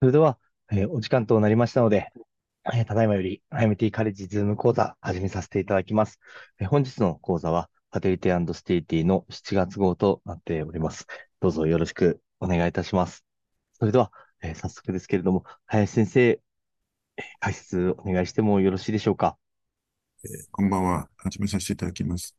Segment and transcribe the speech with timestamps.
[0.00, 0.38] それでは、
[0.72, 2.08] えーお時間となりましたので、
[2.74, 6.18] えーただいまより IMT カレッジズーム講座始めさせていただきます。
[6.60, 11.06] えー本日の講座は、ファテリティスティティの7月号となっております。
[11.40, 13.24] どうぞよろしくお願いいたします。
[13.74, 14.12] それでは、
[14.42, 19.36] えー早速ですけれども、林先生、えー解説お願いしてもよろしいでしょうか？
[20.24, 21.08] えーこんばんは。
[21.18, 22.34] 始めさせていただきます。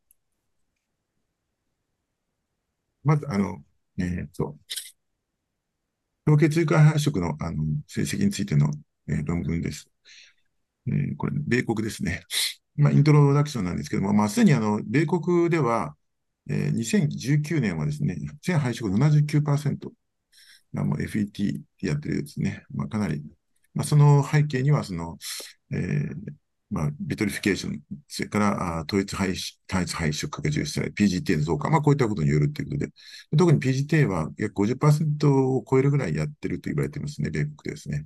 [3.03, 3.63] まず、あの、
[3.97, 4.55] えーっと、
[6.25, 8.71] 凍結融解胚移植のあの成績についての、
[9.07, 9.89] えー論文です。
[10.87, 12.23] えーこれ、米国ですね。
[12.75, 15.95] まあ、イントロダクションなんですけども、まあ、すでにあの、米国では、
[16.49, 19.93] えー2019年はですね、全胚移植79%
[20.73, 22.65] がもう FET やってるですね。
[22.73, 23.23] まあ、かなり、
[23.73, 25.17] まあ、その背景には、その、
[25.73, 26.15] えー
[26.71, 29.35] まあ、 vitrification、それからあ統一配
[29.67, 32.91] 単一配色が重視され、PGT の増加、まあ、こういったことによるということで、
[33.37, 38.05] 特に PGT は約50%を超えるぐらいやってると言われていますね、米国ですね。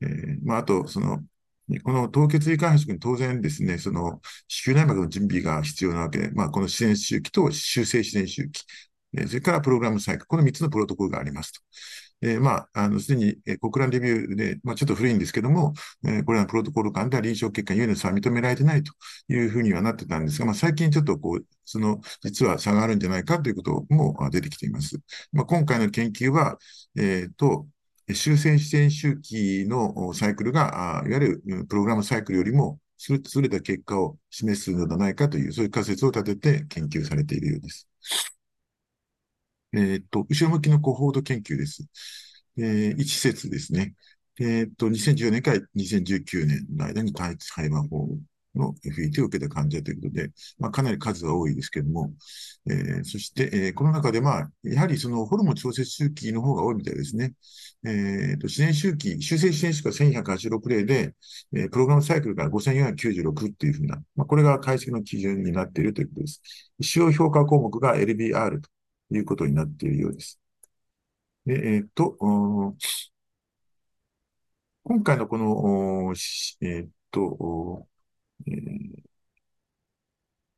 [0.00, 1.20] えー、まあ、あと、その、
[1.84, 8.64] この凍結胃開発に当然ですね、その子宮内膜の準備が必要なわけで、まあ、この自然周期と修正自然周期、
[9.26, 11.60] それからプログラムサイクル、この3つのプロトコルがありますと。
[12.22, 15.74] えー、まあ、の、すでに、えー、国蘭レビューで、まあ、ちょっと古いんですけども、
[16.06, 18.92] えー、これはプロトコル間では臨床結果に有の差は認められてないと
[19.28, 25.00] いうふうにはなってたんですが、まあ、最近ちょっとこう、その、実は差があるんじゃないかということも出てきています。
[25.32, 26.58] まあ、今回の研究は、
[26.96, 27.66] えっ、と、
[28.14, 37.88] 修正自然周期のサイクルが、いわゆるプログラムサイクルよりも優れた結果を示すのではないかという、そういう仮説を立てて研究されているようです。
[39.74, 41.86] えっ、と、後ろ向きのコホード研究です。
[42.58, 43.94] えー、一説ですね。
[44.40, 48.08] えっ、と、2014年から2019年の間に単一肺話法
[48.54, 52.12] の FET を受けた患者ということで、まあ、かなり数は多いですけども、
[52.68, 57.34] えー、そして、えー、この中で、まあ、やはりそのホルモン調節周期の方が多いみたいですね。
[57.84, 61.14] えー、と、自然周期、修正自然周期が1186例で、
[61.54, 66.42] えー、プログラムサイクルが5496っていうふうな、まあ、これが解析の基準になっているということです。
[66.80, 68.68] 使用評価項目が LBR と
[69.16, 70.40] いうことになっているようです。
[71.46, 72.16] で、えっ、と、
[74.84, 76.14] 今回のこの、
[76.60, 77.86] えっ、と、
[78.46, 79.02] えー、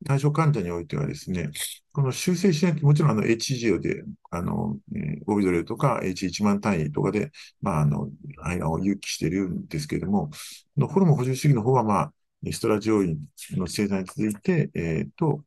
[0.05, 1.49] 対象患者においてはですね、
[1.91, 10.29] この修正しないと、もちろんあの HGO で、あの、えー、オビドレルとか H1 万単位とかで、まあ、あの、肺がんを誘致しているんですけれども、
[10.77, 12.13] のホルモン補充主義の方は、まあ、
[12.51, 13.17] ストラ上位
[13.51, 15.43] の製剤に続いて、えっ、と、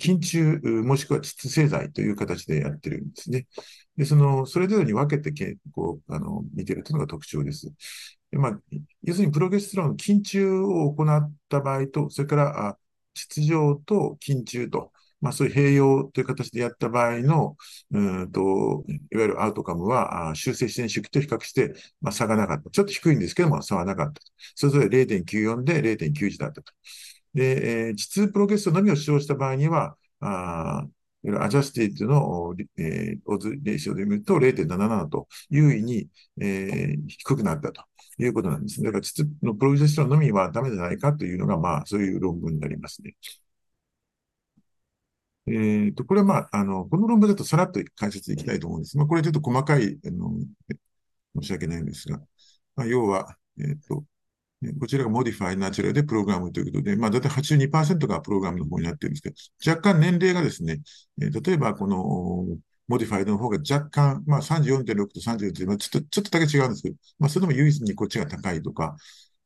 [0.00, 3.46] 筋中もしくは窒製剤という形でやってるんですね。
[3.96, 7.72] で、その、それぞれに分けてこう、あの、見てるというのが特徴です。
[8.30, 8.60] でまあ、
[9.02, 12.78] 要するにプロゲステロン、筋中を行った場合と、それから、あ
[13.14, 17.56] 秩序と筋中と、まあそういう併用という形でやった場合の、
[17.92, 22.70] うんと、いわゆるアウトカムは、修正自然周期と比較して、まあ差がなかった。
[22.70, 24.20] ちょっと低いんですけども、差はなかった。
[24.54, 26.72] それぞれ0.94で0.91だったと。
[27.34, 30.86] で、えー、膣プロゲステのみを使用した場合には、あ
[31.40, 36.08] adjusted の、えー、オズレーションで見ると0.77と有意に、
[36.40, 37.84] えー、低くなったと
[38.18, 38.86] いうことなんですね。
[38.86, 43.14] だから膣のプロゲステのみはダメじゃないかというのが、まあ、そういう論文になりますね。
[45.46, 48.96] えっ、ー、と、これはまあ、あの、この論文だとさらっと解説いきたいと思うんです。
[48.96, 50.30] まあ、これちょっと細かい、あの、
[51.40, 52.18] 申し訳ないんですが、
[52.76, 54.04] まあ、要は、えっ、ー、と、
[54.80, 60.80] こちらが Modify Natural でプログラムということで、まあ、だいたい82%がプログラムの方になってるんですけど、若干年齢がですね、
[61.20, 62.46] えー、例えばこの
[62.88, 68.96] Modify の方が若干、まあ、34.6と34.6、まあ、ちょっと、ちょっとだけ違うんですけど、まあ、それでも唯一にこっちが高いとか、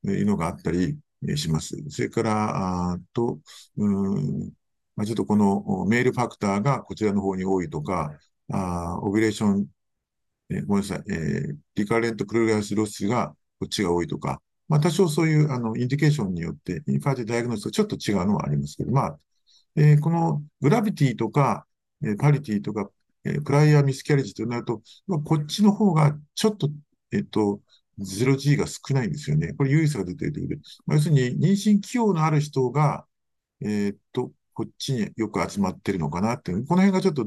[0.05, 0.99] いうのがあったり
[1.37, 1.77] します。
[1.89, 3.41] それから、あと、
[3.77, 4.53] うん、
[4.97, 8.13] まあ、ちょっとこのメールファクターがこちらの方に多いとか、
[8.53, 9.67] あオビレーション、
[10.51, 19.19] えー、ごめんなさい、えー、リカレントクロリアスロスがこっちが多いとか、まあ、多少そういうあのインディケーションによって、インファーティダイアグノスとちょっと違うのはありますけど、まあ、
[19.77, 21.67] えー、このグラビティとか、
[22.03, 22.91] えー、パリティとか、
[23.25, 26.69] えー、プライアミスキャレージとなると、まあ、こっちの方がちょっと、
[27.13, 27.61] えっ、と、
[27.99, 29.55] 0G が少ないんですよね。
[29.55, 33.07] これ唯一が出ているということで、まあ、要するに妊娠器用のある人が、
[33.63, 37.27] えっと、こっちによく集まってるのかなっていう、この辺がちょっと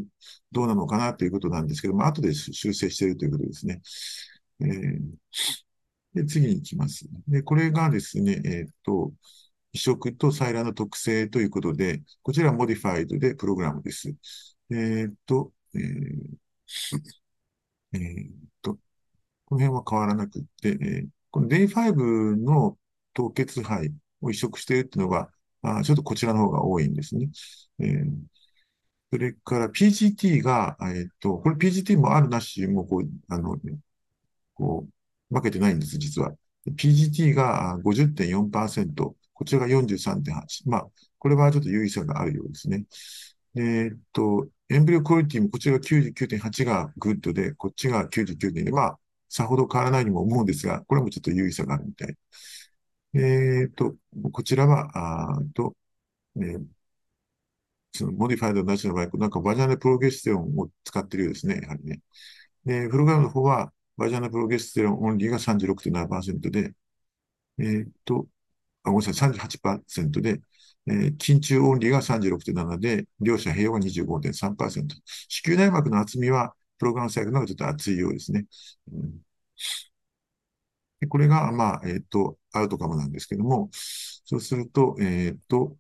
[0.52, 3.82] どうなのかなということなんですけども、後で修正しているということですね。
[4.62, 5.69] えー
[6.14, 7.08] で、次に行きます。
[7.28, 9.14] で、これがですね、えっ、と、
[9.74, 14.16] 移植と採卵の特性ということで、こちらはモディファイドでプログラムです。
[14.72, 16.40] えっ、と、えー
[17.94, 18.30] えー、
[18.62, 18.76] と、
[19.46, 22.78] この辺は変わらなくて、えー、この Day5 の
[23.14, 23.92] 凍結胚
[24.22, 25.30] を移植しているっていうのが、
[25.62, 27.30] あちょっとこちらの方が多いんですね。
[27.80, 28.06] えー、
[29.12, 33.58] それから PGT が、えっ、と、これ PGT もあるなしもこう、あの、
[34.54, 34.99] こう、
[35.30, 36.34] 負けてないんです、実は。
[36.76, 40.70] PGT が50.4%、こちらが43.8。
[40.70, 40.88] まあ、
[41.18, 42.86] これはちょっと有意差があるようですね。
[43.56, 48.72] えー、っと、 embryo quality もこちらが99.8が good で、こっちが99.2。
[48.72, 49.00] まあ、
[49.30, 52.16] さほど変わらないにも思うんですが、これもちょっと有意差があるみたい。
[53.14, 53.96] えー、っと、
[54.32, 55.76] こちらは、あと、
[56.38, 56.66] えー、
[57.94, 62.02] その modified natural バイク、なんか vaginal progesterone を使ってるようですね、やはりね。
[62.66, 66.74] で、プログラムの方は、 vaginal progesterone only が36.7%で、
[67.60, 68.28] えー、っと、
[68.84, 70.42] あ、ごめんなさい、38%で、
[70.88, 74.96] えー、筋注 only が36.7で、両者併用が25.3%。
[75.28, 78.46] 子宮内膜の厚みは、 program cycle の方がちょっと厚いようですね。
[81.02, 85.78] うん、これが、まあ、えっ、と、 outcome なんですけども、そうすると、えっ、と、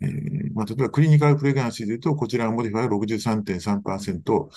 [0.00, 4.50] えー、まあ、例えば clinical pregnancy で言うと、こちらの modified は63.3%、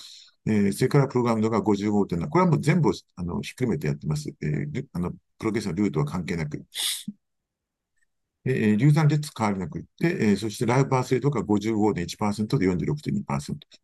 [0.46, 2.28] えー、それから programmed が55.7。
[2.28, 4.28] これはもう全部、あの、ひっくるめてやってます。
[4.42, 6.64] えー、あの、プログレスのルートは関係なく。
[8.46, 13.24] えー、流産率変わりなくって、えー、そして live birth rate が55.1%で46.2%。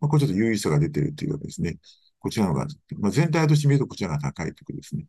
[0.01, 1.79] まあ、これちょっと優位差が出てるというわけですね。
[2.19, 2.67] こちらのが、
[2.99, 5.07] まあ、全体として見るとこちらが高いということですね。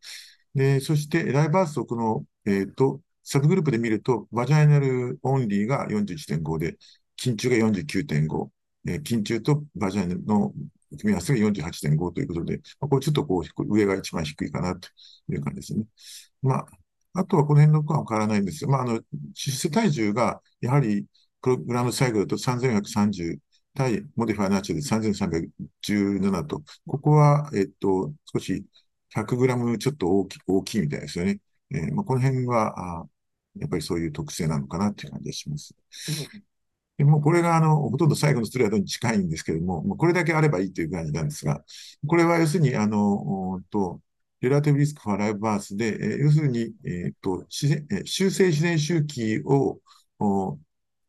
[0.56, 6.78] で、そして、ライブバースト、この、えっ、ー、と、サブグループで見ると、バジャイナルオンリーが41.5で、
[7.20, 8.50] 筋中が49.5、
[8.88, 10.54] えー、筋中とバジャイナルの
[10.98, 14.90] 組み合わせが48.5ということで、これちょっとこう、上が一番低いかなと
[15.30, 15.86] いう感じですね。
[16.42, 16.68] まあ、
[17.14, 19.02] あとはこの辺の区は変わらないんですが、まあ、あの、
[19.34, 21.06] 出世体重が、やはり、
[21.42, 23.40] program cycle だと3430
[23.74, 28.66] 対 modified natural で3317と、ここは、えっと、少し
[29.16, 31.40] 100グラムちょっと大き大きいみたいですよね。
[31.74, 33.08] えー、まあ、この辺は、あ
[33.60, 35.76] やっぱりそういう特性なのかなっていう感じがします。
[37.02, 41.64] でもこれがあの、ほとんど最後のスライドに近いんですけども、もうこれだけあればいいという感じなんですが、
[42.06, 44.02] これは要するに、あの、と、
[44.40, 49.80] relative risk for live birth で、え、要するに、えっ、と、自然、修正自然周期を、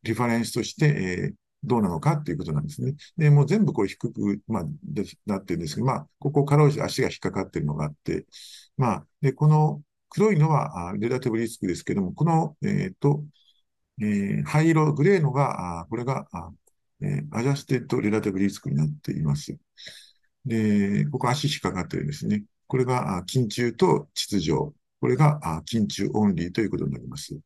[0.02, 2.94] reference として、えー、どうなのかっていうことなんですね。
[3.18, 8.24] で、もう全部これ低く、まあ、でなってるんですけど、まあ、ここから足が引っかかってるのがあって、
[8.78, 13.22] まあ、で、この黒いのは relative risk ですけども、この、えっ、と、
[14.00, 16.26] えー、灰色、グレーのが、これが、
[17.00, 19.56] え、 adjusted relative risk になっています。
[20.44, 22.44] で、ここ足引っかかってるんですね。
[22.66, 24.54] これが筋注と膣錠。
[25.00, 27.38] これが筋注 only ということになります。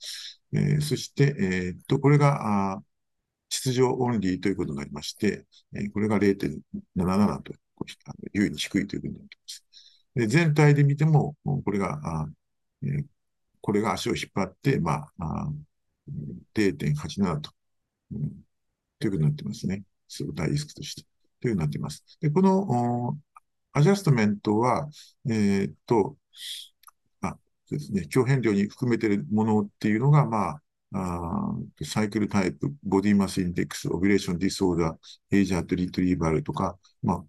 [0.52, 2.82] えー、そして、えー、っと、これが
[3.48, 7.54] 秩序オンリーということになりまして、え、これが0.77と、
[8.32, 9.64] 優位に低いということになっています。
[10.14, 12.28] で全体で見ても、これが、
[12.82, 13.04] え、
[13.60, 15.50] これが足を引っ張って、まあ、
[16.54, 17.50] 0.87と、
[18.12, 18.30] うん、
[18.98, 19.82] ということになってますね。
[20.08, 21.02] すご大リスクとして。
[21.40, 22.02] というふうになっています。
[22.20, 23.16] で、この、
[23.72, 24.88] アジャストメントは、
[25.28, 26.16] えー、っと、
[27.20, 27.36] あ、
[27.66, 30.62] そうですね、共変量に含めているものっていうのが、まあ、
[30.94, 31.54] あ
[31.84, 37.24] cycle type、 body mass index、 ovulation disorder、 age at retrieval とか、まあ、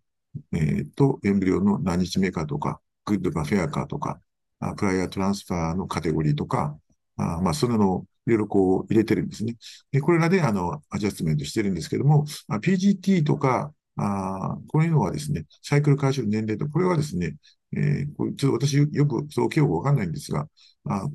[0.54, 4.22] えー、っと、 embryo の何日目かとか、 good か fair かとか、
[4.60, 6.78] あ prior transfer のカテゴリーとか、
[7.18, 9.56] あまあ、そんなのいろいろこう入れてるんですね。
[9.92, 12.26] で、これらであの、 adjustment してるんですけども、
[12.62, 17.36] PGT とか、あこういうのはですね、サイクル回収の年齢と、これはですね、
[17.76, 20.48] えー、ちょっと私よくそう記憶わかんないんですが、
[20.86, 21.08] あ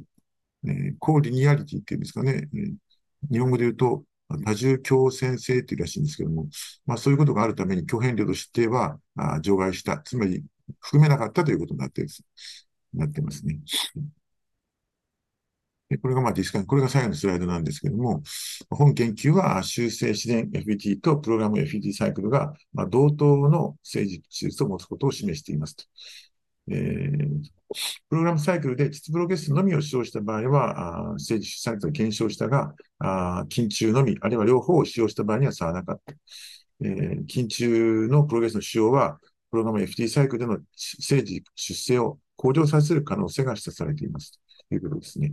[0.67, 2.75] えー、コーリニアリティっていうんですかね、えー、
[3.31, 4.05] 日本語で言うと、
[4.45, 6.49] 多重強先性っていうらしいんですけども、
[6.87, 10.43] まあそういうことがあるために、強変量としてはあ除外した、つまり
[10.81, 12.09] 含めなかったということになってる
[12.95, 13.59] なってますね。
[15.93, 18.23] でこれがまあディスカン、これが最後のスライドなんですけども、
[18.71, 25.85] 本研究は修正自然 FET とプログラム FET サイクルが、まあ、同等の政治技術を持つことを示していますと。
[26.71, 27.43] えー、
[28.09, 36.15] プログラムサイクルで実プロゲスのみを使用した場合は、あ政治サイクルを検証したが、あ筋中のみ、あるいは両方を使用した場合には差はなかった。
[36.85, 39.19] えー、筋中のプログレスの使用は、
[39.51, 44.41] プログラム FT サイクルでの政治出生を向上させる可能性が示唆されています。
[44.69, 45.33] ということですね。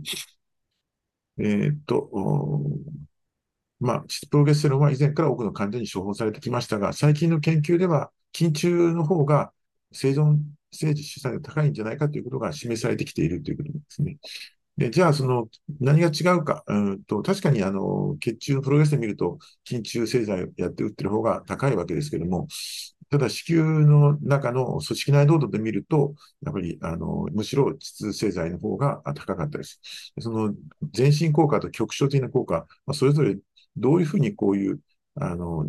[1.42, 2.10] えっと、
[3.80, 9.52] まあ、プロゲステロンは以前から多くの患者に処方されてきましたが、最近の研究では、筋中の方が
[9.92, 10.38] 生存
[10.70, 14.18] 政治主催が高いんじゃないかということが示されてきているということですね。
[14.76, 15.48] でじゃあ、その
[15.80, 22.48] 何が違うか、うんと確かにあの血中のプログレスで見ると、筋中製剤をやって打ってる方が高いわけですけども、
[23.10, 29.80] ただ子宮の中の組織内濃度で見ると、やっぱりあのむしろ膣製剤の方が高かったです。
[30.20, 30.54] その
[30.92, 33.36] 全身効果と局所的な効果、まあ、それぞれ
[33.76, 34.80] どういうふうにこういう
[35.16, 35.66] あの、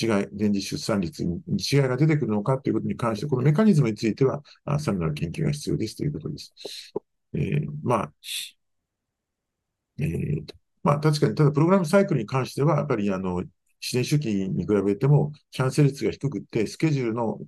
[0.00, 0.08] 違い、
[0.38, 4.42] 前時出産率に違いが出てくるのかということに関して、このメカニズムについては、
[4.78, 6.52] さらなる研究が必要ですということです。
[7.34, 8.12] えー、まあ、
[9.98, 10.44] えー、
[10.82, 13.42] まあ確かに、ただプログラムサイクルに関しては、やっぱりあの、
[13.82, 17.40] 自然周期に比べてもキャンセル率が低くって、スケジュールの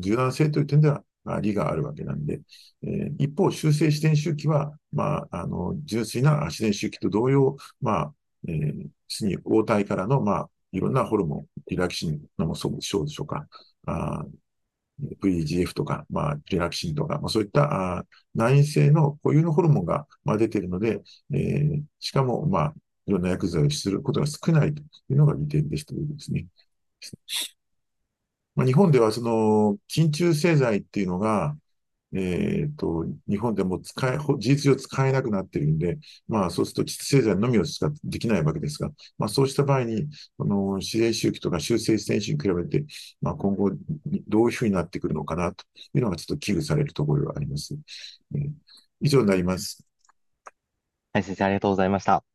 [0.00, 1.02] 柔軟性という点では、
[1.40, 2.40] 利があるわけなんで、
[2.82, 8.14] えー、一方、修正自然周期は、まあ、あの、純粋な自然周期と同様、まあ、
[8.46, 13.46] えー、すに応体からの、まあ、いろんなホルモン、リラキシンのもそうでしょうか、
[13.86, 14.24] あ
[15.22, 22.74] VEGF とか、まあ、リラキシンとか、まあ、そういったあ内因性の固有のホルモンが、まあ、出ているので、えー、しかも、まあ、
[23.06, 26.46] いろんな薬剤をすることが少ないというのが利点ですということですね。
[28.54, 31.56] まあ、日本ではその、筋中製剤っていうのが、
[32.14, 40.06] えっ、ー、と、日本でも使え、事実上使えなくなっているんで、まあそうすると窒製剤のみを使っできないわけですが、まあそうした場合に、
[40.38, 42.84] この指令周期とか修正選手に比べて、
[43.20, 43.72] まあ今後
[44.28, 47.74] どういうふうになってくるのかなというのがちょっと危惧されるところがあります。
[48.36, 48.50] えー、
[49.00, 49.84] 以上になります。
[51.12, 52.33] はい、先生ありがとうございました。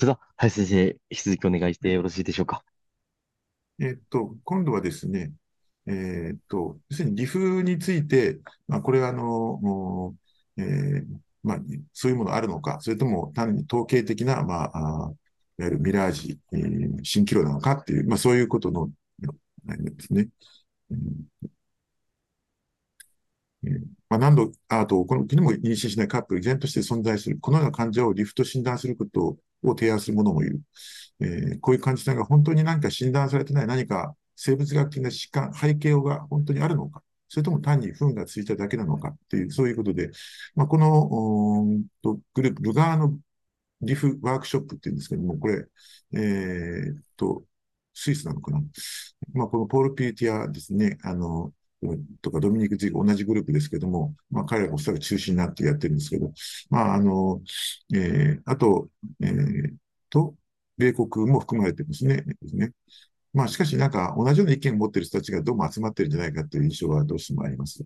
[0.00, 2.62] それでは、い、先生、引き続きお願いしてよろしいでしょうか？
[3.80, 5.32] えっと、今度はですね、
[5.88, 8.38] えっと、要するにリフについて、
[8.68, 10.14] まあ、これはあの、
[10.56, 11.04] えー、
[11.42, 11.58] まあ、
[11.92, 15.10] そういうものあるのか、それとも単に統計的な、まあ、あ
[15.58, 18.90] いわゆるミラージ、えー、蜃気楼なのかっていう、まあ、そういうことの、
[19.66, 20.28] ですね。
[20.92, 21.00] うん
[24.08, 30.60] まあ、何度、あと、この国も妊娠しないカップル、依然として存在する、このような患者をリフト診断することを提案する者もいる。
[31.20, 40.10] えー、こういう患者さんが本当に何か診断されてない何か生物学的な疾患、背景が本当にあるのか、それとも単に糞がついただけなのかっていう、そういうことで、
[40.54, 41.64] まあ、この
[42.34, 43.18] グループ、ルガーの
[43.82, 45.64] リフワークショップっていうんですけども、これ、
[46.14, 47.44] えー、っと、
[47.94, 48.62] スイスなのかな。
[49.34, 51.52] まあ、このポール・ピーティアですね、あの、
[52.22, 56.32] とかドミニク・ジー同じグループですけども、まあ、彼らがおそらく中心になってやってるんですけど、
[56.70, 57.40] まあ、あの、
[57.94, 58.88] えー、あと、
[59.20, 59.74] えー、
[60.10, 60.34] と、
[60.76, 62.22] 米国も含まれてますね。
[62.22, 62.72] ですね。
[63.34, 67.84] まあ、しかし、なんか、同じような意見を持っている人たちがどうも集まっているんじゃないかという印象はどうしてもあります。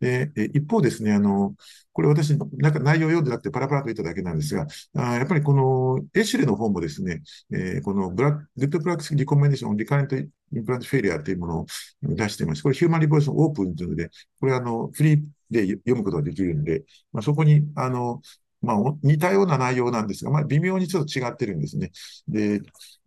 [0.00, 1.54] で、一方ですね、あの、
[1.92, 7.22] これ私、なんか内容読んでなくてパラパラと言っただけなんですが、あやっぱりこの ESHRE の方もですね、
[7.52, 11.66] えー、このブラ good practice recommendation、recurrent implantation failure というものを
[12.02, 12.62] 出しています。
[12.62, 18.20] これ Human Reproduction Open というので、これあの、フリーで読むことができるんで、まあ、そこに、あの、
[18.62, 21.90] まあ、似たような内容なんですが、まあ、微妙にちょっと違ってるんですね。
[22.28, 22.60] で、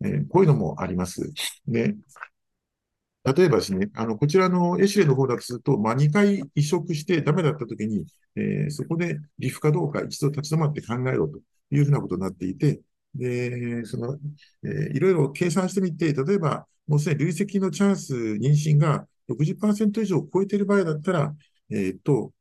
[0.04, 1.32] えー、こういうのもあります。
[1.68, 1.96] で、
[3.24, 11.40] 例えばですね、あの、こちらのエシレの方だとすると、まあ、2回移植してダメだったときに、えー、そこでリフかどうか一度立ち止まって考えろと
[11.72, 12.82] いうふうなことになっていて、
[13.16, 14.18] で、その、
[14.64, 21.34] えー、いろいろ計算してみて、例えば、もうすでに累積のチャンス、妊娠が60%以上超えている場合だったら、
[21.72, 22.32] えっ、と、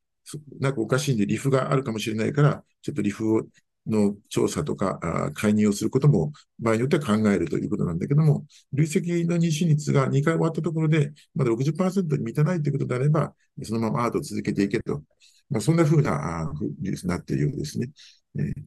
[0.61, 3.43] なんかおかしいんでリフがあるかもしれないから、ちょっとリフを
[3.87, 4.99] の調査とか、
[5.35, 15.02] 介入をすることも場合によっては考えるということなんだけども、累積の妊娠率が2回終わったところで、まだ60%に満たないということであれば、そのままアートを続けていけと。
[15.50, 16.50] まあ、そんなふうな
[16.81, 17.90] ニュースになっているようですね。
[18.38, 18.64] えー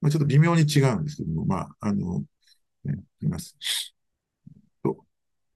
[0.00, 2.20] まあ、ちょっと微妙に違うんですけども、まあ、あの、
[2.84, 3.93] ね、います。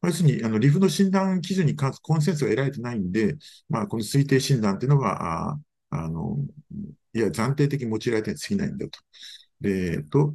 [0.09, 3.37] 要するに、あの、リフの診断基準に関するコンセンスが得られてないんで、
[3.69, 5.61] まあ、この推定診断っていうのは、あ
[5.91, 6.39] あの、
[7.15, 9.01] いや、暫定的に用いられてに過ぎないんだと。
[9.61, 10.35] で、と、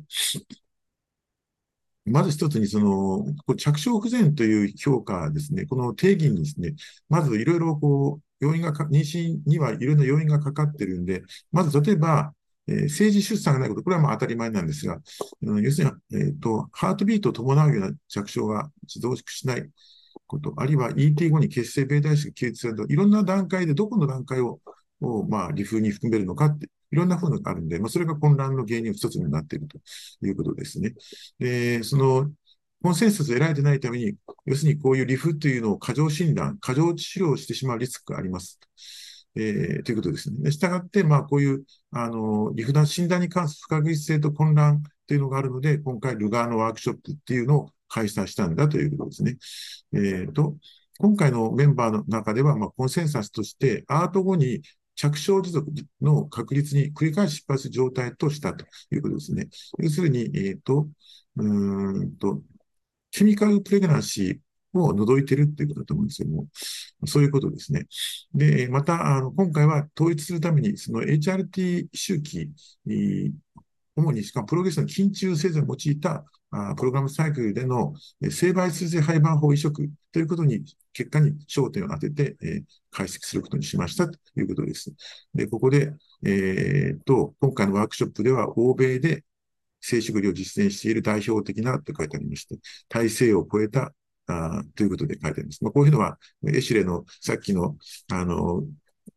[2.05, 3.25] まず一つに、その、
[3.55, 6.75] 着床不全という評価ですね、この定義にですね、
[7.07, 12.33] まずいろいろこう、要因が妊娠にはいろいろな要因がかかってるんで、まず例えば、
[12.67, 14.99] えー、政治出産がないこと、これはまあ当たり前なんですが、
[15.41, 19.69] うん、要するに、え、ー、と、ハートビートを伴うような着床が増殖しない
[20.27, 24.59] こと、あるいは ET 後に血清ベータイシが形成されると、いろんな段階でどこの段階を
[25.03, 29.77] を、まあ、理風に含めるのかって、いろんな風のがあるんで、まあ、それが混乱の原因の一つになっていると
[30.25, 30.93] いうことですね。
[31.39, 32.31] で、その、
[32.81, 34.15] コンセンサスを得られてないために、
[34.45, 38.59] 要するにこういうリフというのを過剰診断、過剰治療をしてしまうリスクがあります。
[39.35, 40.51] えー、ということですね。
[40.51, 49.37] したがって、まあ、こういう、あの、リフ断診断に関する不確実性と混乱というのがあるので、今回、ルガーのワークショップっていうのを開催したんだということですね。
[49.93, 50.55] えー、と、
[50.99, 54.61] 今回のメンバーの中では、まあ、コンセンサスとして、アート後に
[54.95, 55.71] 着床持続
[56.01, 59.47] の確率に繰り返し失敗する状態としたということですね。
[59.79, 60.87] 要するに、えっ、ー、と、
[61.37, 62.41] うんと、
[63.11, 64.37] ケミカルプレグナンシー
[64.73, 66.47] を除いてるっていうことだと思うんですけども、
[67.05, 67.85] そういうことですね。
[68.33, 72.51] で、また、あの、今回は統一するために、その HRT 周期、
[73.95, 77.93] 主にしかもプログレスの緊急製剤を用いたあ program cycle での
[78.29, 80.63] 正倍数性胚盤胞移植ということに、
[80.93, 84.93] 結果に焦点を当てて、えー、解析することにしましたということです。
[85.33, 89.23] で、ここで、えー、と、今回のワークショップでは、欧米で
[89.81, 92.55] 静止りを実践している代表的なと書いてありまして、
[92.87, 93.91] 大西洋を超えた
[94.27, 95.63] あということで書いてあります。
[95.63, 97.77] まあ、こういうのは、 ESHRE のさっきの、
[98.11, 98.63] あの、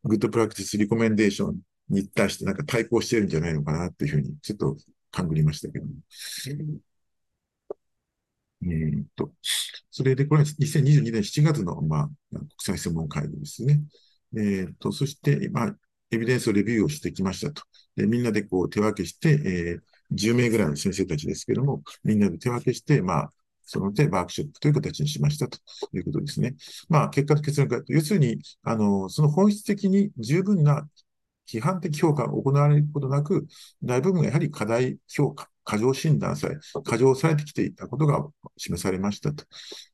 [0.04, 1.58] good practice recommendation
[1.90, 4.76] に対してなんか対抗してるんじゃないのかなっていうふうに、ちょっと
[5.10, 5.92] 勘ぐりましたけども。
[8.62, 8.66] え、
[9.02, 9.32] っと、
[9.90, 13.82] それで、これは2022年7月の、まあ、国際専門会議ですね。
[14.34, 15.76] えー、と、そして、まあ、
[16.10, 17.62] エビデンスをレビューをしてきましたと。
[17.96, 23.32] でみんなでこう手分けして、えー、10名ぐらいの先生たちですけども、みんなで手分けして、まあ、
[23.66, 25.58] その手ワークショップという形にしましたと
[25.92, 26.54] いうことですね。
[26.88, 30.88] まあ、結果と結論から、要するに、あの、その本質的に十分な
[31.46, 33.46] 批判的評価が行われることなく、
[33.82, 38.25] 大部分がやはり課題評価、過剰診断され、過剰されてきていたことが
[38.56, 39.44] 示されましたと。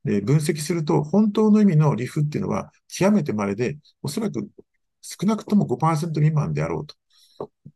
[0.05, 4.49] で分析すると、本当の意味のリフっていうのは極めて稀で、おそらく
[5.00, 6.95] 少なくとも5%未満であろうと。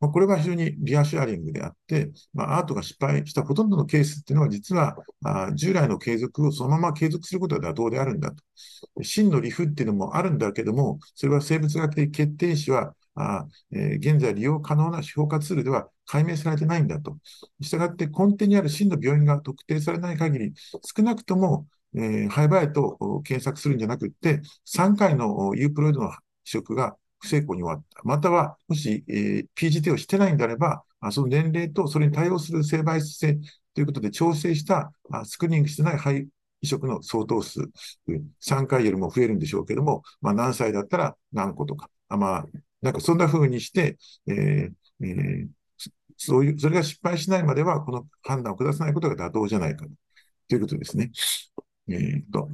[0.01, 8.43] まあ、これは非常にリアシュアリングであって、まあ、アートが失敗したほとんどのケースっていうのは、実はあ従来の継続をそのまま継続することは妥当であるんだと。
[9.03, 17.17] 真の理不っていうのもあるんだけども、それは生物学的決定詞は、あえー、現在利用可能な評価ツールでは解明されてないんだと。
[17.61, 20.53] したがって根底にある真の病院が特定されない限り、
[20.97, 26.11] 少なくとも、えー、ハイバイと検索するんじゃなくって、3回のユープロイドの
[26.45, 28.03] 移植が不成功に終わった。
[28.05, 33.39] または、もし、えー、PGT をしてないんであれば、あその年齢とそれに対応する性倍数性
[33.75, 36.27] ということで調整したあスクリーニングしてない肺
[36.63, 37.61] 移植の相当数、
[38.41, 42.45] 3回よりも増えるんでしょうけども、まあ、何歳だったら何個とか、あまあ、
[42.83, 43.97] なんかそんな風にして、
[44.27, 45.47] えーえー、
[46.17, 49.87] そういう、それが失敗しないまでは、この判断を下さないことが妥当じゃないか
[50.49, 51.11] ということですね。
[51.89, 52.49] えー、と、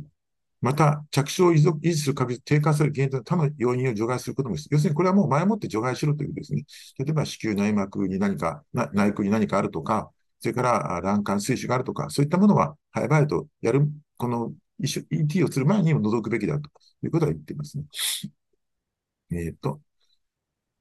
[0.62, 6.64] また、着床を維持する確率低下する原因と他の要因を除外することも要するにこれはもう前もって除外しろということですね。
[6.98, 16.70] 例えば子宮内膜に何か、内腔に何かあるとか、それから卵管水腫があるとか、そういったものは早々とやる、この ET をする前にも除くべきだと
[17.03, 17.85] いうことは言っていますね。
[19.33, 19.81] えっ、ー、と、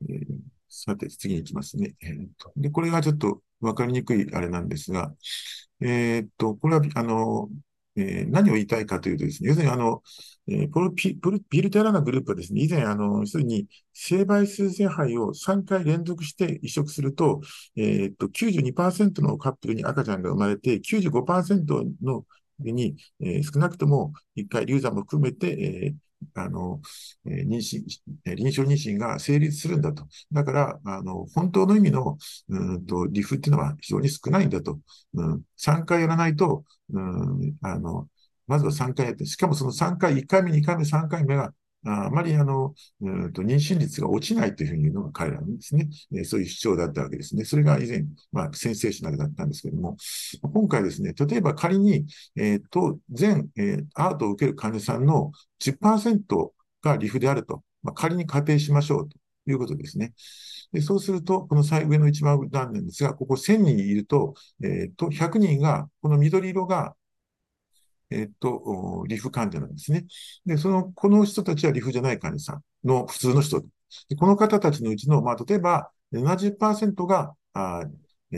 [0.10, 0.26] えー、
[0.70, 1.96] さて、次に行きますね。
[2.02, 5.13] えーと、で、これがちょっとわかりにくいあれなんですが、
[5.82, 7.50] えっ、ー、と、これは、あの、
[7.95, 10.01] えー、何を言いたいかというとですね、要するにあの、
[10.47, 11.17] えー、このピ
[11.49, 17.41] ビルテラナグループはですね、以前、あの、要するに、生倍数性肺を3回連続して移植すると、
[17.75, 22.25] えー、っと、92%のカップルに赤ちゃんが生まれて、95%の
[22.60, 25.95] に、えー、少なくとも1回流産も含めて、えー、
[26.36, 26.81] あの、
[27.25, 27.84] え妊娠、
[28.36, 30.07] 臨床妊娠が成立するんだと。
[30.31, 32.17] だから、あの、本当の意味の、
[32.49, 34.79] うんと、リフっていうのは非常に少ないんだと。
[35.13, 38.07] うん、3回やらないと、うん、あの、
[38.47, 41.53] まずは3回やって、しかもその3回、1回目、2回目、3回目が
[41.84, 47.44] あまりあの、うんと妊娠率が落ちないというふうに言うのが彼らのですね、えそういう主張だったわけですね。
[47.44, 49.98] それが以前、まあ、センセーショナルだったんですけども、
[50.41, 56.52] 今回ですね、例えば仮に、え、ー、と、全、えー、アートを受ける患者さんの10%
[56.84, 59.17] がリフであると、まあ、仮に仮定しましょうと
[59.48, 60.13] いうことですね。
[60.72, 66.96] でそうすると、この最上の一番段なんですが、ここ1000人いると、えっ、ー、と、100人が、この緑色が
[68.12, 70.06] えっと、リフ患者なんですね。
[70.45, 73.62] で、その、この人たちはリフじゃない患者さんの普通の人。
[74.10, 77.84] でこの方たちのうちの、まあ、例えば70%が、あ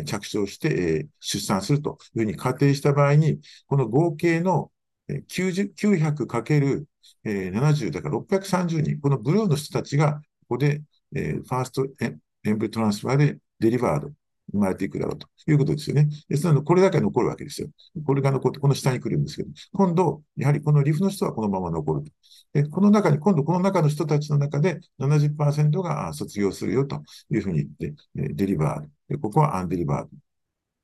[0.05, 4.71] 着床して、えー、出産するというふうに仮定した場合に、この合計の
[5.07, 10.81] 900×70 だから630人、このブルーの人たちが、ここで、
[11.15, 12.07] えー、ファーストエ
[12.51, 14.11] ンブリトランスファーでデリバード
[14.53, 16.07] 生まれていくだろうということですよね。
[16.29, 17.67] で、そのでこれだけ残るわけですよ。
[18.05, 22.11] これが残って、この下に来るんですけど、今度、やはりこのリフの人はこのまま残ると。
[22.53, 30.09] で、この中に、今度この中の人たちの中で70%が卒業するよというふうに言って、デリバーで、ここはアンデリバード。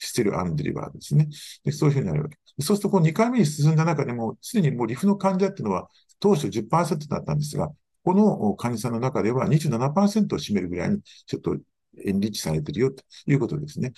[0.02, 1.28] ステルアンデリバーですね。
[1.66, 2.38] でそういうふうになるわけ。
[2.62, 7.70] そうすると、この2回目に進んだ中でも、すでにもうリフの患者っていうのは、当初10%だったんですが、
[8.04, 11.58] この患者さんの中では27%を占めるぐらいに、ちょっと
[12.06, 13.94] エンリッチされてるよということですね。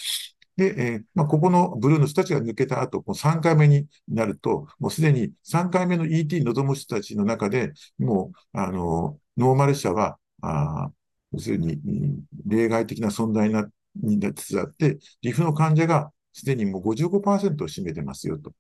[0.57, 10.91] で、えー、まあ、ここのブルーの人たちが抜けた後、この3回目になると、もうすでに3回目の ET に臨む人たちの中で、もう、あの、ノーマル者は、あ
[11.31, 11.79] 要するに、
[12.45, 18.53] 例外的な存在になになってあって、リフの患者がすでにもう55%を占めてますよと。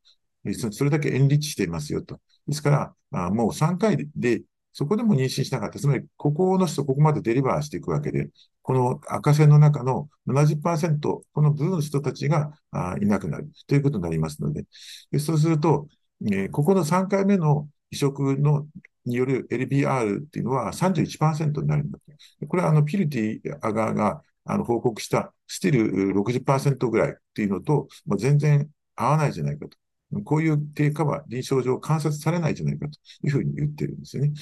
[0.71, 2.19] それだけエンリッチしていますよと。
[2.47, 4.41] ですから、あもう3回で
[4.73, 5.79] そこでも妊娠しなかった。
[5.79, 8.29] つまり、ここの人、ここまでデリバーしていくわけで、
[8.61, 14.65] この赤線の中の70%、このブルーの人たちがあいなくなるということになりますので、
[15.11, 15.87] でそうすると、
[16.25, 18.67] えー、ここの3回目の移植の
[19.05, 21.99] による LBR っていうのは31%になるんだ。
[22.47, 29.77] これはあのピルティア側があの報告したスティル60%ぐらいっていうのと、まあ、全然合わないじゃないかと。
[30.23, 34.33] こういう低下は臨床上観察されないじゃないかというふうに言ってるんですよね。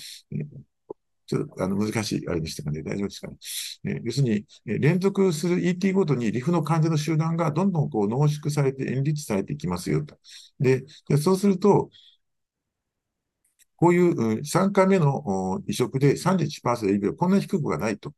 [1.29, 2.81] ちょっとあの難しいあれでしたかね。
[2.81, 3.37] 大丈夫ですかね。
[3.85, 10.17] え要するに、え連続する ET ごとにリフの患者の集団がどんどんこう濃縮されて、エンリッチされていきますよと。
[10.59, 10.85] で
[11.21, 11.91] そうすると、
[13.79, 18.11] こういう3回目の移植で31%で EB はこんなに低くはないと。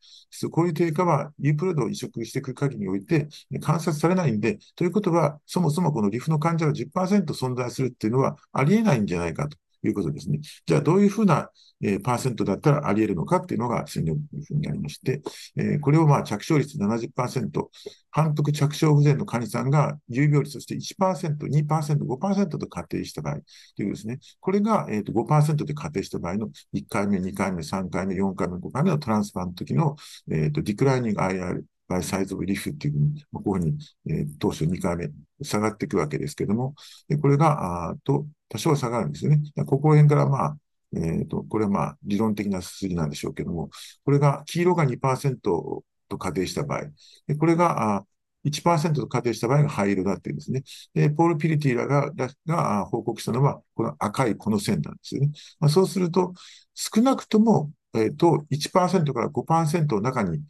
[0.50, 3.28] こういう低下は U プロドを移植していく限りにおいて
[3.62, 9.58] 観察されないんで、ということは、そもそもこのリフの患者が10%存在するっていうのはありえないんじゃないかと。
[9.82, 10.40] ということですね。
[10.66, 11.50] じゃあ、どういうふうな、
[11.84, 15.22] えー、パーセントだったらあり得るのかっていうのが戦略というふうになりまして、
[15.58, 17.66] えー、これをまあ着床率70%、
[18.12, 23.38] 反復着床不全の患者さんが有病率として1%、2%、5%と仮定した場合
[23.76, 29.96] というですね、これが、えー、と5%で仮定した場合の1回目、2回目、3回目、4回目、5回目のトランスファーの時の、
[30.30, 33.78] えー、とディクライニング IR バイサイズブリフっていうふうに、こういうふうに、
[34.10, 35.10] えー、当初2回目
[35.44, 36.76] 下がっていくわけですけども、
[37.08, 39.42] でこれが、あと、多少下がるんですよね。
[39.66, 40.58] ここら辺からまあ、
[40.94, 43.70] えっ、ー、と、これはまあ、理論的な数字なんでしょうけども、
[44.06, 46.84] これが、黄色が2%と仮定した場合、
[47.28, 48.06] でこれが、あ
[48.44, 50.64] 1%と仮定した場合が灰色だっていうんですね。
[50.94, 52.12] で、ポール・ピリティラが
[52.46, 55.32] が報告したのは、この赤いこの線なんですよね。
[55.60, 56.34] まあ、そうすると、
[56.74, 60.42] 少なくとも、えっ、ー、と、1%から5%の中に、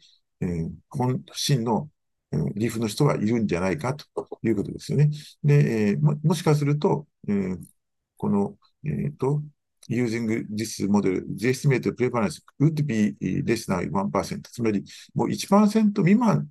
[0.42, 1.88] えー、本心の、
[2.32, 4.04] え、リーフの人はいるんじゃないかと
[4.42, 5.10] いうことですよね。
[5.44, 7.58] で、え、ももしかすると、えー、
[8.16, 9.42] この、えっ、ー、と、
[9.88, 14.40] using this model, the estimated prevalence would be less than 1%。
[14.50, 16.48] つまり、もう1%未満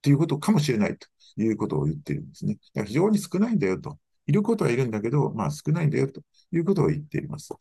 [0.00, 2.58] ということかもしれないということを言っているんですね。
[2.86, 3.98] 非常に少ないんだよと。
[4.26, 7.54] いることはいるんだけど、まあ少ないんだよということを言っています。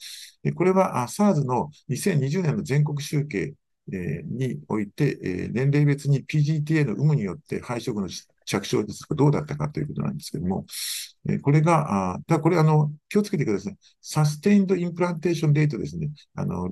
[0.56, 3.54] これは SARS の2020年の全国集計
[3.92, 8.08] えにおいて、え年齢別に PGTA の有無によって胚移植の
[8.46, 10.66] 着床率がどうだったかということなんですけども、
[11.30, 13.78] えこれが、あだこれあの、気をつけてください。
[14.02, 16.10] sustained implantation rate ですね。
[16.36, 16.72] あの、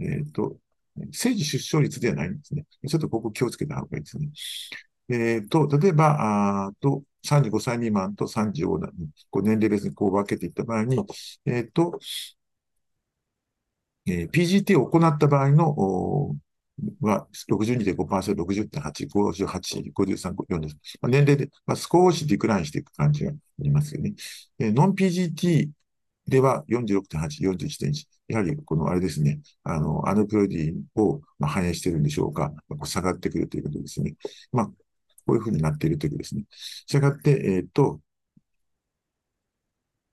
[0.00, 0.56] えっ、ー、と、
[0.96, 2.64] 生児出生率ではないんですね。
[2.86, 4.28] ちょっとここ気をつけた方がいいですね。
[5.08, 8.92] えっ、ー、と、例えば、あと、35歳未満と35年、
[9.30, 10.98] こう年齢別にこう分けていった場合に、
[11.44, 11.98] えっ、ー、と、
[14.06, 16.34] えー、PGT を行った場合の
[17.00, 20.68] は62.5%、60.8、58、53、40、
[21.00, 24.14] まあ、年齢で、まあ、少しディクラインしていく感じがありますよね。
[24.58, 25.70] えノン PGT
[26.26, 28.06] では46.8、41.1。
[28.28, 32.52] やはり、このあれですね、あの、アヌプロディを、反映しているんでしょうか。
[32.68, 34.14] まあ、下がってくるということですね。
[34.52, 34.74] まあ、こ
[35.28, 36.44] ういうふうになっているということですね。
[36.50, 38.00] したがって、えっ、ー、と、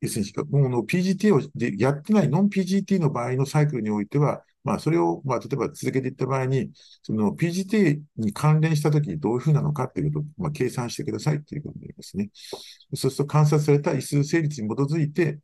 [0.01, 1.41] 要するに、もう PGT を
[1.77, 12.29] やってないノン PGT の場合のサイクルにおいては、まあ、それを、まあ、例えば続けていった場合に、その PGT に関連したときにどういうふうなのかということを、まあ、計算してくださいということになりますね。
[12.93, 15.39] そうすると観察された異数成立に基づいて、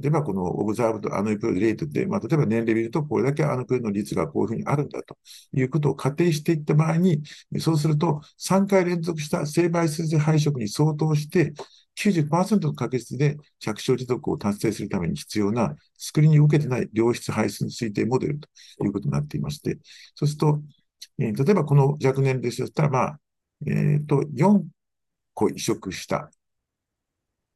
[0.00, 5.16] 例えばこのオブザーブとアノイプレートで、まあ、例えば年齢見ると、これだけアノイプの率がこういうふうにあるんだと
[5.52, 7.22] いうことを仮定していった場合に、
[7.58, 11.52] そうすると3回連続した生倍数で配色に相当して、
[11.98, 18.38] 90%の確率で着床持続を達成するために必要なスクリーニングを受けてない良質排出推定モデル
[18.78, 19.78] ということになっていまして、
[20.14, 20.60] そうすると、
[21.18, 23.18] えー、例えばこの若年齢者だったら、まあ、
[23.66, 24.62] えっ、ー、と、4
[25.34, 26.30] 個移植した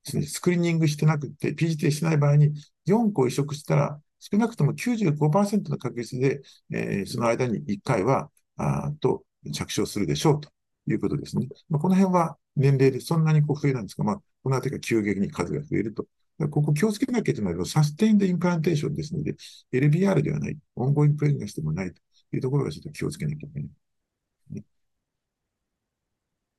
[0.05, 2.52] スクリーニングしてなくて、PGT してない場合に
[2.88, 6.40] 4個移植したら、少なくとも95%の確率で、
[6.72, 10.50] えー、その間に1回は、あと着床するでしょうと
[10.88, 11.46] いうことですね。
[11.68, 16.07] まあ、この辺は年齢でそんなにこう増えないんですが、まあ、このあたりが急激に数が増えると。
[16.50, 19.37] ここ気をつけなきゃいけないのは、 sustained implantation ですので、
[19.72, 22.00] LBR ではない、 ongoing pregnancy でもないと
[22.33, 23.70] いうところがちょっと気をつけなきゃいけない。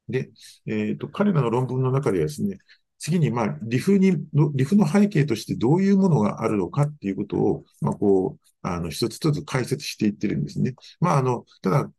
[0.10, 0.32] で、
[0.66, 2.58] えっ、ー、と、彼らの論文の中ではですね、
[3.00, 4.16] 次に、まあ、 RIF に、
[4.54, 10.76] RIF の背景としてどういうものがあるのかっていうことを、まあ、こう、あの、一つ一つ解説していってるんですね。
[11.00, 11.92] まあ、あの、ただ、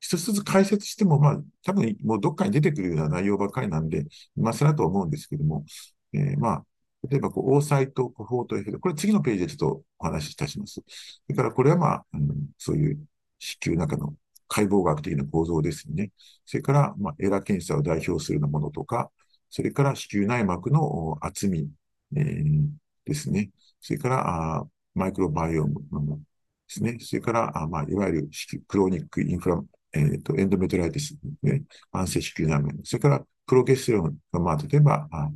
[0.00, 4.06] 一つずつ解説しても、まあ、多分もうどっかに出てくるような内容ばっかりなんで、
[4.36, 5.64] 今更とは思うんですけども、
[6.12, 6.64] えー、まあ、
[7.08, 10.74] 例えば、こう、オーサイト、コフォートエフェクト、これ次のページでちょっとお話しいたします。
[10.74, 10.82] そ
[11.28, 12.98] れから、これはまあ、あのそういう
[13.38, 14.14] 子宮の中の
[14.48, 16.10] 解剖学的な構造ですね。
[16.44, 19.10] それから、まあ、エラ検査を代表するようなものとか、
[19.50, 21.70] それから子宮内膜の厚み、
[22.16, 22.68] えー、
[23.04, 23.50] ですね。
[23.80, 25.80] それから、あマイクロバイオーム
[26.18, 26.24] で
[26.66, 26.98] すね。
[27.00, 32.80] それから、あまあ、いわゆる子宮クロニックインフラ、えっ、ー、と、エンドメトライティス、ね、慢性子宮内面。
[32.84, 35.30] それから、プロゲステロンが、まあ、例えば、あ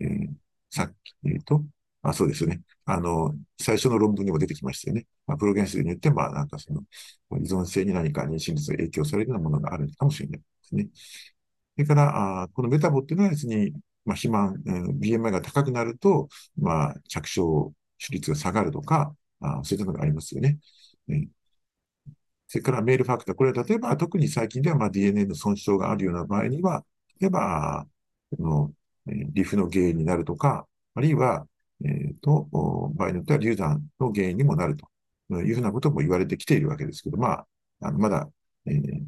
[0.00, 0.28] えー、
[0.70, 1.64] さっき言うと、
[2.02, 2.62] あ、そうですよね。
[2.84, 5.06] あの、最初の論文にも出てきましたよね。
[5.26, 6.82] まあ、プロゲンスによって、まあ、なんかその、
[7.38, 10.88] 依存性に何か妊娠率が影響されるようなものがあるかもしれないですね。
[10.94, 13.72] それから、あこのメタボっていうのは別に、
[14.04, 20.58] まあ、肥満、うん、BMI が高くなると、まあ、着床手率が下がるとか、あそういったのがありますよね。
[22.50, 23.34] それからメールファクター。
[23.36, 26.84] これは例えば特に最近ではまあ DNA の損傷があるような場合には、
[27.20, 27.86] 例えば、
[28.40, 28.72] の、
[29.06, 31.46] えー、リフの原因になるとか、あるいは、
[31.84, 32.48] えー、と、
[32.96, 37.46] 場合によっては流産の原因にもなるというふうなことも言われてきているわけですけど、まあ、
[37.82, 38.28] あのまだ、
[38.66, 39.04] えー、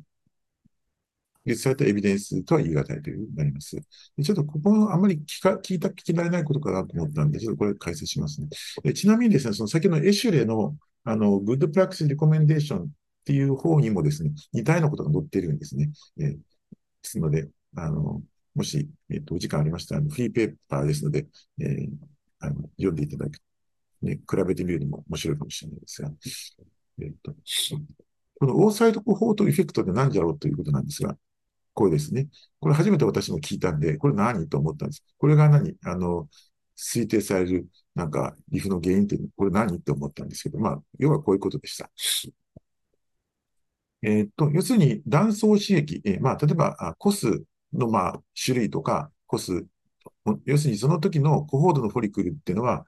[1.45, 3.77] 立されたエビデンスとは言い難いというふうになります。
[3.77, 8.47] ちょっとここあんまり聞か聞いた、聞き慣れないことかなと思ったんで、ちょっとこれ解説しますね。
[8.85, 12.91] えちなみにですね、その先の ESHRE の、あの、 good practice recommendation
[13.23, 15.91] っていう方にもですね、似たようなことが載っているんですね。
[16.19, 16.39] えー、で
[17.03, 18.21] すので、あの、
[18.55, 21.27] もし、えっ、ー、と、お時間ありましたら、フリーペーパーですので、
[21.61, 21.89] えー、
[22.41, 23.39] あの読んでいただく、
[24.03, 26.11] ね、比べてみるにも面白いかもしれないですが、
[27.01, 27.33] えっ、ー、と、
[28.41, 31.17] この oocyte cohort effect って何じゃろうということなんですが、
[31.75, 32.29] これですね。
[32.61, 35.05] これ初めて私も聞いたんで、これ何と思ったんです。
[35.17, 35.75] これが何？
[35.85, 36.29] あの、
[36.77, 41.91] 推定される、なんか、リフの原因って、これ何って思ったんですけど、まあ、要はこういうことでした。
[44.03, 49.67] えっと、要するに、断層刺激、え、まあ、例えば、コスの、まあ、種類とか、コス、
[50.45, 52.85] 要するにその時のコホードのフォリクルっていうのは、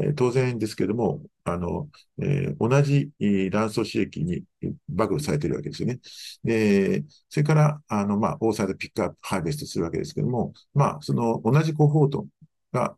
[0.00, 1.88] え、当然ですけれども、あの、
[2.20, 3.12] えー、同じ
[3.50, 4.42] 卵巣刺激に
[4.88, 6.00] 暴露されているわけですよね。
[6.42, 12.26] で、それから、あの、まあ、オーサイドピックアップ、ハーベストするわけですけれども、まあ、その同じコホート
[12.72, 12.96] が、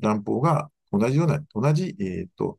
[0.00, 2.58] 卵胞が同じような、同じ、えっ、ー、と、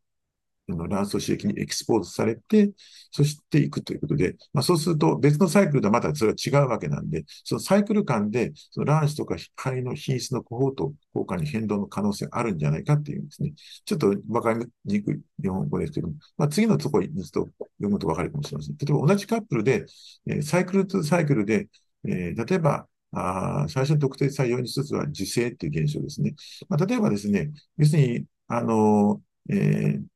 [0.67, 2.71] 卵巣刺激にエキスポーズされて、
[3.11, 13.53] そしていくということで、まあ、そうすると別のサイクルとはまたそれは違うわけなんで、そのサイクル間で、その卵子とか肺の品質のコホート効果に変動の可能性があるんじゃないかっていうんですね。
[13.85, 18.77] ちょっとわかりにくい日本語ですけども、まあ、次のところにと読むとわかるかもしれません。
[18.77, 19.85] 例えば同じカップルで、
[20.27, 21.67] え、サイクルとサイクルで、
[22.07, 26.33] えー、例えば、あ最初に特定されるように一つは受精っていう現象ですね。
[26.67, 30.12] まあ、例えばですね、要するに、あの、えー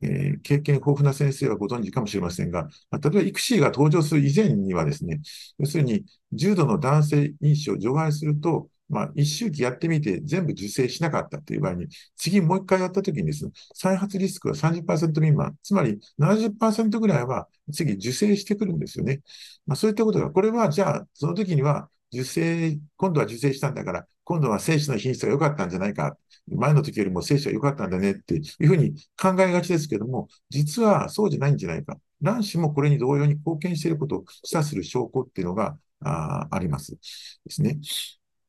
[0.00, 5.20] えー、経験豊富な先生はご存知かもしれませんが、まあ、例えばイクシーが登場する以前にはですね、
[5.58, 19.20] 要するに重度の男性因子を除外すると、まあ、一周期やってみて全部受精しなかったという場合に、次もう一回やったときにですね、再発リスクは30%未満、つまり70%ぐらいは次受精してくるんですよね。
[19.66, 26.16] まあ、そういったことが、これはじゃあ、その時には受精、今度は受精したんだから、今度は精子の品質が良かったんじゃないか。
[26.46, 31.98] 前の時よりも精子が良かったんだねっていうふうに考えがちですけども、実はそうじゃないんじゃないか。
[32.20, 36.92] 卵子もこれに同様に貢献していることを示唆する証拠っていうのがああります。
[36.92, 37.78] ですね。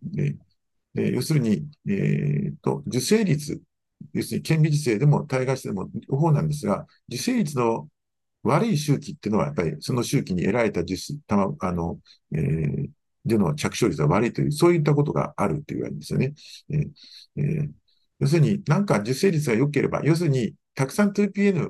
[0.01, 0.35] で
[0.93, 3.61] で要するに、えー、と、受精率、
[4.13, 7.87] 要するに顕微授精でも体外してでも両方なんですが、受精率の
[8.43, 11.99] 悪い周期っていうのは、やっぱりその周期に得られた受精、たま、あの、
[12.33, 12.89] えー、
[13.29, 16.33] での着床率が悪いという、そういったことがあるって言われるんですよね。
[16.69, 16.89] えー
[17.37, 17.69] えー、
[18.19, 21.69] 要するに、なんか受精率が良ければ、要するに、たくさん 2PN、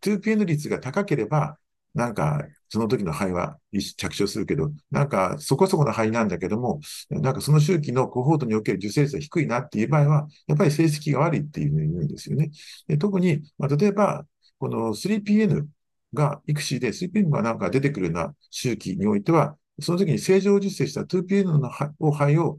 [0.00, 1.58] 2PN 率が高ければ、
[1.94, 3.58] なんか、その時の肺は
[3.96, 12.50] 着床するけど、なんか、そこそこの肺なんだけども、なんかその周期のコホートにおける受精率が低いなっていう場合は、やっぱり成績が悪いっていうふうに言うんですよね。
[12.86, 14.24] で特に、まあ、例えば、
[14.58, 15.66] この 3PN
[16.14, 22.58] が、育児で 3PN がなんか出てくるような周期においては、その時に正常受精した 2PN の肺を、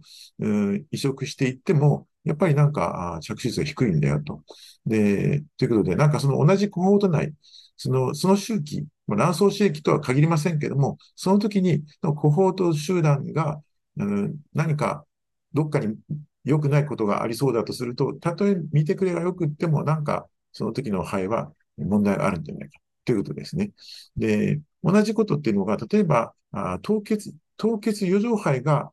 [0.92, 4.44] 移植していっても、やっぱりなんか着手率が低いんだよと。
[4.86, 7.34] で、ということで、なんかその同じコホート内、
[7.78, 13.62] その、その周期、卵巣刺激とは限りませんけども、その時にコホート集団が、
[13.98, 15.06] うん、何か
[15.54, 15.96] どっかに
[16.44, 23.72] 良くないことがありそうだとすると、たとえ見てくれが良くっても、なんかその時の肺は問題があるんじゃないかということですね。
[24.16, 28.92] で、同じことっていうのが、例えば、あ凍結、凍結余剰肺が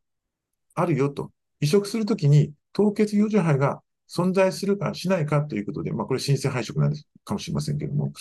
[0.74, 1.32] あるよと。
[1.60, 8.12] 移植するときに凍結余剰肺が存在するかしないかということで、まあ、これ新生配色なんですかもしれませんけれども、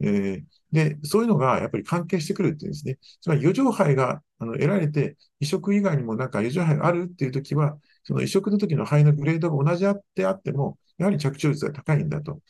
[0.00, 2.98] えー、で、そういうのがやっぱり関係してくるっていうんですね。
[3.20, 12.40] つまり余剰肺があの得られて、移植以外にもなんか余剰肺があるっていうときは、その移植の時の肺のグレードが同じであっても、やはり着床率が高いんだと。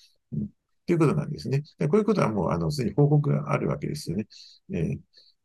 [0.91, 1.63] ということなんですね。
[1.89, 4.27] こういうことはもう、あの、すでに報告があるわけですよね。
[4.73, 4.99] えー、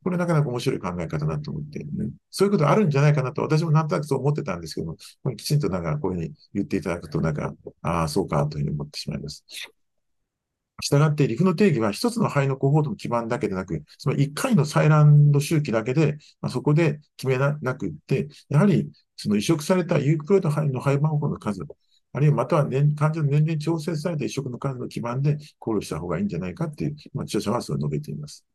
[0.04, 7.54] これなかなか面白い考え方だと思って、ね、そういうことあるんじゃないかなと、私もなんとなくそう思ってたんですけども、きちんとなんかこういうふうに言っていただくと、なんか、
[7.84, 9.46] ああ、そうかというふうに思ってしまいます。
[10.82, 21.62] したがって、リフの定義は一つの肺のコホートの基盤だけでなく、つまり一回の採卵の周期だけで、まあ、そこで決めなくって、やはりその移植されたユークロイド肺の肺番号の数、
[22.16, 28.46] あるいはまたは年患者の年齢に調整された移植の数の基盤で考慮した方がいいんじゃないかっていう、まあ、著者はそう述べています。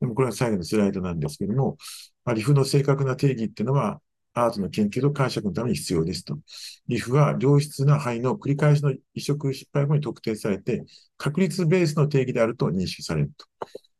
[0.00, 1.78] でもこれは最後のスライドなんですけども、
[2.22, 4.02] まあ、リフの正確な定義っていうのは、
[4.34, 6.38] アートの研究と解釈のために必要ですと。
[6.86, 10.84] リフは良質な肺の繰り返しの移植失敗後に特定されて、
[11.16, 13.46] 確率ベースの定義であると認識されると。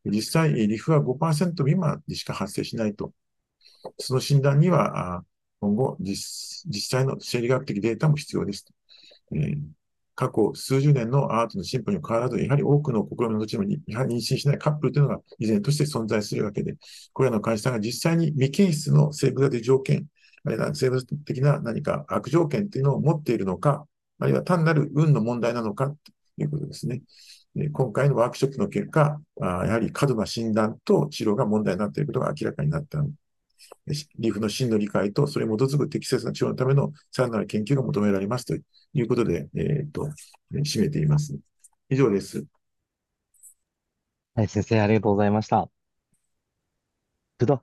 [0.04, 3.14] 実際、リフは5%未満でしか発生しないと。
[3.98, 5.24] その診断には、
[5.64, 8.66] 今後実、実際の生理学的データも必要です。
[9.33, 9.59] えー
[10.16, 16.77] 過去数十年のアートの進歩に変わらず、やはり多くの試みの後に、やはり妊娠しないカップルというのが依然として存在するわけで、
[17.12, 20.07] これらの患者さんが実際に未検出の生物的条件、
[20.44, 23.88] あるいは生物的な何か悪条件というのを持っているのか、
[24.20, 25.96] あるいは単なる運の問題なのかと
[26.38, 27.03] いうことですね。
[27.72, 33.05] 今回のワークショップの結果、やはり過度な診断と治療が問題になっていることが明らかになった
[34.18, 40.09] リーフの真の理解と、それに基づく適切な治療のためのさらなる研究が求められますということで、えっ、と、
[40.53, 41.38] 締めています。
[41.88, 42.44] 以上です。
[44.35, 45.68] はい、先生、ありがとうございました。
[47.38, 47.62] ちょっと、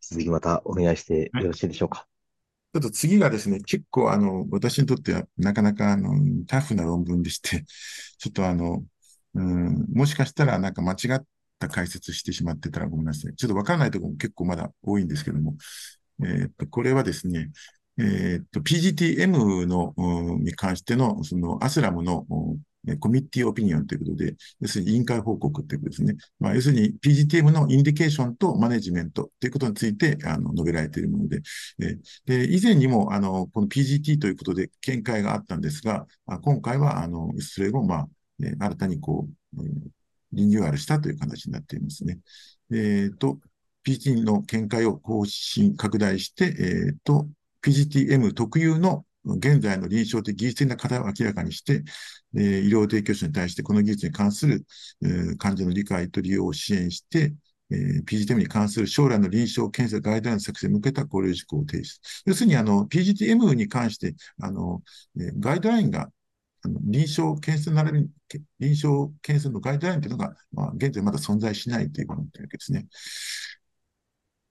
[0.00, 2.08] 続きまたお願いしてよろしいでしょうか。
[2.74, 6.10] ちょっと次がですね、結構あの、私にとってはなかなかあの、
[6.46, 7.64] タフな論文でして、
[8.18, 8.84] ちょっとあの、
[9.34, 11.22] うん、もしかしたらなんか間違っ
[11.58, 13.34] た解説してしまってたらごめんなさい。
[13.34, 15.54] ちょっとわからないところも結構まだ多いんですけども、
[16.24, 17.50] えっと、これはですね、
[17.98, 19.94] えっと、PGTM の、
[20.38, 22.26] に関しての、その、アスラムの、
[23.00, 26.16] コミッティオピニオンということで、要するに委員会報告ということですね。
[26.38, 31.40] まあ、要するに PGTM のインディケーションとマネジメントということについてあの述べられているもので、
[32.26, 36.06] で以前にもあのこの PGT ということで見解があったんですが、
[36.42, 39.62] 今回はあのそれを、まあ、新たにこう、
[40.34, 42.18] リニューアルしたという形になっていますね。
[42.70, 43.38] えっ、ー、と、
[43.86, 47.28] PGT の見解を更新、拡大して、えっ、ー、と、
[47.62, 51.82] PGTM 特有の現在の臨床的技術的な課題を明らかにして、
[52.36, 54.64] えー、医療提供者に対してこの技術に関する、
[55.02, 57.34] えー、患者の理解と利用を支援して、
[57.70, 62.00] えー、PGTM に関する将来の臨床検査ガイドライン作成に向けた考慮事項を提出。
[62.26, 64.82] 要するに、あの、PGTM に関して、あの、
[65.16, 66.10] えー、ガイドラインが
[66.64, 68.08] あの臨床検査ならび
[68.58, 72.86] 臨床検査のガイドラインというのが、まあ、現在まだ存在しないということなわけですね。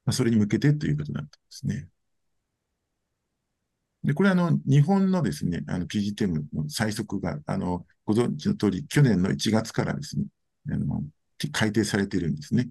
[0.05, 1.87] まあ、それに向けてということなってますね。
[4.03, 10.25] で、これあの、日本のですね、あの、PGTM の最速が、あの、ご存知の通り、去年の1月からですね、
[10.71, 11.03] あの、
[11.53, 12.67] 改定されているんですね。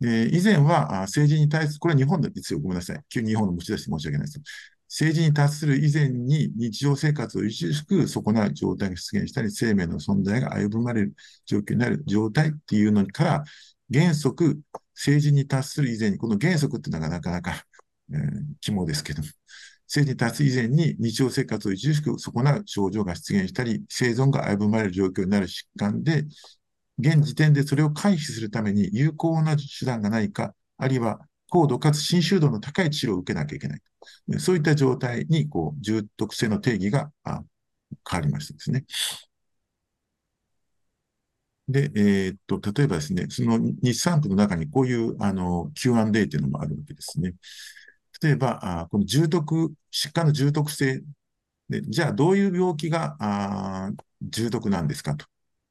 [0.00, 3.00] で、以前は政治に対する、これは日本ですよ、ごめんなさい。
[3.08, 4.40] 急に日本の持ち出して申し訳ないです。
[4.94, 11.14] 政治に達する以前に日常生活を著しく損なう状態が出現したり、生命の存在が危ぶまれる
[11.46, 13.44] 状況になる状態っていうのから、
[13.92, 14.60] 原則、
[14.94, 17.64] 政治に達する以前に、この原則っていうのがなかなか、
[18.12, 18.18] えー、
[18.60, 19.28] 肝ですけども、
[19.88, 26.24] 政治に達す以前に日常生活を著しく損なう症状が出現したり、生存が危ぶまれる状況になる疾患で、
[27.00, 31.18] 現時点でそれを回避するために有効な手段がないか、あるいは
[31.50, 33.80] 高度かつ侵襲度の高い治療を受けなきゃいけない。
[34.38, 38.84] そういった状態に、こう、重篤性の定義が変わりましたですね。
[41.68, 47.34] で、えー、っと、例えばですね、その日産区の中にこういう、あの、Q&A っていうのもあるわけですね。
[48.22, 51.02] 例えば、あこの重篤、疾患の重篤性
[51.68, 53.90] で、じゃあどういう病気があ
[54.22, 55.26] 重篤なんですかと。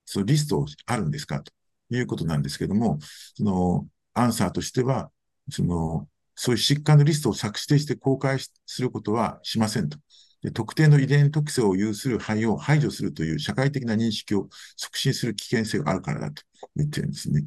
[0.05, 1.51] そのリストあるんですかと
[1.89, 2.99] いうことなんですけども、
[3.35, 5.11] そのアンサーとしては、
[5.49, 9.97] そのそういう疾患のリストを作成して公開することはしませんと。
[10.41, 16.43] で特定の遺伝特性を有する肺を排除するという社会的な認識を促進する危険性があるからだと
[16.75, 17.43] 言ってるんですね。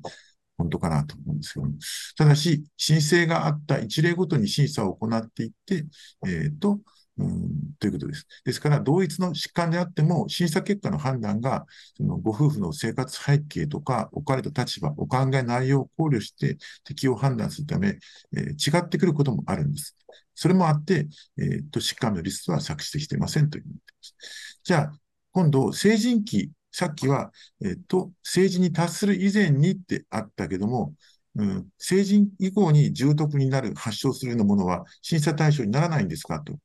[0.56, 1.72] 本当かなと思うんですけども。
[2.16, 5.87] ただし、申請があった一例ごとに審査を行っていって、
[6.26, 6.80] えっ、ー、と、
[7.18, 8.26] うん、ということです。
[8.44, 11.64] ですから、同一の疾患であっても、審査結果の判断が、
[11.96, 17.98] そのご夫婦の生活背景とか、置かれた立場、お考え内容を考慮して適用判断するため、
[18.37, 19.97] えー、違ってくることもあるんです。
[20.34, 24.61] それもあって、えー、と、疾患のリストは作成していませんというふうに言っています。
[24.62, 24.93] じゃあ、
[25.32, 27.32] 今度、成人期、さっきは、
[27.64, 30.95] えっ、ー、と、成人に達する以前にってあったけども、
[31.36, 36.59] うん、成人以降に重篤になる、発症するようなものは審査対象にならないんですかと。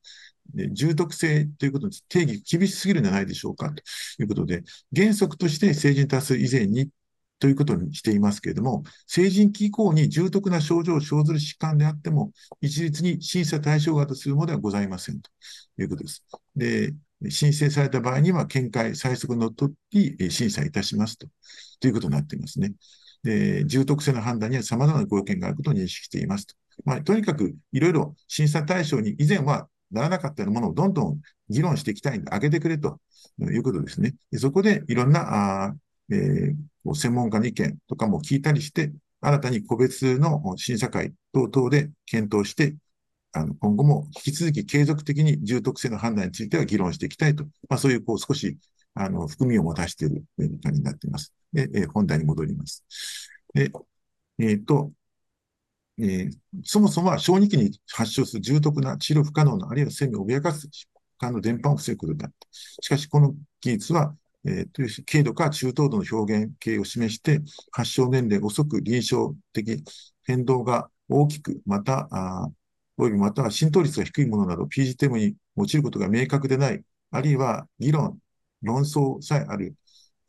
[0.53, 3.83] で重篤性ということに定義厳しすぎるんじゃないでしょうかと
[4.21, 4.63] いうことで、
[4.95, 6.89] 原則として成人達する以前に
[7.41, 12.31] ということにしていますけれども、成人期以降に重篤な症状を生ずる疾患であっても、
[12.61, 15.31] 一律に審査対象外とするものではございませんと
[15.79, 16.23] いうことです。
[16.55, 16.93] で、
[17.29, 21.27] 申請された場合には、見解、最速のっとり審査いたしますと、
[21.79, 22.73] ということになっていますね。
[23.23, 26.55] で、重篤性の判断には様々なご意見があることを認識していますと。
[26.85, 31.19] まあ、とにかく、いろいろ審査対象に以前はならなかったようなものをどんどん
[31.49, 32.99] 議論していきたいんで、上げてくれと
[33.39, 34.15] いうことですね。
[34.31, 35.75] でそこでいろんな、あ
[36.09, 42.75] えー、専門家の意見とかも聞いたりして、新たに個別の審査会等々で検討して、
[43.33, 48.57] あの今後も引き続き継続的に重篤性の判断については議論していきたいと、まあ、そういうこう少し
[48.93, 50.23] あの含みを持たせている
[50.61, 51.33] 感じになっています。
[51.53, 52.83] で、えー、本題に戻ります。
[53.53, 53.71] で、
[54.39, 54.91] えっ、ー、と、
[56.01, 56.31] えー、
[56.63, 60.87] そもそもは小児期に発症する重篤な治療不可能な、あるいは生命を脅かす疾
[61.19, 62.47] 患の伝播を防ぐことだった。
[62.51, 67.41] しかし、この技術は、えー、という軽度か中等度の表現形を示して、
[67.71, 69.83] 発症年齢遅く臨床的
[70.23, 72.49] 変動が大きく、また、あ
[72.97, 78.17] およびまたは浸透率が低いものなど PGTM に用いることが明確でない、あるいは議論、
[78.63, 79.75] 論争さえある、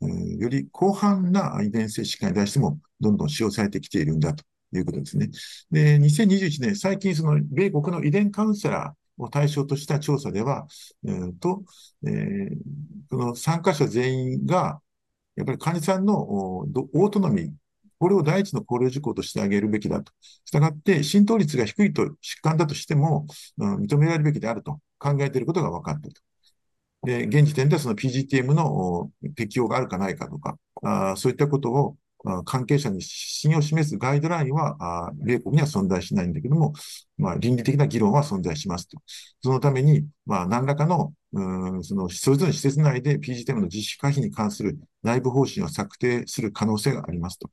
[0.01, 4.43] えー、より広範な遺伝性疾患に対してもどんどん使用されてきているんだと
[4.77, 5.29] いうことですね。
[5.71, 10.67] で、2021年、最近その米国の遺伝カウンセラーを対象とした調査では、
[11.05, 11.63] えー、と、
[12.05, 12.57] えー、
[13.09, 14.81] この参加者全員が、
[15.35, 17.51] やっぱり患者さんのオートノミー、
[17.99, 20.11] これを第一の考慮事項としてあげるべきだと。
[20.45, 23.25] したがって、浸透率が低いと疾患だとしても、
[23.57, 26.21] うん、認められるべきであると考えていることが分かったと。
[27.03, 31.97] で、現時点ではその PGTM の適用があるかないかとか、あそういったことを
[32.45, 36.73] 関係者に信用を示すガイドラインは、米国には存在しないんだけども、
[37.17, 38.97] まあ、倫理的な議論は存在しますと。
[39.41, 47.49] そのために、まあ、何らかの、うん、その、それぞれの施設内で PGTM の実施可否に関する内部方針を策定する可能性がありますと。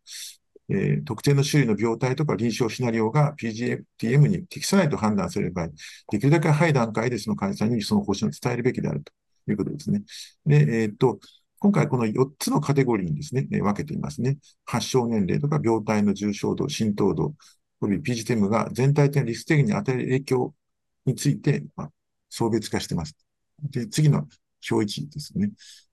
[0.72, 5.68] えー、特定の種類の病態とか臨床シナリオが PGTM に適さないと判断される場合、
[6.12, 9.12] できるだけ早い段階でその患者さんにその方針を伝えるべきであると
[9.50, 10.02] いうことですね。
[10.46, 11.18] で、えー、っと、
[11.60, 14.38] 今回この4つのカテゴリーにですね、分けていますね。
[14.64, 17.34] 発症年齢とか病態の重症度、浸透度、
[17.82, 20.54] および PGTM が全体的なリスク定義に与える影響
[21.04, 21.90] について、まあ、
[22.30, 23.14] 層別化してます。
[23.62, 24.26] で、次の
[24.70, 25.50] 表1ですね。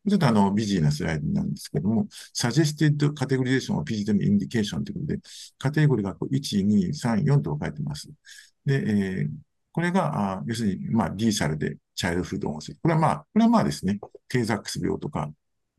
[0.08, 5.20] ちょっとあの、ビジーなスライドなんですけども、suggested categorization of PGTM indication ということで、
[5.58, 8.10] カテゴリーが1、2、3、4と分かれてます。
[8.66, 9.30] で、えー、
[9.74, 12.74] これが、あ要するに、まあ、リーサルでチャイルフード音声。
[12.82, 14.00] これはまあ、これはまあですね、
[14.30, 15.30] テーザックス病とか、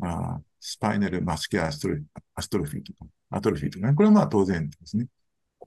[0.03, 1.97] あスパイナルマスキュアストロ
[2.35, 3.95] アストロフィーとか、アトロフィーとかね。
[3.95, 5.07] これはまあ当然ですね。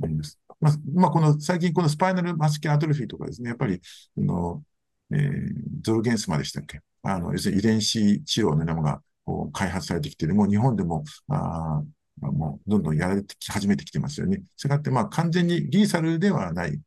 [0.02, 0.40] あります。
[0.60, 3.82] まあ、まあ、この、最近このスパイナルマスキュアトロフィーとかですね、やっぱり、
[4.18, 4.64] あの、
[5.12, 5.52] えー、
[5.82, 6.82] ゾルゲンスマでしたっけ？
[7.04, 10.34] あの、要するに遺伝子治療のようなものがこう開発されてきてる。
[10.34, 11.84] もう日本でも、あ
[12.22, 14.44] もうどんどんやられてき始めてきてますよね。
[14.56, 16.80] したがって、まあ完全にリーサルではない、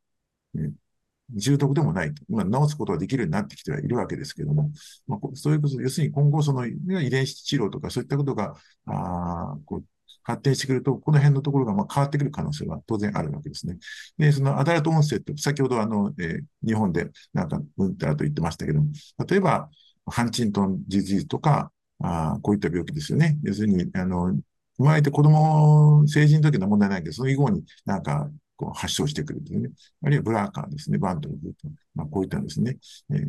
[1.32, 2.22] 重篤でもないと。
[2.28, 4.70] 今、治すことができるようになってきてはいるわけですけども、
[5.06, 6.76] まあ、そういうこと、要するに今後、その遺
[7.10, 8.54] 伝子治療とかそういったことが、
[8.86, 9.84] あこう
[10.24, 13.76] 発展してくると、この辺のところがまあ変わってくる可能性は当然あるわけですね。
[14.18, 18.90] で、そのアダルト音声って、先ほどあの、えー、日本でなんか、うんってあると言ってましたけども、
[19.28, 19.68] 例えば、
[20.06, 21.70] ハンチントンジジーとか、
[22.02, 23.38] あこういった病気ですよね。
[23.42, 24.32] 要するに、あの、
[24.78, 29.70] 生まれて子供、成人の時の問題ないけど、その以後になんかこう発症してくるというね。
[30.02, 30.98] あるいはブラーカーですね。
[30.98, 31.68] バントのルート。
[31.94, 32.76] まあ、こういったですね。
[33.10, 33.28] えー、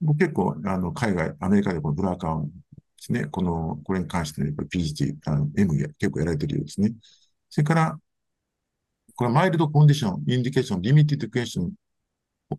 [0.00, 2.50] 僕結構、あの、海外、アメリカでこのブラーカーをで
[2.98, 6.92] すね、この、これに関して、ね、やっぱり PGT、あの、M が結構やられてるようですね。
[7.48, 7.98] それから、
[9.16, 11.72] これマイルドコンディション、インディケーション、リミティッドクエスチョン、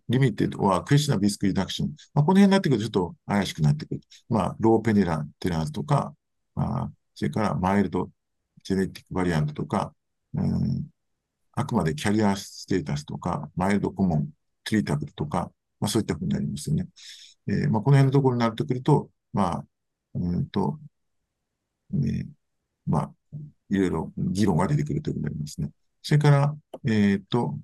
[0.10, 1.90] リミテッドはクエスチョンビスクリダクション。
[2.14, 4.02] まあ、この辺になってくるとちょっと怪しくなってくる。
[4.30, 6.14] まあ、ローペネランテランスとか、
[6.56, 8.10] まあ、それからマイルド
[8.64, 9.94] ジェネティックバリアントとか、
[10.34, 10.88] うん、
[11.54, 14.30] あくまでキャリアステータスとか、マイルドコモン、
[14.64, 16.88] トリータブルとか、まあそういったふうになりますよね。
[17.48, 19.66] えー、まあこの辺のところになってくると、まあ、
[20.16, 20.80] うんと、
[21.92, 22.28] ね、
[22.86, 23.12] まあ、
[23.70, 25.72] いろいろ議論が出てくるということになりますね。
[26.02, 27.58] それから、えっ、ー、と、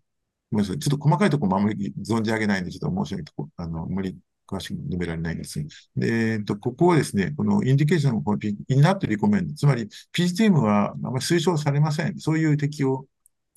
[0.51, 0.79] ごめんなさい。
[0.79, 4.17] ちょっと細かいところもあまり存じ上げないんで、ちょっと申し上げて、あの、あまり
[4.47, 5.61] 詳しく述べられないんです
[5.95, 12.17] で、えっ、ー、と、ここはですね、このインディケーションのこの P、インナットリコメンド、つまり PGTM はあまり推奨されません。
[12.19, 13.05] そういう適用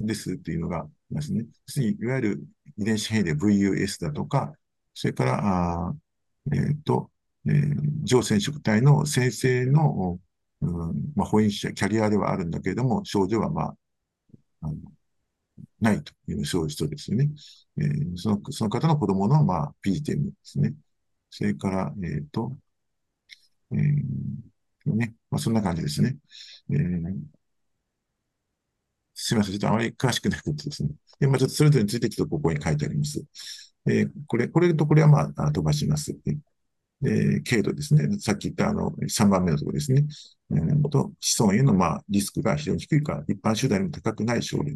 [0.06, 1.46] ですっていうのがありますね。
[1.76, 2.44] いわゆる
[2.76, 4.52] 遺伝子変異で VUS だとか、
[4.94, 5.94] それから、あ
[6.52, 7.10] えっ、ー、と、
[7.46, 10.18] えー、上染色体の先生の、
[10.60, 13.76] うんまあ、保因者、キャリアではあるんだけれども、症状は、まあ、
[14.62, 14.74] あの
[15.80, 17.30] ないという症状ですよね。
[17.78, 20.74] えー、そのその方の子供の、まあ、PTM ですね。
[21.30, 22.56] それから、えっ、ー、と、
[23.72, 26.16] えー、ね、まあ、そんな感じですね。
[26.70, 27.39] えー
[29.22, 29.52] すみません。
[29.52, 30.90] ちょっとあまり詳しくなくてですね。
[31.20, 33.22] で、まあ、ちょっとそれぞれについてちょっとここに書いてあります。
[33.86, 36.16] えー、これ、これとこれはまあ、飛ばします。
[37.02, 38.18] で、軽度ですね。
[38.18, 40.04] さっき言ったあの、3番目のところですね。
[40.52, 44.74] えー、と子孫への、まあ、リスクが非常に低いか、一般集団よりも高くない症例。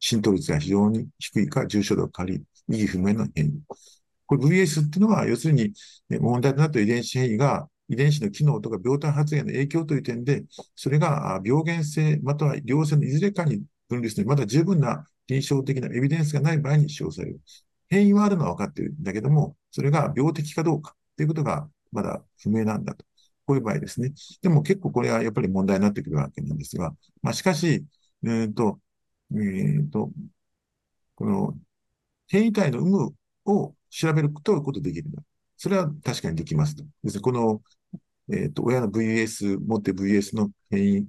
[0.00, 3.62] 浸透率が非常に低いか、重症度が軽い、意義不明の変異。
[4.26, 5.72] これ VS っていうのは、要するに、
[6.08, 13.62] 問題となった遺伝子変異が、遺伝子の機能とか病態発現の影響という点で、それが病原性、または良性のいずれかに
[13.92, 17.40] 分類するまだ十分な臨床的なエビデンスがない場合に使用される。
[17.88, 23.04] 変異はあるのは分かっているんだけども、それが病的かどうかということがまだ不明なんだと。
[23.44, 24.12] こういう場合ですね。
[24.40, 27.84] でも結構これはやっぱり問題になってくるわけなんですが、まあ、しかし、
[28.24, 28.80] え、ー、と、
[29.32, 30.10] え、ー、と、
[31.14, 31.54] この
[32.28, 33.14] 変異体の有無
[33.46, 35.22] を調べるということできるんだ。
[35.56, 36.84] それは確かにできますと。
[37.04, 37.62] ですこの、
[38.30, 41.08] えっ、ー、と、親の VS、持って VS の変異、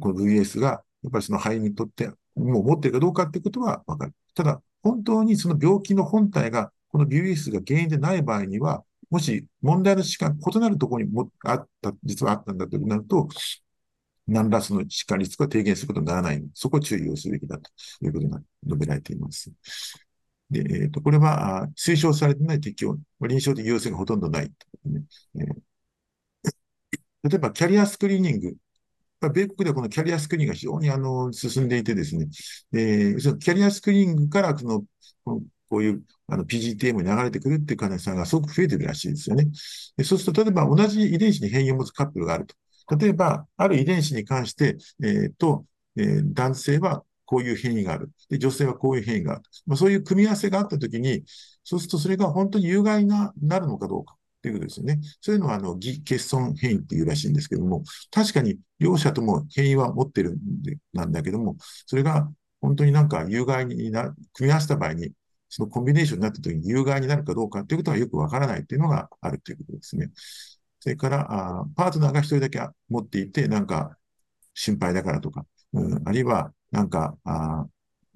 [0.00, 4.14] この VS が、やっぱりその肺にとって、もう持ってるかどうかっていうことはわかる。
[4.34, 13.28] ただ、本当にその病気の本体が、この VS が原因でない場合には、もし問題の疾患、異なるところにもあった、実はあったんだとなると、
[14.26, 16.44] 何らその疾患リスクは低減することにならない。
[16.54, 17.70] そこを注意をすべきだと
[18.02, 19.50] いうことが述べられています。
[20.50, 24.52] で、えっ、ー、と、これは推奨されてない適用、臨床的要請がほとんどない、
[24.84, 25.02] ね
[25.36, 28.56] えー、例えば、キャリアスクリーニング。
[29.20, 32.28] 米国ではこのキャリアスクリーンが非常にあの進んでいてですね、
[32.72, 34.84] えー、そのキャリアスクリーンからその
[35.68, 39.48] こういう PGTM に流れてくるっていう患者さんがすごく増えてるらしいですよね。
[40.04, 42.54] そうすると、例えば同じ遺伝子に変異を持つカップルがあると。
[42.96, 45.66] 例えば、ある遺伝子に関して、え、ー、と、
[45.96, 48.10] えー、男性はこういう変異がある。
[48.30, 49.42] で、女性はこういう変異がある。
[49.66, 51.24] まあ、そういう組み合わせがあったときに、
[51.64, 54.17] そうするとそれが本当に有害な、なるのかどうか。
[54.48, 55.00] ということですよね。
[55.20, 62.30] そういうのは、あの、偽欠損変異っていうらしいんですけども、確かに両者とも変異は持ってるんで、なんだけども、それが
[62.60, 65.12] 本当になんか有害にな、組み合わせた場合に、
[65.50, 70.10] そのコンビネーションになった時に有害になるかどうかということはよくわからないというのがあるということですね。
[70.80, 73.96] それから、あパートナーが一人だけ持っていて、なんか
[74.54, 75.44] 心配だからとか、
[75.74, 77.66] うん、あるいはなんか、あ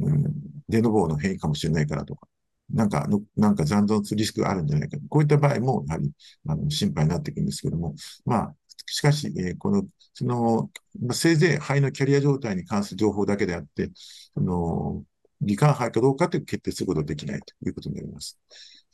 [0.01, 0.24] うん、
[0.68, 2.26] デノボーの変異かもしれないからとか、
[2.73, 3.07] なんか、
[3.37, 4.97] なんか残存するリスクがあるんじゃないか。
[5.09, 6.12] こういった場合も、やはり、
[6.49, 7.95] あの、心配になっていくんですけども、
[8.25, 8.57] まあ、
[8.87, 10.70] しかし、えー、この、その、
[11.01, 13.91] まあ、せいぜい肺のキャリア状態に関する情報だけであって、
[14.35, 15.05] その、
[15.43, 18.39] 罹患肺かどうかという決定することができないということになります。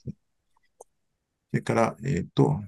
[0.05, 0.11] そ
[1.53, 2.61] れから、えっ、ー、と、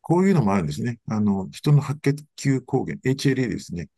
[0.00, 0.98] こういうのもあるんですね。
[1.08, 3.88] あの、人の白血球抗原、HLA ですね。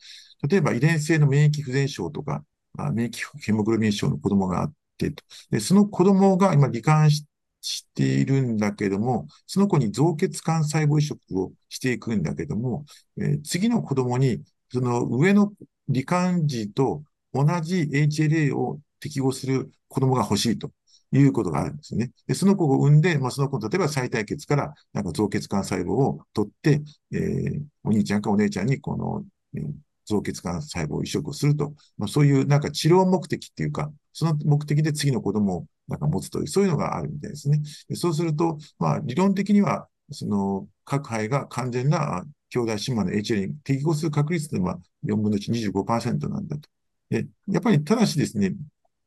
[0.48, 2.44] 例えば遺伝性の免疫不全症とか、
[2.76, 4.70] あ免疫ヘモグロビン症の子供があ
[5.06, 5.24] ってと。
[5.50, 12.84] で、その子供が今罹患しているんだけども、その子に造血管細胞移植をしていくんだけども、
[13.18, 14.42] えー、次の子供に、
[14.72, 15.52] その上の
[15.90, 20.70] 罹患時と同じ HLA を適合する子供が欲しいと
[21.12, 22.10] いうことがあるんですね。
[22.26, 26.82] で、その子を産んで、まあ、その子の、例えば再体血からなんか造血管細胞を取って、
[27.12, 29.24] えー、お兄ちゃんかお姉ちゃんにこの、
[29.54, 29.72] えー、
[30.06, 37.60] 造血管細胞移植をすると、まあ、そういうなんか治療目的っていうか、その目的で次の子供をなんか持つという、そういうのがあるみたいですね。
[37.94, 46.68] そうすると、まあ、理論的には、その、各肺が完全な兄弟姉妹の HL に適合する確率というのは4分の1、25%なんだと。
[47.10, 48.54] で、やっぱりただしですね、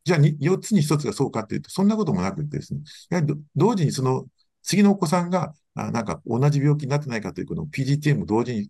[0.04, 4.26] じゃあ4つに1つがそうかっていうと、そんなこともなくてですね、やはり同時にその
[4.64, 8.70] 次のお子さんが、なんか同じ病気になってないかということを PGTM 同時に、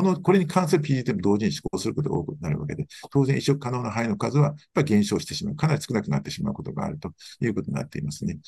[0.00, 5.56] この、これに関する PGTM 同時に施行することが多くなるわけで、当然移植可能な肺の数はやっぱ減少してしまう。
[5.56, 8.38] かなり少なくなってしまうことがあるということになっていますね。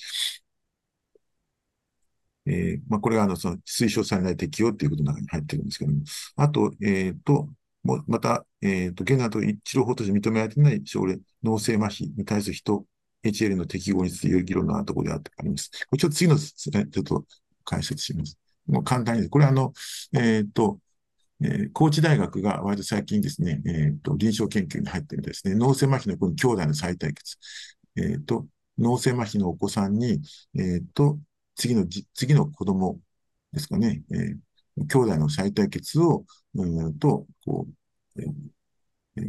[2.47, 5.99] えー、まあ、これがあの、その推奨されない適用ということの中に入ってるんですけども、
[6.37, 7.51] あと、えっ、ー、と、
[7.83, 12.87] もまた、えっ、ー、と、現在と治療法として認められていない症例、脳性麻痺に対する人、
[13.25, 15.71] HL の適合についていう議論のあるところであります。
[15.91, 17.27] これちょっと次の、ちょっと
[17.65, 18.39] 解説します。
[18.67, 19.73] もう簡単に、これあの、
[20.15, 20.79] えっ、ー、と、
[21.45, 27.37] えー、高知大学が割と最近ですね、えっ、ー、と、臨床研究に入ってるんですね、脳性麻痺のこの兄弟の再対決。
[27.97, 28.47] えっ、と、
[28.79, 30.21] 脳性麻痺のお子さんに、
[30.59, 31.19] えっ、と、
[31.57, 33.01] 次の次の子供
[33.53, 36.25] ですかね、えー、兄弟の再対決を、
[36.55, 37.67] うんと、こ
[38.17, 38.23] う、
[39.17, 39.23] えー、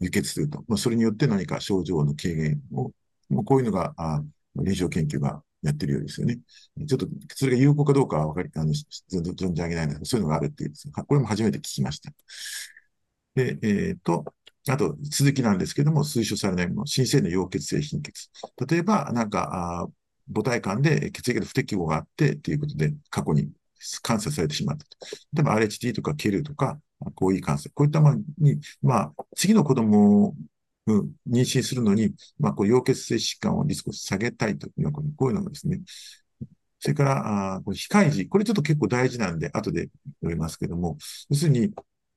[0.00, 0.64] 輸血すると。
[0.68, 2.92] まあ、それによって何か症状の軽減を、
[3.28, 4.22] もうこういうのが、あ
[4.56, 6.38] 臨床研究がやってるようですよね。
[6.86, 10.72] ちょっと、それが有効かどうかはわかり、あの、存じ上げないので、そういうのがあるっていう、
[11.06, 12.12] これも初めて聞きました。
[13.34, 14.24] で、えっ、ー、と、
[14.68, 18.30] あと、続きなんですけども、推奨されないもの、新生の溶血性貧血。
[18.68, 19.88] 例えば、なんか、あ
[20.32, 23.50] 母体間で血液の不適合があって、ということで、過去に
[24.02, 24.96] 感染されてしまったと。
[25.34, 26.78] 例えば RHT とかケルとか、
[27.14, 27.72] こういう感染。
[27.74, 30.34] こういったものに、まあ、次の子供
[30.86, 35.80] を妊娠するのに、まあ、こう、溶血性疾患をリスクを下げたいというの、こういうのがですね、
[36.78, 38.28] それから、あこれ非開示。
[38.28, 40.96] これちょっと結構大事なんで、後で述べますけども、
[41.28, 41.70] 要するに、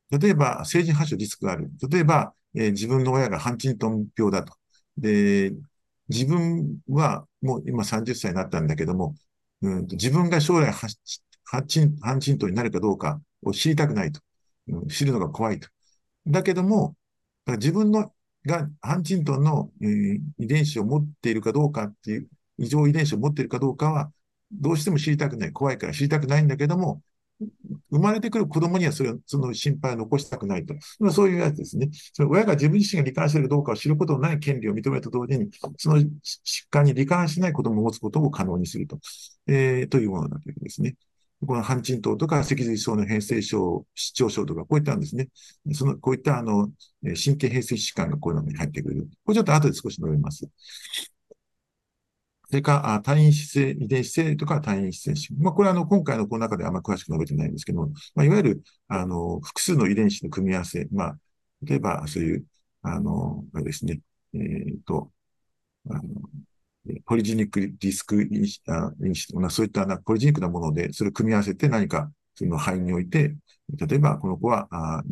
[0.09, 1.70] 例えば、成人発症リスクがある。
[1.89, 4.53] 例えば、えー、自分の親がハンチントン病だと。
[4.97, 5.53] で、
[6.09, 9.16] 自分はもう今30歳になったんだけども、
[9.61, 10.88] うん、自分が将来ハ
[11.59, 14.22] ンチンハンチントンになるかどうかを知りたくないと。
[14.68, 15.68] うん、知るのが怖いと。
[16.28, 16.95] だけども、
[17.47, 18.14] 自分の
[18.45, 22.27] がハンチントンの、えー、遺伝子を持っているかどうかっていう、
[22.57, 24.11] 異常遺伝子を持っているかどうかは、
[24.51, 25.51] どうしても知りたくない。
[25.51, 27.01] 怖いから知りたくないんだけども、
[27.89, 30.75] 生まれてくる子供にはそれその心配を残したくないと。
[31.11, 31.89] そういうやつですね。
[32.13, 36.09] その親が自分自身が罹患しているかどうかを知ることのない権利を認めると同時に、その疾
[36.69, 38.99] 患に罹患しない子供を持つことを可能にすると、
[39.47, 40.95] えー、というものだということですね。
[41.45, 45.29] このハンチントとか脊髄症の変性症、失調症とか、こういったんですね。
[45.73, 46.69] その、こういったあの、
[47.03, 49.07] 神経変性疾患がこういうのに入ってくる。
[49.25, 50.47] これちょっと後で少し述べます。
[52.49, 55.33] それから、単因子性、遺伝子性とか単因子性子。
[55.35, 60.87] まあ、これはあの、今回のこの中であんま詳しく述べてないんですけど、まあ、いわゆる、あの、複数の遺伝子の組み合わせ。
[60.91, 61.19] まあ、
[61.63, 62.45] 例えば、そういう、
[62.83, 64.01] あの、あれですね、
[64.33, 65.11] えっ、ー、と、
[65.89, 66.03] あの、
[67.05, 68.61] ポリジニックディスク因子、
[69.01, 73.36] 因子とか、そういったポリジニックなもので、それを組み合わせて何か、その肺において、
[73.88, 74.67] 例えば、この子は、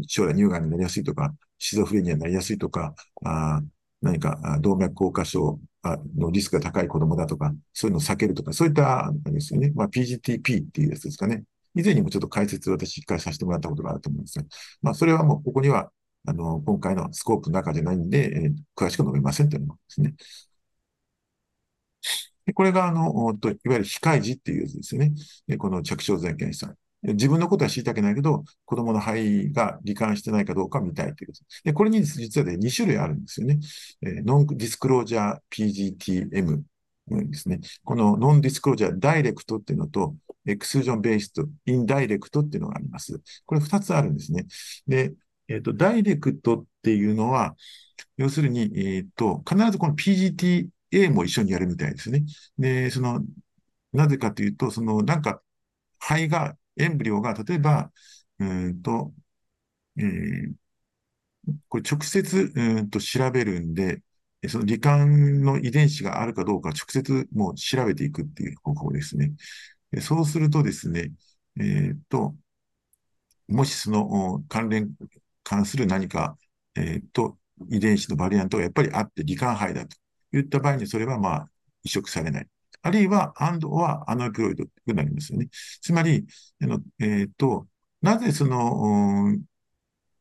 [0.07, 2.93] 将来乳がんになりやすいとか、シゾフレニアになりやすいとか、
[3.23, 3.61] あ
[4.01, 5.59] 何か動脈硬化症
[6.17, 9.71] のリスクが高い子供だとか、そういうのを避けるとか、そういったですよね。
[9.75, 11.43] まあ、PGTP っていうやつですかね。
[11.75, 14.45] 以前にもちょっと解説を私一回させてもらったことがあると思うんですが、
[14.81, 15.91] まあ、それはもうここには、
[16.27, 20.13] あの、今回のスコープの中じゃないんで、えー、詳しく述べませんというのもですね。
[22.53, 25.13] これが、あの、いわゆる非開示っていうやつですよね。
[25.57, 26.73] この着床前検査。
[27.03, 31.73] 自分のことは知りたくないけど、子供の肺が罹患してないかどうか見たいということで。
[31.73, 33.59] これに実はね、2種類あるんですよね。
[34.03, 36.61] えー、ノンディスクロージャー PGTM
[37.07, 37.59] ですね。
[37.83, 40.15] このノンディスクロージャーダイレクトっていうのと、
[40.45, 43.19] エクスージョンベースト、インダイレクトっていうのがあります。
[43.45, 44.45] これ2つあるんですね。
[44.87, 45.13] で、
[45.47, 47.55] えっ、ー、と、ダイレクトっていうのは、
[48.17, 52.23] 要するに、えっ、ー、と、必ずこの PGT A も一緒にやるみたいですね。
[52.57, 53.21] で、その、
[53.93, 55.41] なぜかというと、その、なんか、
[55.99, 57.91] 肺がエンブリオが、例えば、
[58.39, 59.13] うんと、
[59.97, 60.53] えー、
[61.69, 64.01] これ直接うんと調べるんで、
[64.47, 69.33] その罹患の遺伝子があるかどうか直接もう調べていくっていう方法ですね。
[70.01, 71.11] そうするとですね、
[71.59, 72.35] えー、と、
[73.47, 74.91] もしその関連、
[75.43, 76.37] 関する何か、
[76.75, 77.37] えー、と、
[77.69, 79.97] 遺伝子のバリアントがやっぱりあって罹患肺だと
[80.33, 81.49] いった場合にそれはまあ
[81.83, 82.47] 移植されない。
[82.83, 85.49] あるいは、アンドはアノイプロイドとなりますよね。
[85.81, 86.25] つまり、
[86.61, 87.67] あのえっ、ー、と、
[88.01, 89.35] なぜその、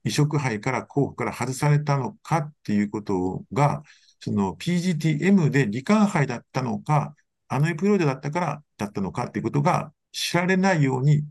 [0.05, 3.83] 移植肺から候補から外されたのかっていうことが、
[4.21, 7.15] その PGTM で罹患肺だったのか、
[7.49, 11.25] アノイプロイドだったからだったのかっていうことが知られないように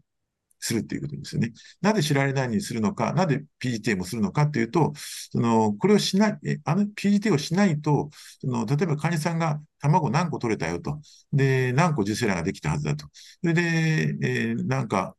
[0.59, 1.51] するっていうことですよね。
[1.81, 4.93] なぜ知られないにするのか、なぜ PGT をするのかっていうと、
[5.31, 8.09] その、これをしない、あの PGT をしないと、
[8.41, 10.99] その、例えば患者さんが卵何個取れたよと。
[11.33, 13.07] で、何個受精卵ができたはずだと。
[13.41, 15.15] それで、えー、なんか、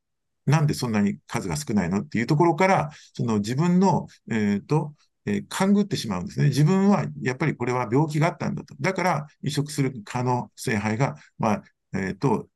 [0.47, 2.01] なんでそんなに数が少ないの？
[2.01, 4.95] っていうところから、その自分の、えっ、ー、と、
[5.27, 6.47] え、勘ぐってしまうんですね。
[6.47, 8.75] 自分はやっぱりこれは病気があったんだと。
[8.81, 11.63] だから移植する可能性肺が、まあ、
[11.95, 12.49] えっ、ー、と、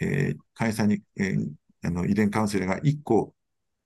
[0.00, 1.48] えー、患者さんに、えー、
[1.84, 3.34] あの遺伝カウンセラーが1個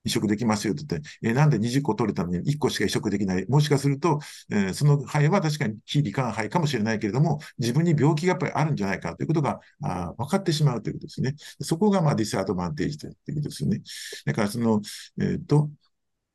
[0.04, 3.46] 移植できますよと言って、えなんで20個取れたのに1個しか移植できない？
[3.48, 4.18] もしかすると、
[4.50, 11.34] えー、その肺は確かに非罹患肺かもしれないけれども、自分に病気がやっぱりあるんじゃないかということがあ分かってしまうということですね。
[11.60, 13.80] そこがまあディスアドバンテージということですよね。
[14.26, 14.80] だからその、
[15.20, 15.70] えっ、ー、と、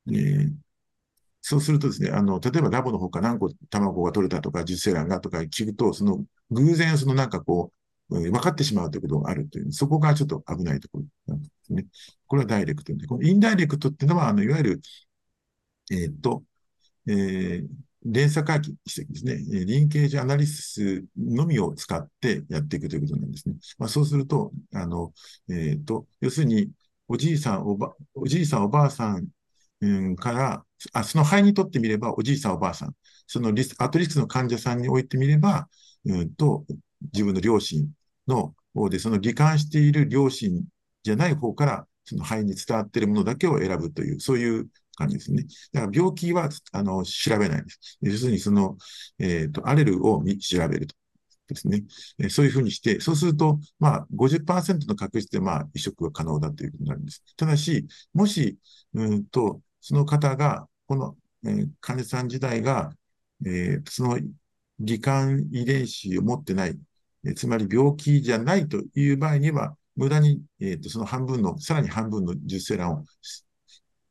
[0.07, 0.67] えー
[1.49, 7.76] そうするとですね、あの、例えばラボの方から何個卵が取れたとか、受精卵がとか聞くと、その偶然そのなんかこう、
[8.09, 11.85] 分かってしまうということがあるという、そこがちょっと危ないところなんですね。
[12.27, 13.05] これはダイレクトで。
[13.07, 14.81] このインダイレクトっていうのは、あの、いわゆる、
[15.91, 16.43] えー、っと、
[17.07, 17.67] えー、
[18.05, 19.35] 連鎖回帰してですね、
[19.65, 23.55] リンケージアナリシスのみを使ってやっていくということなんですね。
[23.77, 25.13] まあ、そうすると、あの、
[25.49, 26.71] えー、っと、要するに、
[27.07, 29.27] おじいさん、おば、おじいさん、おばあさん、
[29.81, 32.95] うん、から、あ、その肺にとってみれば、おじいさん、おばあさん、
[33.27, 35.67] そのリス、アトリスクの患者さんにおいてみれば、
[36.05, 36.65] うんと、
[37.13, 37.89] 自分の両親
[38.27, 40.63] の方で、その罹患している両親
[41.03, 45.45] じゃない方から、その肺に伝わっているものだけを選ぶという、そういう感じですね。
[45.73, 47.97] だから病気は、あの、調べないです。
[48.01, 48.77] 要するに、その、
[49.19, 50.95] えっ、ー、と、アレルを調べると。
[51.47, 51.83] ですね。
[52.29, 57.23] そういうふうにして、そうすると、まあ50%の確率で、まあ、移植が可能だということになるんです。
[57.37, 58.57] ただし、もし、
[58.93, 62.91] うんと、その方が、この、えー、患者さん自体が、
[63.45, 64.19] えー、その
[64.80, 66.78] 罹患遺伝子を持ってない、
[67.25, 73.03] えつまり病気じゃないという場合には、無駄に、えーと、その半分の、さらに半分の受精卵を、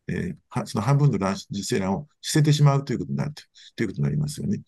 [0.09, 3.43] えー、その半分の受精卵を捨ててしまうということになると
[3.77, 4.61] ということになりますよね。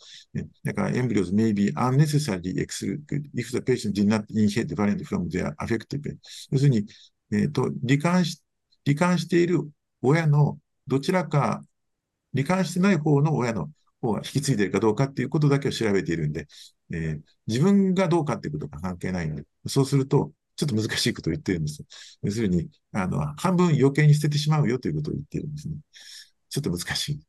[0.64, 6.00] だから、embryos may be unnecessarily excluded if the patient did not inherit variant from their affected
[6.02, 6.18] parent.
[6.50, 6.86] 要するに、
[7.32, 8.40] えーと、罹患し、
[8.86, 9.68] 罹患している
[10.02, 11.64] 親のどちらか、
[12.34, 13.70] 罹患してない方の親の
[14.00, 16.46] 方が引き継いでるかどうかっていうことだけを調べているんで、
[16.92, 21.84] えー、自分がどうかっていうことが関係ないんで、そうすると、ちょっと難しいことを言ってるんです。
[22.22, 25.76] 要するに、あの、半分余計に捨ててしまうよということを言ってるんですね。
[26.48, 27.20] ちょっと難しい、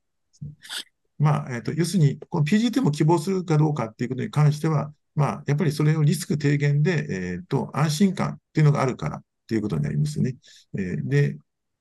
[1.19, 10.35] まあ、えっ、ー、と、要するに、この PGT も希望するかどうかっていうことに関しては、まあ、やっぱりそれをリスク低減で、えっ、ー、と、安心感っていうのがあるからっていうことになりますね。
[10.77, 11.37] えー、で、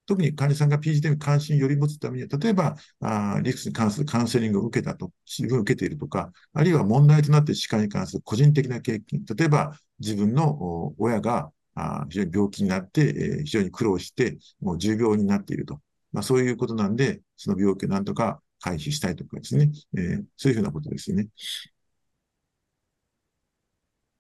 [0.09, 15.81] 特に患者さんが PGT に関心をより持つためには、例えば、あリスクに関するカウンセリングを受けたと、自分を受けているとか、あるいは問題となって歯科に関する個人的な経験、例えば自分の親があ非常に病気になって、えー、非常に苦労して、もう重病になっていると。
[16.13, 21.29] まあ、そういうことなんで、その病気をなんとか回避したいとかですね、えー、そういうふうなことですよね。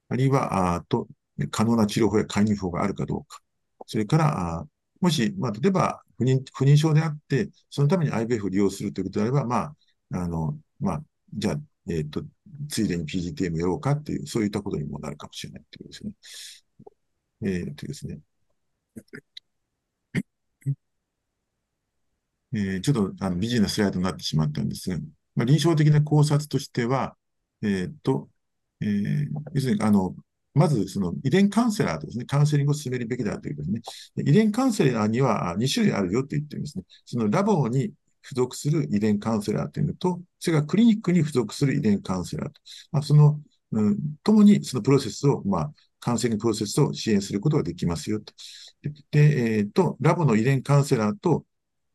[0.09, 1.09] あるいは、あと、
[1.51, 3.41] 可能な治療法や介入法があるかどうか。
[3.86, 4.66] それから、
[5.01, 9.76] もし、まあ、例えば不妊、不妊症であって、そのために IVF を利用するということであれば、まあ、
[10.12, 12.24] あの、まあ、じゃあ、えっ、ー、と、
[12.68, 16.12] ついでに PGTM やろうかっていう、そういったことにもなるかもしれないというですね。
[17.42, 18.20] えっ、ー、とですね。
[22.53, 24.96] えー、ちょっとあの美人なスライドになってしまったんですが、
[25.34, 27.16] まあ、臨床的な考察としては、
[27.62, 28.28] えっ、と、
[28.80, 30.16] えー、要するに、あの、
[30.55, 33.80] まず、その遺伝カウンセラーとですね、カウンセリングを進めるべきだというですね、
[34.16, 36.84] 遺伝カウンセラーには2種類あるよって言ってるんですね。
[37.05, 37.92] そのラボに
[38.22, 42.61] 付属する遺伝カウンセラーというのと、それからクリニックに付属する遺伝カウンセラーと。
[42.92, 43.40] まあ、その、
[43.72, 48.32] うん、ともにそのプロセスを、まあ、カウンセリングプロセスを支援することができますよと。
[49.11, 51.44] で、えっ、ー、と、ラボの遺伝カウンセラーと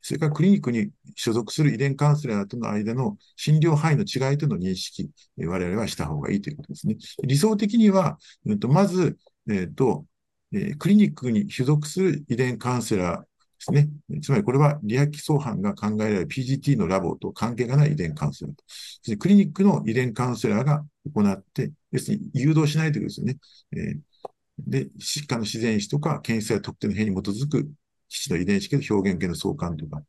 [0.04, 6.98] それからクリニックに所属する遺伝カウンセラーとの間の診療範囲の違いとの認識、我々はした方がいいということですね。
[7.24, 9.18] 理想的には、えっと、まず、
[9.50, 10.06] えっと、
[10.52, 13.28] えクリニックに所属する遺伝カウンセラーで
[13.60, 13.90] すね。
[14.22, 19.18] つまりこれはリア基礎班が考えられる PGT のラボと関係がない遺伝カウンセラーと。
[19.18, 20.84] クリニックの遺伝カウンセラーが
[21.14, 23.38] 行って、要するに誘導しないということですよね。
[23.72, 24.00] えー
[24.60, 27.70] で、疾患の自然史とか検出や特定の変に基づく
[28.14, 30.04] 基地の遺伝子系の表現系の相関とか、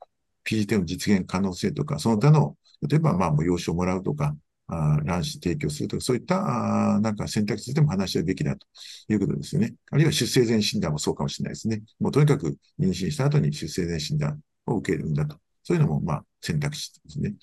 [0.44, 4.36] PGT の実現可能性とか、その他の、例えば、まあ、養子をもらうとか、
[4.66, 8.66] あ卵子提供するとか、そういったあなんか選択肢でも話し合うべきだと
[9.08, 9.74] いうことですよね。
[9.90, 11.82] あるいは出生前診断もそうかもしれないですね。
[11.98, 15.38] もうとにかく妊娠した後に出生前診断を受けるんだと。
[15.62, 17.34] そういうのも、まあ、選択肢ですね。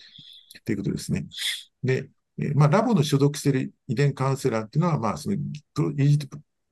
[0.64, 1.26] ということですね。
[1.84, 2.10] で、
[2.40, 5.38] えまあ、ラボの所属している遺伝カウンセラーっていうのは、まあ、その、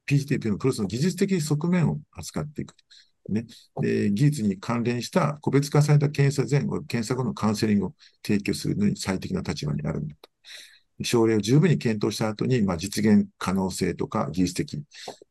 [0.09, 2.73] PGTP のプロセスの技術的側面を扱っていく。
[3.29, 3.45] ね、
[3.81, 10.29] で技術に関連した個別化された検査前後、検査後のカウンセリングを提供するのに最適な立場にあるんだと。
[11.03, 14.83] 症例を十分に検討した後に、まあ、実現可能性とか技術的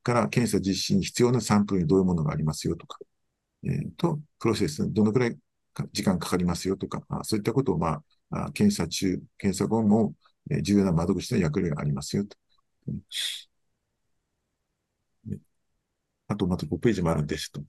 [0.03, 2.99] から検査実施に必要なサンプルにどういうものがありますよとか、
[3.65, 5.37] えー、と、プロセスどのくらい
[5.93, 10.15] 時間かかりますよとか、そういったことを、まあ、検査中、検査後も
[10.63, 12.37] 重要な窓口の役割がありますよと。
[16.39, 17.61] とまた5ページもあるんですと。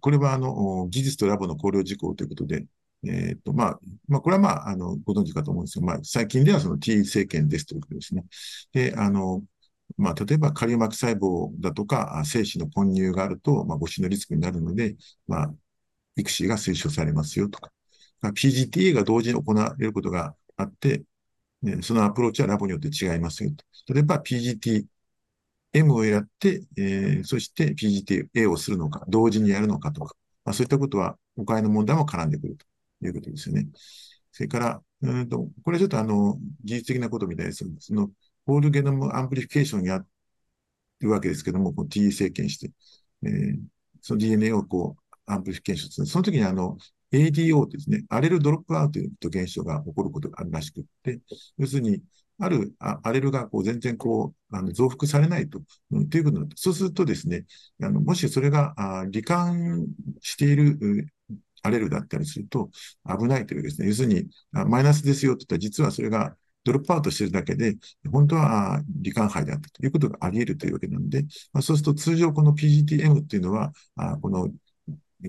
[0.00, 2.66] これはあの、技術とラボの考慮事項ということで、
[3.04, 8.24] えっ、と、まあ、まあ、これはまあ、あの、ご存知かと思うんですが、まあ、最近ではその T 政権ですということですね。
[8.72, 9.44] で、あの、
[9.96, 14.96] まあ、例えば、カリウマク細胞だとか、精子の混入があると、まあ、母子のリスクになるので、
[15.28, 15.54] まあ、
[16.16, 17.70] 育児が推奨されますよとか、
[18.22, 21.04] PGTA が同時に行われることがあって、
[21.62, 23.64] ね、そのアプローチはラボによって違いますよと。
[23.92, 24.86] 例えば、PGT
[25.72, 30.14] M をやって、えー、そして PGTA をするのか、同時にやるのかとか、
[30.44, 33.66] まあ、そういったことは、誤解の問題も絡んでくるということですよね。
[34.32, 37.64] それから、うんと、これはちょっとあの、技術的なことみたいです。
[37.80, 38.10] その、
[38.46, 40.04] whole genome amplification や
[41.00, 42.70] るわけですけども、こう T 生検して、
[43.24, 43.58] えー、
[44.00, 46.06] その DNA をこう、 amplification する。
[46.06, 46.78] その時にあの、
[47.12, 51.20] ADO ですね、 allele dropout という現象が起こることがあるらしくって、
[51.58, 52.02] 要するに、
[52.38, 55.60] あるアレルがこう全然こうあの増幅されないと,、
[55.90, 57.44] うん、ということになって、そうするとですね、
[57.82, 59.86] あのもしそれがあ罹患
[60.20, 61.06] している
[61.62, 62.70] アレルだったりすると
[63.06, 67.76] 危ないというですね、要するにマイナスですよと言ったら、実はそれがドロップアウトしてるだけで、
[68.10, 71.22] 本当は罹患胚であったということがあり得るというわけなので、
[71.52, 74.50] まあ、そうすると通常この PGTM っていうのは、あこの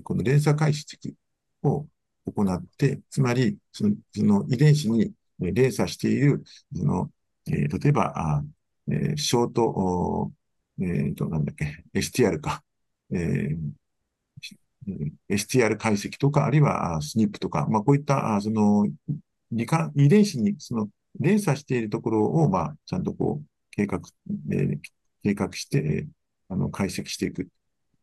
[0.02, 1.14] この連鎖解析
[1.62, 1.86] を
[2.26, 6.42] 行って、つまりそのその遺伝子に連鎖している、
[6.74, 7.10] その、
[7.46, 8.44] えー、例えば、あ
[8.90, 10.32] えー、ショート、
[10.80, 12.62] えー、と、なんだっけ、STR か、
[13.12, 18.86] えー、STR 解析とか、あるいは SNP とか、まあ、こういった、その、
[19.50, 24.00] 遺伝子に、その、連鎖しているところを、まあ、ちゃんとこう、計画、
[24.52, 24.78] えー、
[25.22, 26.06] 計画して、えー、
[26.48, 27.48] あの、解析していく。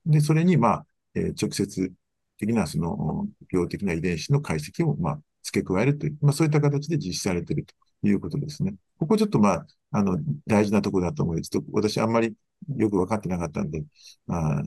[0.06, 1.92] で、それに、まあ、えー、直接
[2.38, 8.76] 的な、その、病的な遺伝子の解析を、まあ、付け加えるという、まあ、そういった形で実施されているということですね。
[8.98, 10.18] ここちょっと、まあ、あの、
[10.48, 11.50] 大事なところだと思います。
[11.50, 12.34] ちょっと私あんまり
[12.76, 13.84] よくわかってなかったんで、
[14.26, 14.64] まあ、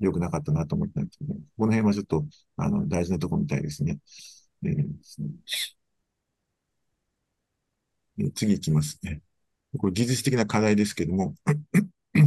[0.00, 2.24] 良くなかったなと思ったんですけど、ね、この辺はちょっと、
[2.56, 3.98] あの、大事なところみたいですね。
[4.64, 9.20] えー、次いきますね。
[9.76, 11.34] これ技術的な課題ですけども、
[12.14, 12.22] 例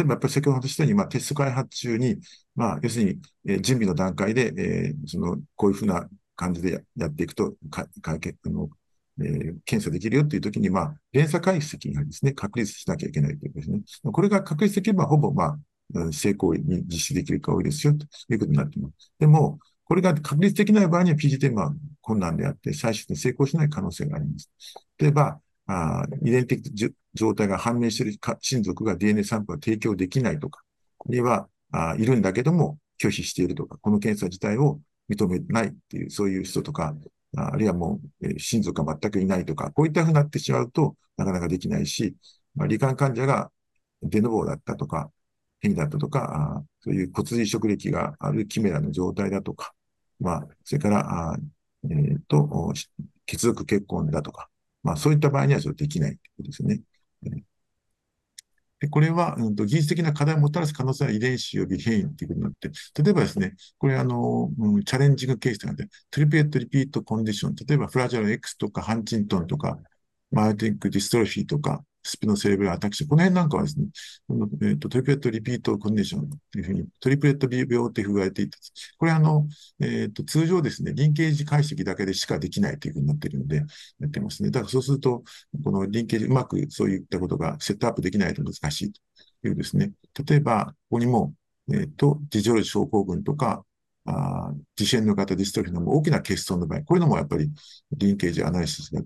[0.00, 2.16] えばやっぱり先ほど話したように、まあ、テスト開発中に、
[2.54, 8.68] まあ、要するに、えー、準備の段階で、えー、その、こういうふうな感じでやっていくと、か、かけ、あの、
[9.18, 14.12] えー、検査できるよっていうときに、まあ、連鎖解析がですね、確立しなきゃいけないということですね。
[14.12, 15.58] これが確立できれば、ほぼ、ま
[15.94, 19.12] あ、成功に実施できるか多いですよ、ということになっています。
[19.18, 24.50] でも、これが確率できない場合には PGT は困難であって、最終的に成功しない可能性があります。
[24.98, 30.62] 例えば、あ遺伝的状態が判明している親族が DNA サンプルを提供できないとか、
[31.00, 36.94] あるいはあいるんだけども拒否しているとか、この検査自体を認めないっていう、そういう人とか、
[37.36, 42.16] あるいはもう、親族が全くいないとか、こういったふうになってしまうとなかなかできないし、
[42.54, 43.50] まあ、罹患患者が
[44.02, 45.10] デノボーだったとか、
[45.60, 49.72] 変異だったとか、あそういう骨髄食歴があるキメラの状態だとか、
[50.20, 51.36] まあ、それから、あ
[51.90, 52.72] えっ、と、
[53.26, 54.48] 血族結婚だとか、
[54.82, 56.80] まあ、そういった場合にはそれできないということですよね。
[58.86, 62.70] でこれは、うんと、技術的な課題をもたらす可能性は遺伝子及び変異ということになって、
[63.02, 69.78] 例えばですね、これあの、うん、チャレンジングケースなので、トリプレットリピートコンディション、例えばフラジャル X とかハンチントンとか、
[70.30, 73.08] マーティックディストロフィーとか、スピノセレブルアタクション。
[73.08, 73.86] この辺なんかはですね、
[74.62, 78.58] えーと、トリプレットリピートコンディションというふうに、トリプレット病って言われていて、
[78.98, 79.48] これあの、
[79.80, 84.50] えーと、通常ですね、リンケージ解析だけでしかできないというふうになっているので、やってますね。
[84.50, 85.24] だからそうすると、
[85.64, 89.00] このリンケージ、うまくそういったことがセットアップできないと難しいと
[89.48, 89.92] いうですね。
[90.28, 91.34] 例えば、ここにも、
[91.72, 93.64] えっ、ー、と、ディジョル症候群とか、
[94.06, 97.50] あ自身の型ディストロフィーの大きな欠損の場合、こういうのもやっぱり
[97.92, 99.02] リンケージアナリシスが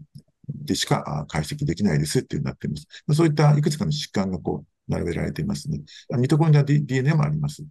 [0.54, 2.86] でしか解析できないですっていうなっています。
[3.14, 5.80] そういったいくつかの疾患がこう並べられていますね。
[6.18, 7.64] ミトコンドリア DNA もあります。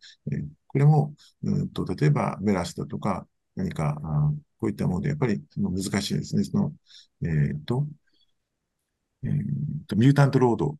[0.67, 1.13] これも、
[1.43, 3.97] うんと、例えばメラスだとか、何か、
[4.57, 6.43] こういったもので、やっぱりその難しいですね。
[6.43, 6.73] その、
[7.23, 7.87] えっ、と、
[9.23, 9.31] えー
[9.87, 10.77] と、ミュータントロード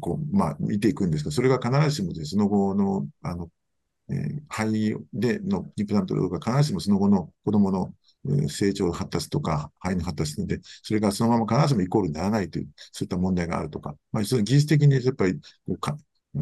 [0.00, 3.48] こう、まあ、見ていくんですが、それが必ずしもその後の、あの、
[4.10, 7.94] えー、肺でのインプラントロードが必ずしもその後の子供の
[8.48, 15.40] 成長発達とか、肺の発達で、それがそのまま必ずしもイコールにならないという、そういった問題があるとか、まあ、その技術的にやっぱり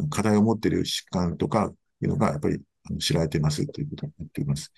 [0.09, 1.71] 課題を持っている疾患とか
[2.01, 2.61] いうのが、やっぱり
[2.99, 4.71] 知られていますということになっています。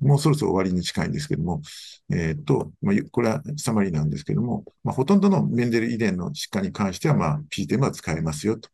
[0.00, 1.62] もうそろそろ終わりに近いんですけども、
[2.10, 8.70] えっ、ー、と、まあ、これはサマリーなんですけども、まあ、ほとんどのメンデル遺伝の疾患に関しては、まあ、PTM は使えますよと。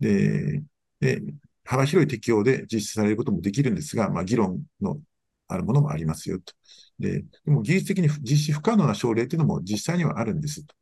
[0.00, 0.62] で、
[1.00, 1.22] で
[1.64, 4.98] 幅広い適用で実施されることもできるんですが、まあ、議論の
[5.54, 6.52] あるものもありますよと。
[6.98, 10.74] で、でも技術的に実施不可能な症例というのも実際にはあるんですと。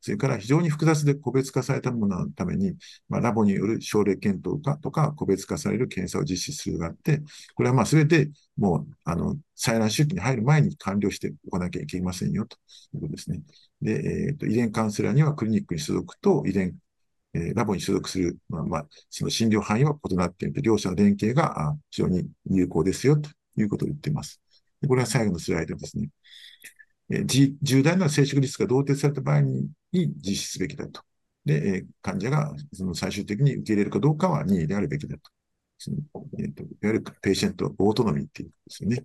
[0.00, 2.74] それから非常に複雑で個別化されたもののために、
[3.08, 7.22] まあ、ラボによる症例検討かとか、個別化される検査を実施するがあって、
[7.54, 12.56] これはまあ全てもう、あの、採卵周期に入る前に完了しておかなきゃいけませんよと
[12.94, 13.42] いうことですね。
[13.80, 16.76] で、えっ、ー、と、遺伝カウンセラーにはクリニックに所属と遺伝
[17.34, 24.40] えー、ラボに所属する、まあ、まあ、その診療範囲は異なっていて、両者の連携が非常に有効ですよということを言っています。
[24.86, 26.08] これは最後のスライドですね。
[27.10, 31.02] えー、重大な生殖リスクが同定された場合に実施すべきだと。
[31.44, 35.30] で、えー、患者がその最終的に受け入れるかどうかは任意であるべきだと。
[35.78, 35.96] その
[36.38, 39.04] えーと、いわゆるペーシェントオートノミーっていうんですよね。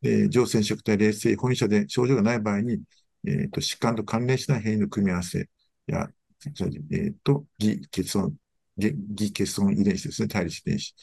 [0.00, 2.80] で、上染色体冷静本社で症状がない場合に、
[3.26, 5.48] えーと、疾患と関連しない変異の組み合わせ
[5.86, 6.08] や、
[6.44, 8.34] えっ、ー、と、偽欠損、
[8.78, 10.94] 偽欠損遺伝子ですね、対立遺伝子。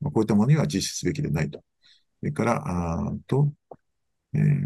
[0.00, 1.62] まあ、こういったものには実施すべきでないと。
[2.24, 3.52] それから、あと、
[4.32, 4.62] えー、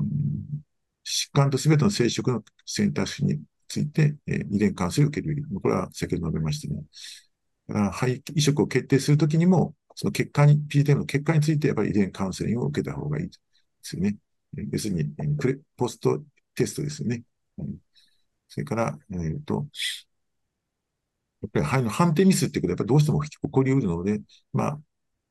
[1.05, 5.49] 疾患とすべての生殖の選択肢について、えー、遺伝関数を受けるべき。
[5.61, 6.85] これは先ほど述べましたね。
[7.67, 13.37] だから、肺移植を決定するときにも、その結果に、PTM の結果について、やっぱり遺伝カウンセリングを受けた方がいいで
[13.83, 14.17] すよね。
[14.71, 15.05] 要するに、
[15.37, 16.23] プレポスト
[16.55, 17.25] テストですよね。
[17.59, 17.77] うん
[18.51, 19.67] それから、えっ、ー、と、
[21.43, 24.21] やっぱり肺の判定ミスってことは、やっぱりどうしても起こり得るので、
[24.53, 24.81] まあ、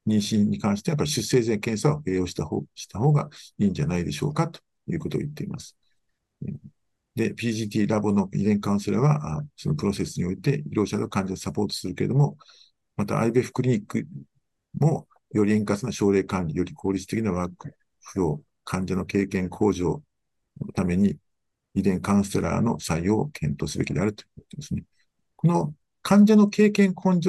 [0.07, 3.29] 妊娠に関しては、やっぱり出生前検査を併用した方した方が
[3.59, 5.75] いいんじゃないでしょうかということを言っています。
[7.15, 12.37] で、PGT ラボの遺伝カウンセラーは、そのプロセスにおいて医療者の患者をサポートするけれども、
[12.95, 14.07] また IBF クリニック
[14.79, 20.01] もより円滑な症例管理、より効率的なワークフロー、患者の経験向上
[20.61, 21.17] のために
[21.73, 24.83] 遺伝カウンセラーの採用を検討すべきであるということですね。
[25.35, 27.19] この患者の経験根、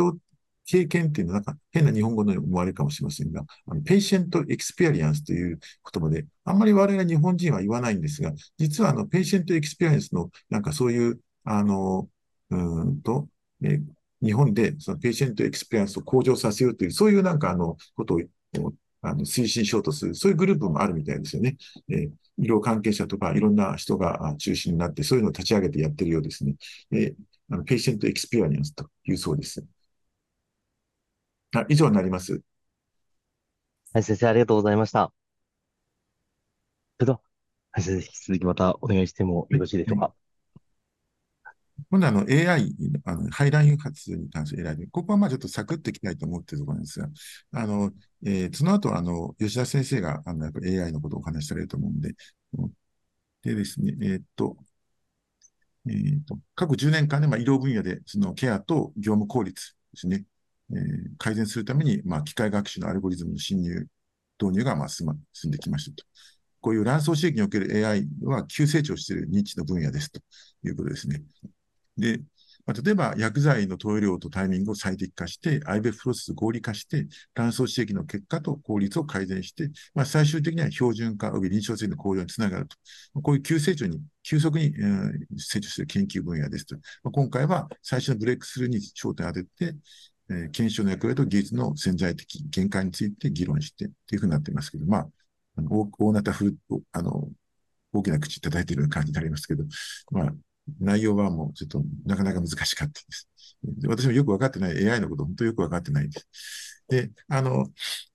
[0.69, 5.59] 経験っていうのはなんか変な日本語のように思われるかもしれませんが、あの patient experience という
[5.93, 12.09] 言葉で、あんまり我々日本人は言わないんですが、実はあの patient experience のなんかそういう、あの、
[12.51, 13.29] うんと、
[13.63, 13.81] え
[14.23, 18.21] 日本でその patient experience を向上させようという、そういうなんかあのことを
[19.01, 21.57] あの推進しようとする、そういうグループもあるみたいですよね。
[21.89, 26.57] えー、医療関係者とかいろんな人が中心になって、そういうのを立ち上げてやってるようですね。
[26.93, 27.15] えー、
[27.51, 29.65] あの patient experience というそうです。
[31.55, 32.43] あ以上になります。
[33.93, 35.13] はい、先生、ありがとうございました。
[36.99, 37.21] それでは、
[37.73, 40.13] はい、先生、引き続きまたお願いしてもよろしいでしょうか？
[41.91, 42.75] 今度あの AI、
[43.05, 47.09] あのハイライン発に関する AI で、ここはまあちょっとサクッといきたいと思っているところなんですが、
[47.53, 47.93] あの、
[48.27, 52.15] えー、その後あの、吉田先生があのやっぱ AI のことをお話しされると思うんで、
[53.43, 54.57] でですね、えー、っと、
[55.87, 60.25] えー、っと、過去10年間でまあ医療分野でそのケアと業務効率ですね、
[60.71, 60.79] えー、
[61.19, 63.87] 改善するために、まあ、機械学習のアルゴリズムの侵入、
[64.41, 66.05] 導入がまあ進んできましたと。
[66.61, 70.21] こういう卵巣刺激における AI は急成長しているニッチの分野ですと
[70.65, 71.23] いうことですね。
[71.97, 72.21] で、
[72.69, 82.77] まあ、例えば薬剤の投与量とタイミングを最適化して、IBF プロセスを合理化して、卵巣刺激の結果と効率を改善して、まあ、最終的には標準化及び臨床性の向上につながると。
[83.23, 86.77] こういう急成長に、急速に、えー、成長する研究分野ですと。
[86.77, 89.75] まあ、今回は最初のブレイクスルーに焦点を当てて、
[90.31, 95.09] えー、検証の役割と技術の潜在的限界について議論してっていうふうになっていますけど、まあ、
[95.57, 96.55] あの大大なたふ
[96.93, 97.29] あの、
[97.93, 99.65] 大きな口叩いてるような感じになりますけど、
[100.11, 100.33] まあ、
[100.81, 103.29] 内容はもうちょっとなかなか難しかったです。
[103.63, 106.85] で私もよくわかってない、AI のこと本当よくわかってないです。
[106.89, 107.67] で、あの、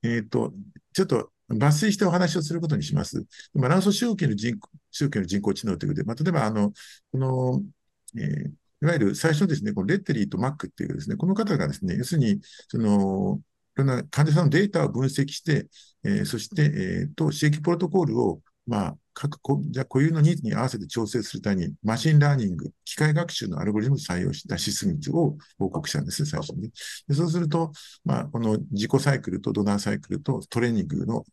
[0.04, 0.54] えっ、ー、と、
[0.94, 3.26] ちょっと抜粋してお話をすることにします。
[3.54, 6.72] 今、卵巣周期の人口、周期の人工知能ということで、まあ、例えば、あの、
[7.12, 7.62] この、
[8.18, 8.52] えー、
[8.84, 13.40] いわゆる最初ですね、この Letterie と Mac っていうですね、この方がですね、要するに、その、
[13.76, 15.68] いろんな患者さんのデータを分析して、
[16.04, 26.70] えー、そして、えー、と、刺激プロトコールを、まあ、各患者固有のニーズに合わせて調整するために、 machine learning、機械学習のアルゴリズムを採用した指数値を報告したんです、最初に。
[27.08, 27.72] でそうすると、
[28.04, 31.24] まあ、この自己サイクルとドナーサイクルとトレーニングの、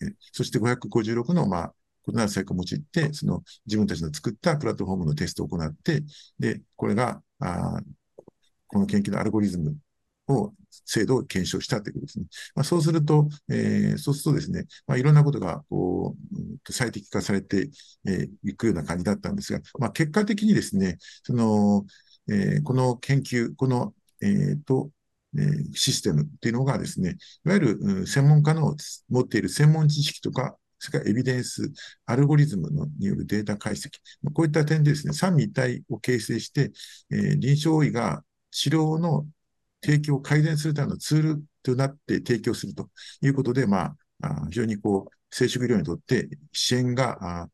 [0.00, 1.74] えそして556の、まあ、
[2.08, 6.02] 異なるサイクルを用いて、その自分たちの作ったプラットフォームのテストを行って、
[6.38, 7.80] で、これが、あ
[8.68, 9.76] この研究のアルゴリズム
[10.28, 10.52] を、
[10.84, 12.26] 精度を検証したということですね。
[12.54, 16.16] まあ、そうすると、えー、そうするとですね、まあ、いろんなことが、こ
[16.68, 17.70] う、最適化されてい、
[18.06, 21.86] えー、くような感じだったんですが、まあ、結果的にですね、その、
[22.28, 24.90] えー、この研究、この、えー、と、
[25.38, 25.42] え、
[25.74, 28.74] システムっていうのがですね、いわゆる、専門家の
[29.08, 31.72] 持っている専門知識とか、それからエビデンス、
[32.06, 33.90] アルゴリズムのによるデータ解析、
[34.32, 36.72] こういった点でですね、三位一体を形成して、
[37.10, 39.26] えー、臨床医が治療の
[39.82, 42.88] 提供を改善するためのツールとなって提供すると
[43.22, 47.48] いうことで、まあ、非常にこう、生殖医療にとって支援が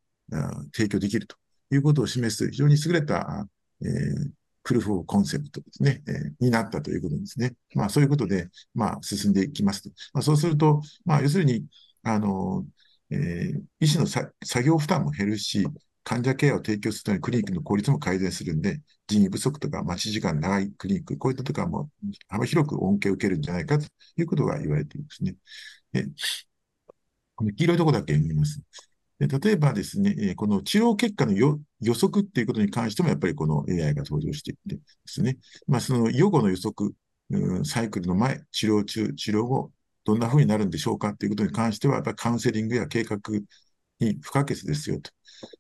[0.72, 1.36] 提供できると
[1.70, 3.46] いうことを示す非常に優れた、
[3.80, 4.30] えー、
[4.62, 7.54] プルフォーコンセプトですね、えー、になったということですね。
[7.74, 9.90] まあ、そういうことで、まあ、進んでいきますと。
[10.12, 11.64] まあ、そうすると、まあ、要するに、
[12.02, 12.64] あの、
[13.12, 14.32] えー、医師の作
[14.64, 15.66] 業負担も減るし、
[16.04, 21.90] 患者ケアを提供するためにクリニックの効率も改善するんで、人員不足とか待ち時間長いクリニック、こういったところも
[22.28, 23.86] 幅広く恩恵を受けるんじゃないかと
[24.16, 25.36] いうことが言われていますね。
[25.92, 26.06] で
[27.34, 28.62] この黄色いとこだけ見ます。
[29.18, 31.58] で例えばですね、この治療結果の予
[31.94, 35.38] 測っていうことに関しても、やっぱりこの AI が登場していてですね、
[35.68, 36.94] まあ、その予後の予測、
[37.64, 39.70] サイクルの前、治療中、治療後、
[40.04, 43.18] どんな風になるんでしょうかっていうことに関しては、やっぱりカウンセリングや計画
[44.00, 45.10] に不可欠ですよと。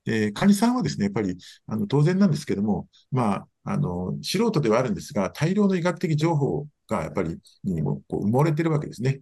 [0.04, 1.36] で、患者さんはですね、やっぱり、
[1.66, 9.20] あの、当然なんですけども、まあ、あの、素人ではあるんですが、大量の医学的情報がやっぱり、にもこう埋もれてるわけですね。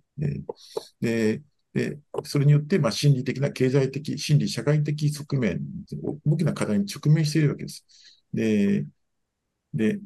[1.00, 1.42] で、
[1.72, 5.60] で、それによって、まあ、心理的な経済的、心理社会的側面、
[6.24, 7.86] 大きな課題に直面しているわけです。
[8.32, 8.86] で、
[9.72, 9.98] で、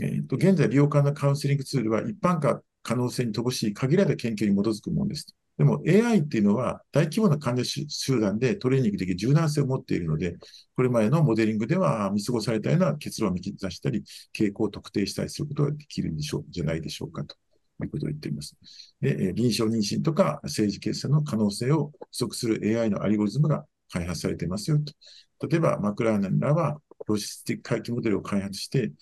[0.00, 5.26] えーと、現在利用可能なカウンセリングツールは一般化可能性に乏しい限られた研究に基づくものです。
[5.58, 10.36] でも AI っていうのは大規模な患者集団でトレーニング的柔軟性を持っているので、
[10.76, 17.34] これまでのモデリングでは見過ごされたような結論を見出したり、傾向を特定したりすることができるんでしょう、じゃないでしょうかと。
[17.82, 18.56] いうことを言っています。
[19.00, 25.48] で、臨床妊娠とか政治決済の可能性を不足する AI のアルゴリズムが開発されていますよと。
[25.48, 28.92] 例えばマクラーナンらはロジスティック回帰モデルを開発して、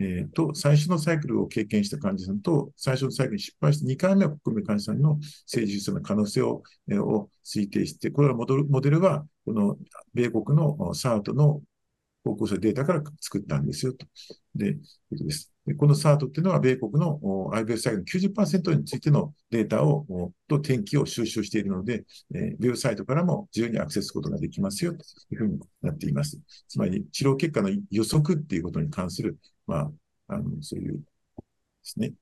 [0.00, 9.76] えー、と、最初のサイクルを経験した患者さんと、最初のサイクルに失敗して2回目を含む患者さんの成熟の可能性を,、えー、を推定して、これはモデルモデルは、この
[10.12, 11.62] 米国の SART の
[12.24, 14.06] 高校生データから作ったんですよと。
[14.54, 14.80] で、こ
[15.18, 15.52] とです。
[15.66, 17.20] でこの SART っていうのは、米国の
[17.52, 24.98] IBS サイトの90%についてのデータを、と天気を収集しているので、えー、ウェブサイトからも自由にアクセスすることができますよと
[25.32, 26.40] いうふうになっています。
[26.66, 29.92] つまり、治療結果の予測っていうことに関する、ま
[30.28, 31.00] あ、あの、そういうで
[31.82, 32.14] すね。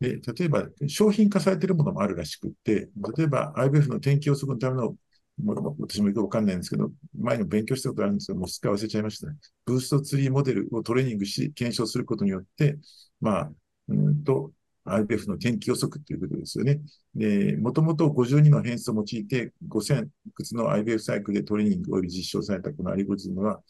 [0.00, 4.96] で、例えば、商品化されているものもあるらしくって、例えば IBF の天気予測のための
[5.42, 9.36] も私もよくわかんないんですけど、前にも勉強したことあるんですけど、もうすっかり忘れちゃいました、ね。
[9.64, 12.78] ブーストツリーモデルをトレーニングし、検証することによって、
[13.20, 13.52] まあ、
[13.88, 14.52] うんと、
[14.84, 16.80] IPF の天気予測ということですよね。
[17.14, 23.60] で、もともと52の変数を用いて5000いくつの IBF サイクルでトレーニング及び実証されたこのアリゴリズムは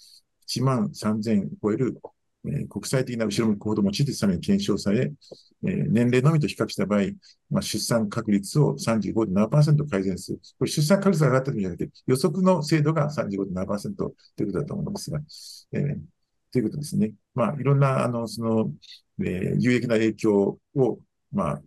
[0.42, 1.98] 1万3000を超える
[2.48, 5.12] え、国際的な後ろ向き行動を用いてさらに検証され、
[5.66, 7.00] え、年齢のみと比較した場合、
[7.50, 10.40] まあ、出産確率を35.7%改善する。
[10.58, 15.20] これ出産確率が上がったとじゃなくて、予測の精度が35.7%ということだと思うんですが、
[15.72, 16.00] えー、
[16.52, 17.12] ということですね。
[17.34, 18.72] まあ、いろんな、あの、その、
[19.20, 20.98] えー、有益な影響を、
[21.32, 21.62] まあ、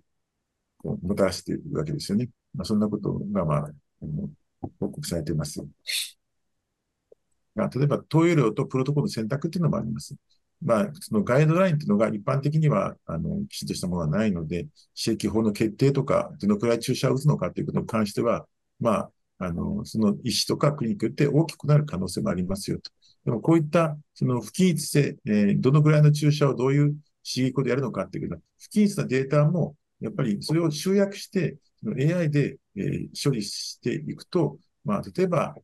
[0.77, 2.29] こうもたらしているわけですよね。
[2.53, 3.71] まあ、そんなことが、まあ、
[4.79, 5.65] 報告されています。
[7.55, 10.15] まあ、例えば、投与量とプロトコルの選択っていうのもあります。
[10.61, 18.45] まあ、そのガイドラインっていうのが一般的には、あの、きちんとしたものはないので、刺激法の決定とか、どのくらい注射を打つのかということに関しては、
[18.79, 22.91] まあ、あの、その医師とかクリニックって大きくなる可能性もありますよと。
[23.25, 26.87] でもこういった、その不均一性、えー、どのくらいの注射をどういう
[27.23, 35.55] 刺激法でやるのかっていうような不均一なデータも、やっぱりそれを集約して、AI で、えー、処理していくと、まあ、例えば、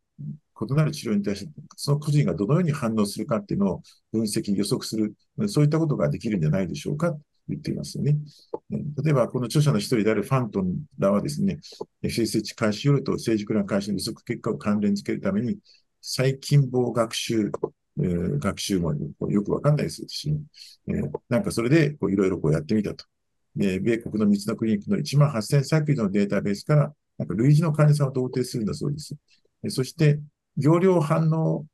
[0.61, 3.81] 異なる治療に対して、その個人がどのように反応するかっていうのを
[4.11, 5.13] 分析、予測する、
[5.47, 8.17] そういったことができるんじゃないでしょうかと言っていますよね。
[8.69, 11.59] 例えば、この著者の一人であるファントンらはですね、
[12.01, 15.57] FSH 開始よりと成熟な開始の予測結果を関連付けるために、
[16.01, 17.51] 最近傍学習、
[17.99, 18.93] えー、学習も
[19.29, 20.33] よくわかんないですし、
[20.87, 23.05] えー、なんかそれでいろいろやってみたと。
[23.57, 29.15] えー、米国の3つのクリニックの1万8000サークルのデータベースから、なんか類似の患者さんを同定するんだそうです。
[29.69, 30.19] そして、
[30.57, 31.65] 容量反応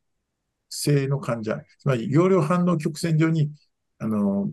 [0.70, 3.52] 性の患者、つまり容量反応曲線上に、
[4.00, 4.50] あの、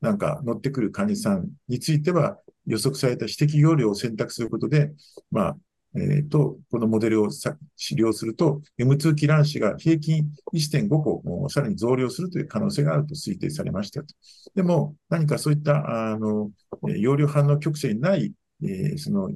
[0.00, 4.92] なんか乗ってくる患者さんについては予測された指摘容量を選択することで、
[5.30, 5.56] まあ、
[5.94, 7.50] えっ、ー、と、このモデルを治
[7.94, 14.14] 療すると、M2 キラン子が平均1.5個さらに増量するという可能性があると推定されましたと。
[14.54, 16.50] でも、何かそういった、あの、
[16.82, 19.30] 容量反応曲線にない、えー、その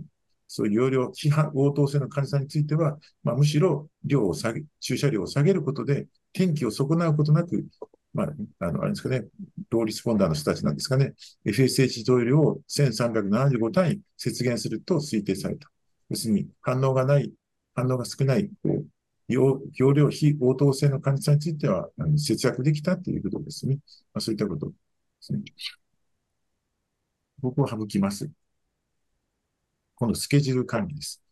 [0.56, 7.66] そういう容量、批判、応答性の患者さんについては、まあ、むしろ量を下げ、注射量を下げることで、天気を損なうことなく、
[8.14, 8.28] まあ、
[8.60, 9.26] あの、あれですかね、
[9.68, 11.12] ローリスポンダーの人たちなんですかね、
[11.44, 15.68] FSH 投与量を1375単位節減すると推定された。
[16.08, 17.30] 要するに、反応がない、
[17.74, 18.50] 反応が少ない、
[19.28, 23.74] 容容量、非応答性の患者さんについては、あの節約できたということですね。
[24.14, 24.72] まあ、そういったことで
[25.20, 25.40] すね。
[27.42, 28.30] 僕は省きます。
[29.96, 31.22] 今度スケジュール管理です。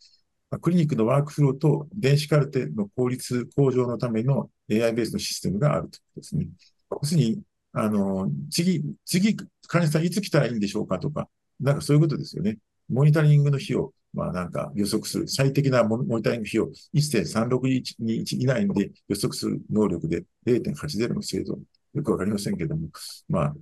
[0.60, 6.48] クリニックのワークフローと電子カルテの効率向上のための AI ベースのシステムがあるということですね。
[6.90, 7.42] 要するに、
[7.72, 9.36] あの、次、次、
[9.66, 11.28] 患者さんいつ来たらいいんでしょうかとか、
[11.60, 12.58] なんかそういうことですよね。
[12.88, 21.58] モニタリングの費用、まあなんか予測する、最適なモニタリング費用、1.361以内で予測する能力で0.80の精度。
[21.94, 22.88] よくわかりませんけども、
[23.28, 23.54] まあ、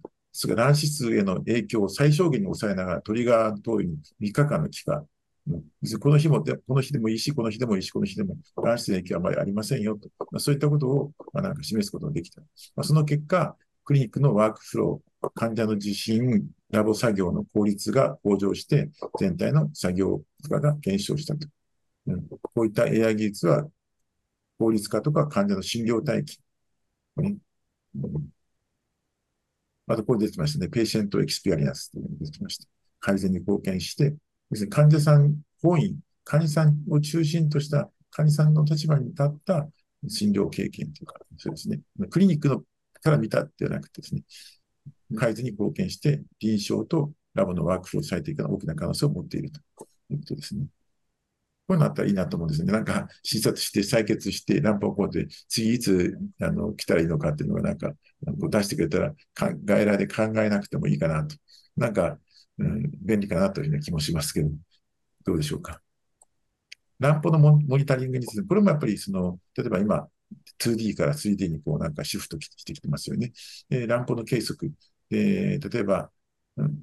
[0.55, 5.07] 卵子数への影響を最小限に抑えながらトリガー通りに3日間の期間、
[6.01, 10.09] この日も、この日でもいいし、この日でもいいし、この日でも卵子の影響はあまりありませんよと。
[10.31, 12.41] まあ、そういったことを、まあ、なんか示すことができた。
[12.41, 12.47] ま
[12.83, 21.49] あ、その結果、クリニックのワークフロー、患者の受診、ラボ作業の効率が向上して、全体の作業負荷が減少したと。
[22.07, 23.69] うん、こういった AI 技術は、
[24.59, 26.39] 効率化とか患者の診療待機、
[27.17, 27.39] うん
[29.87, 30.69] あとこれ出てましたね。
[30.69, 32.69] patient experience というのが出てきました。
[33.01, 34.15] 改善に貢献して、
[34.51, 39.69] 要するに患者さん本位、患者さんを中心とした患者さんの立場に立った
[40.09, 41.81] 診療経験というか、そうですね。
[42.11, 42.63] クリニックの
[43.03, 44.23] から見たではなくてですね、
[45.17, 49.59] 改善に貢献して、臨床とラボのワークフロー最適な大きな可能性を持っていると
[50.11, 50.67] いうことですね。
[51.67, 52.73] こういうのあったらいいなと思うんですね。
[52.73, 61.37] なんか診察して採血してランプをこうで次いつあの来たらいいのかっていうのがなんか出してくれたら外来で考えなくてもいいかなと。
[61.77, 62.19] なんか、
[62.59, 64.51] うん、便利かなというような気もしますけど、
[65.25, 65.81] どうでしょうか。
[66.99, 70.09] ランプのモニタリングについて、これもやっぱりその、例えば今、
[70.61, 73.33] 2D から 3D にこうなんかシフトしてきてますよね。
[73.71, 74.73] えー、乱歩の計測。
[75.11, 76.11] えー、例えば、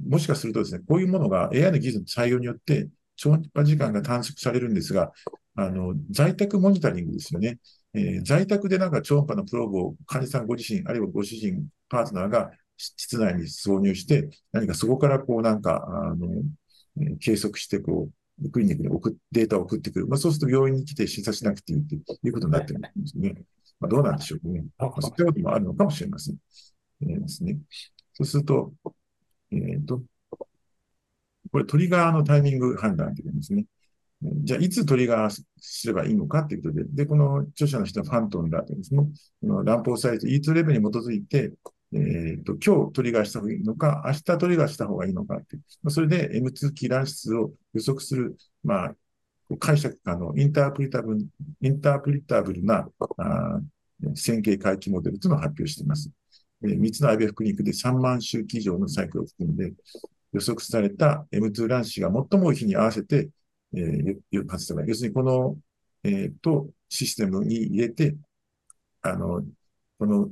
[0.07, 2.89] もしかするとですね、こういうものが AI の技術の採用によって
[3.19, 5.11] 超音波時間が短縮されるんですが、
[5.55, 7.59] あの、在宅モニタリングですよね。
[7.93, 16.27] えー、在宅でなんか超音波のプローブを患者さんご自身、あるいはご主人、パートナーが室内に挿入して、何かそこからこうなんか、あの、
[17.19, 18.09] 計測してこ
[18.41, 20.07] う、クリニックに送データを送ってくる。
[20.07, 23.35] まあ、そうすると病院に来て審査しなくていいということになってるんですね。
[23.81, 24.63] まあ、どうなんでしょうね。
[24.77, 26.37] まあ、そういったこともあるのかもしれません。
[27.01, 27.57] えー、ですね。
[28.13, 28.71] そうすると、
[29.51, 30.03] えっ、ー、と、
[31.51, 33.65] これトリガーのタイミング判断というんですね。
[34.21, 39.01] じゃあ、いつトリガーすればいいのかということで、で、この著者の人はファントンだというですね。
[39.41, 41.53] この乱暴サイズ E2 レベルに基づいて、
[41.93, 45.89] えっ、ー、と、今日トリガーした方がいいのか、明日トリガーした方がいいのかっていう。
[45.89, 48.95] それで M2 キー乱出を予測する、まあ、
[49.57, 51.25] 解釈、あの、インタープリタブル、
[51.61, 53.61] インタープリタブルな、あ
[54.15, 56.11] 線形回帰モデルというのを発表しています。
[56.63, 59.73] えー、3つの IBF クリニックで3万周期以上のサイクルを含んで、
[60.33, 63.29] 予測された M2 乱視が最も多い日に合わせて、
[63.75, 65.57] えー、発生要するにこの、
[66.03, 68.15] えー、と、システムに入れて、
[69.01, 69.43] あの、
[69.97, 70.29] この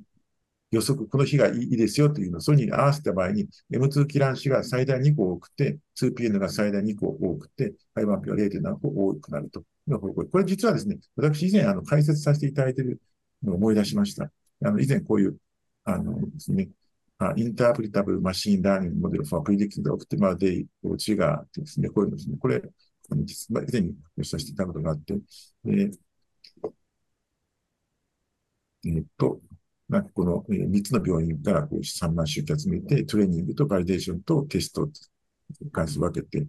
[0.72, 9.64] 予測、この日がいいですよというのを、それに合わせた場合に、M2 キラン子が最大2個多くて、2PN が最大2個多くて、5-1P は0.7個多くなるとい
[9.94, 10.26] う方向。
[10.26, 13.02] これ実はですね、私以前あの解説させていただいている
[13.44, 14.32] のを思い出しました。
[14.64, 15.38] あの、以前こういう、
[15.86, 16.69] あのですね、
[17.35, 22.61] interpretable machine learning model for predicting the optimal day of trigger ってですね、こういうのですね、これ、
[23.26, 25.15] 実は以前に発表させていたことがあって、
[25.65, 25.91] えー、
[28.85, 29.41] えー、っと、
[29.89, 34.88] なんかこの、えー、3つの病院からこう3万周期集めて、トレーニングとバリデーションとテスト
[35.72, 36.45] 関数分けて、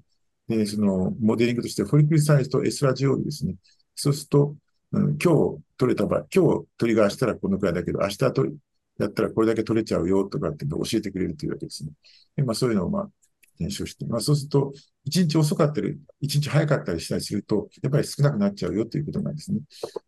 [0.48, 3.54] で、そのモデリングとして、フォリクルサイズとエスラジオールですね。
[3.94, 4.56] そうすると、
[4.92, 8.56] うん、今日取れた場合、今日トリガーしたらこのくらいだけど、明日取
[8.98, 11.90] やったらこれだけ取れちゃうよとかって教えてくれるというわけですね。
[12.36, 13.10] でまあそういうのをまあ
[13.58, 14.72] 検証して、まあそうすると、
[15.04, 19.60] 一日遅かったり、一日早かったりしたりすると、やっぱり少なくなっちゃうよということなんですね。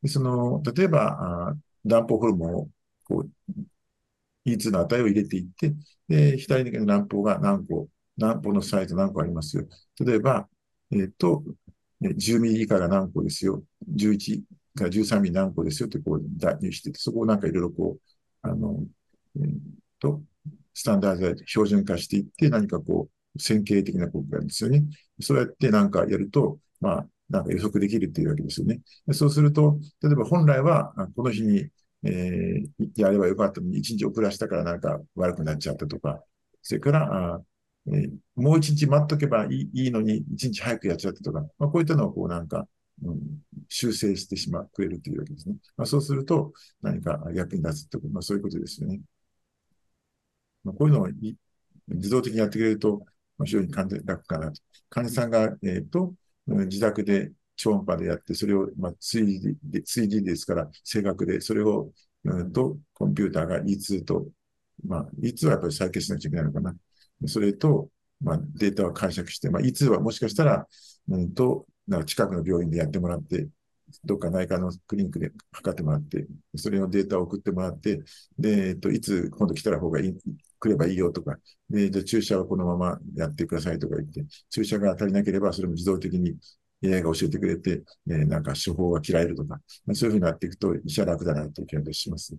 [0.03, 1.55] でその、例えば、あ
[1.85, 2.69] 乱歩ホルモンを、
[3.05, 3.53] こう、
[4.47, 5.75] E2 の値を入れていって、
[6.09, 7.89] で、左に乱歩が何個、
[8.19, 9.67] 乱歩のサイズ何個ありますよ。
[10.01, 10.49] 例えば、
[10.93, 11.43] えっ、ー、と、
[12.03, 13.63] 10ミリ以下が何個ですよ。
[13.95, 14.43] 11
[14.75, 18.10] から13ミリ何個ですよってこう代入してて、そこをなんかいろいろこう、
[18.43, 18.85] あの、
[19.37, 19.53] えー、
[19.99, 20.23] と、
[20.75, 24.85] スタンダードで標準化していって、何かこう、線形的なことがあるんですよね。
[25.21, 28.81] そうやってなんかやると、まあ、なんか予測できるっていうわけですよね。
[29.13, 31.69] そうすると、例えば本来は、この日に、
[32.03, 36.23] えー、やればよかったのに、一日遅らしたからなんか悪くなっちゃったとか、
[36.63, 37.41] それから、あ
[37.87, 42.67] えー、もう一日待っとけばいいいいのに、一日早くやっちゃったとか、まあ、こういったのをこうなんか、
[43.03, 43.21] うん、
[43.69, 45.57] 修正してしまくれるというわけですね。
[45.77, 46.53] まあ、そうすると
[46.83, 49.01] 何か役に立つと、まあ、そういうことですよね。
[50.65, 51.09] まあ、こういうのを
[51.89, 52.99] 自動的にやってくれると、
[53.39, 54.61] まあ、非常に簡単楽かなと。
[54.89, 56.15] 患者さんが、えっ、ー、と、
[56.47, 61.93] 自宅で超音波でやって、それを、まあ、3D で、3D ですから、正確で、それを、
[62.25, 64.27] うんと、コンピューターが E2 と、
[64.85, 66.75] まあ、E2 はやっぱり再建しなきゃいけないのかな。
[67.27, 67.91] それと、
[68.21, 70.67] まあ、データを解釈して、まあ、E2 はもしかしたら、
[71.09, 73.49] うんと、なんか近くの病院でやってもらって、
[74.05, 78.01] どっか内科のクリニックで測ってもらって、それのデータを送ってもらって、
[78.39, 80.15] で、えっと、いつ今度来たら方がいい、
[80.61, 81.37] 来ればいいよとか、
[81.69, 86.37] で、じゃ注射はこのままやってくださいとか言って、注射が足りなければそれも自動的に
[86.85, 89.61] AI が教えてくれて、えー、なんか処方が切られるとか、
[89.93, 92.37] そういうふうになっていくと医者楽だなという気がします。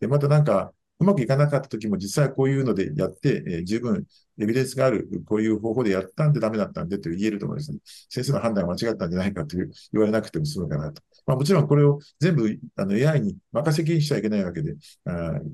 [0.00, 4.06] で、またなんか、うまくいかなかった時も実際こういうのでやって、えー、十分
[4.38, 7.78] エビデンスがある、こういう方法でやったんでダメだったんでと言えると思いますね。
[8.08, 11.02] 先生の判断が間違ったんじゃないかという言われなくても済むかなと。
[11.26, 14.74] まあ、もちろんこれを全部あの AI に任せきりにしちゃいけないわけで、
[15.04, 15.10] あ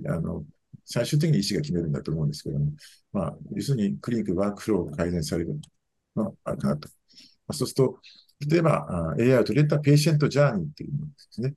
[0.08, 0.44] あの
[0.84, 2.72] 最終的に医師が決めるんだと思うんですけども、
[3.12, 5.58] まあ、要するにクリニックワークフローが改善される
[6.16, 6.88] のかなと。
[7.46, 7.98] まあ、そうすると、
[8.46, 11.54] 例えば AI を取り入れた patient journey っていうものですね。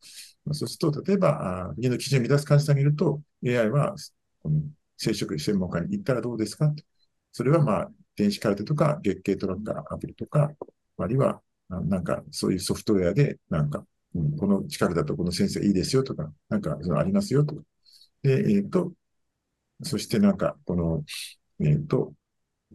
[0.54, 3.96] そうすると、例えば、国の基準を満たす患者さんがいると、AI は、
[4.42, 4.62] この
[4.98, 6.84] 生殖専門家に行ったらどうですかと
[7.32, 10.52] それは、まあ、電子カルテとか、月経トラッカーアプリとか、
[10.98, 13.86] あるいは、なんか、そういうソフトウェアで、なんか、
[14.16, 17.62] うん、この近くだとこの先生いいですよとか、なんか、ありますよとか。
[18.24, 18.94] で、えっ、ー、と、
[19.84, 21.04] そしてなんか、この、
[21.60, 22.14] えっ、ー、と、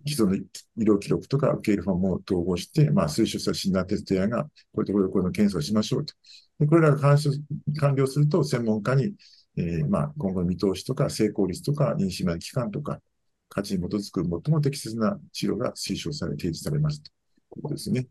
[0.04, 0.46] 既存の医
[0.78, 6.14] 療記録とか受け入れフォームを統合して、まあ、推奨した診断テストやが、こういうところでこの検査をしましょうと。
[6.58, 7.16] でこれらが
[7.80, 9.14] 完了すると、専門家に、
[9.56, 13.00] えー、まあ、今後の見通しとか、成功率とか、妊娠まで期間とか、
[13.48, 17.12] 価値に基づく最も適切な治療が推奨され、提示されますとい
[17.58, 18.06] うことですね。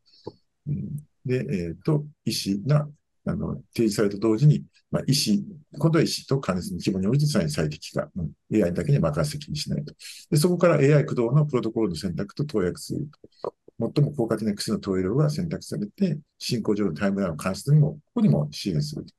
[0.67, 0.95] うん、
[1.25, 2.87] で、えっ、ー、と、医師が
[3.25, 5.43] あの、提示された同時に、まあ、医師、
[5.77, 9.93] 今度は医師と患者の規模に応じてさらに最適化、うん、AI だけに任せきにしないと。
[10.29, 13.07] で、そこから AI 駆動のプロトコルの選択と投薬する
[13.41, 13.53] と。
[13.77, 19.13] 最も効果的な薬の投与量が選択されて、進行上のタイムラインの監視にも、ここにも支援すると。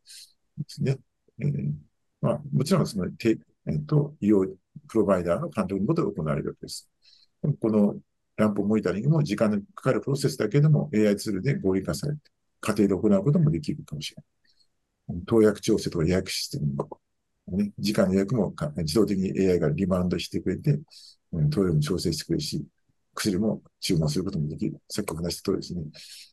[0.58, 0.98] ですね。
[1.40, 1.72] えー、
[2.22, 3.32] まあ、もちろん、その、え
[3.72, 4.46] っと、医療
[4.88, 6.88] プロバイダーの監督のことで行われるわけです。
[7.60, 7.96] この
[8.36, 12.20] ランプモニタリングも時間のかかるプロセスだけでも AI ツールで合理化されて、
[12.60, 14.16] 家庭で行うこともできるかもしれ
[15.14, 15.24] ない。
[15.26, 17.00] 投薬調整とか予約システムも、
[17.48, 20.80] ね、時間の予約も自動的に AI がリバウンドしてくれて、
[21.50, 22.64] 投与も調整してくれるし、
[23.14, 24.80] 薬も注文することもできる。
[24.88, 25.82] さっきお話した通りですね。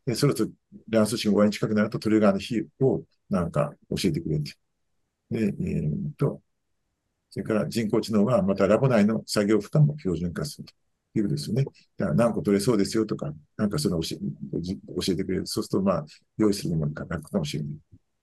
[0.06, 0.48] で、それと、
[0.90, 4.52] 卵巣子が終わりに近くなるとトリガーの日をなんか教えてくれて。
[5.32, 6.42] で、えー、と、
[7.30, 10.74] それから人工知能はまたラボ内の作業負担も標準化すると
[11.20, 11.64] いうことですよね。
[11.98, 14.20] だから何個取れそうですよとか、なんかその教え
[14.54, 15.48] 教えてくれる。
[15.48, 16.06] そうすると、まあ、
[16.38, 17.74] 用意するのも楽かもしれない。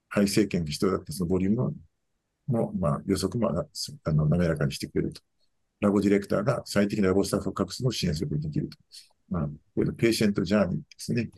[0.09, 1.75] 肺生検が必要だったそのボリューム
[2.49, 5.23] も、まあ、予測もあの滑らかにしてくれると。
[5.81, 8.77] ラボディレクターが最適なラボスタッフを隠すのを支援することができると。
[9.31, 11.31] まあ、これペーシェントジャーニーですね。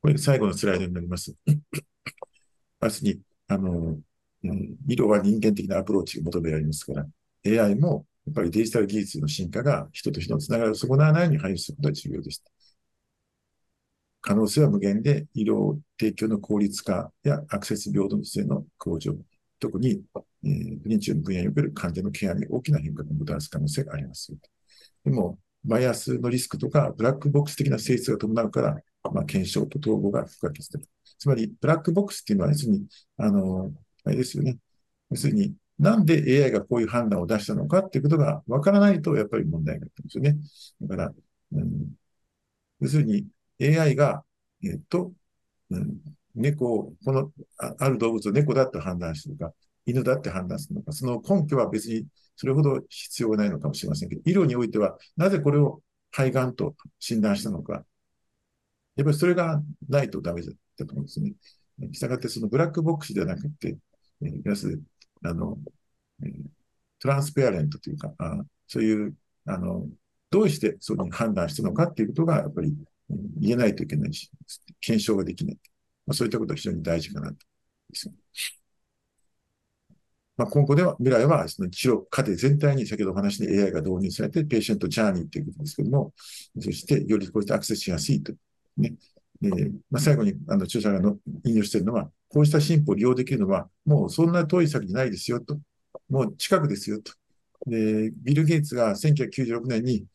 [0.00, 1.34] これ最後のスライドになります。
[2.80, 3.98] まずに、あの、
[4.42, 7.06] うん、色は人間的なアプローチが求められますから、
[7.44, 12.42] AI もっぱりデジタル技術の進化が人と人のつながりを損なわないように配慮することが重要です。
[14.22, 19.16] 可能性は無限で、医療提供の効率化やアクセス平等性の向上、
[19.58, 20.02] 特に、
[20.44, 24.32] えー、不妊治療の分野における患者のケアに大きな変化をもたらす可能性があります。
[25.04, 28.76] でも、バイアスのリスクとか、ブラックボックス的な性質が伴うから、
[29.10, 30.80] まあ、検証と統合が不可欠だ
[31.18, 32.86] つまり、ブラックボックスっていうのは、要するに、
[33.16, 33.72] あの、
[34.04, 34.58] あれですよね。
[35.10, 40.36] 要するに、なんで AI がこういう判断を出したのかっていうことがわからないと、やっぱり問題があるんですよね。
[40.82, 41.12] だから、
[41.52, 41.94] うん、
[42.80, 43.26] 要するに
[43.60, 44.22] AI が、
[44.62, 45.12] えっと、
[45.70, 45.98] うん、
[46.34, 49.52] 猫このあ、ある動物を猫だって判断してるか、
[49.86, 57.84] 犬だって判断するのか、その根拠は別にそれほど必要ないのかもしれませんけど、医療においては、なぜこれを肺がんと診断したのか、
[58.96, 61.32] やっぱりそれがないとダメだったと思うんですね。
[61.92, 63.78] したがって、そのブラックボックスではなくて、
[64.22, 64.82] えー、要する、
[65.24, 65.58] あの、
[66.98, 69.14] トランスペアレントというか、あそういう、
[69.46, 69.88] あの、
[70.30, 72.74] どうしてそういうふうに判断したのかっていうことが、やっぱり、
[73.40, 74.30] 言えないといけないし、
[74.80, 75.58] 検証ができない。
[76.06, 77.36] まあ、そういったことが非常に大事かなと。
[80.36, 86.14] まあ、今後では、未来は、その治療過程全体に先ほどお話に AI が導入されて、ペーシェントジャーニーということですけども、
[86.58, 88.32] そして、よりこういったアクセスしやすいと。
[88.78, 88.94] ね。
[89.42, 95.58] えー、まあ、最後に、あの、著者がの引用しているのは、こうした進歩を利用できるのは、もうそんな遠い先にないですよと。
[96.08, 97.12] もう近くですよと。
[97.66, 100.06] で、ビル・ゲイツが1996年に、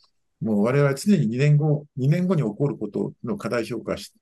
[0.42, 4.14] もう我々は常に2年後、2年後に起こることの過大評価し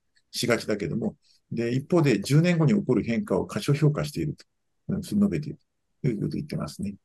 [0.46, 1.14] がちだけども、
[1.52, 4.34] で、一方で10年後に起こる変化を過小評価している
[4.88, 5.58] と、述べている
[6.02, 6.96] ということを言ってますね。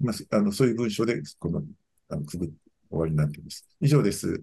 [0.00, 1.62] まあ、あのそういう文章で、この、
[2.08, 3.68] あの、くぐ、終わりになっています。
[3.80, 4.42] 以上です。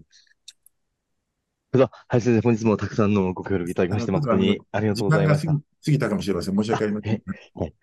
[1.72, 5.52] はい、先生、本日もたくさんのご協力いただきまして、誠にありがとうございました。
[5.52, 6.56] 過ぎたかもしれません。
[6.56, 7.22] 申し訳ありません。
[7.54, 7.74] はい。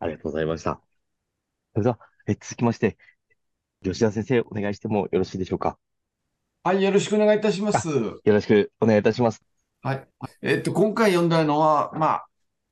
[0.00, 0.80] ありがとうございました。
[1.74, 2.98] それでは、え続きまして、
[3.84, 5.78] 吉田先生、お願いしてもよろしいでしょうか？
[6.64, 7.88] はい、よろしくお願いいたします。
[7.88, 9.40] よろしくお願いいたします。
[9.82, 10.08] はい。
[10.42, 12.22] えっと、今回読んだのは、ま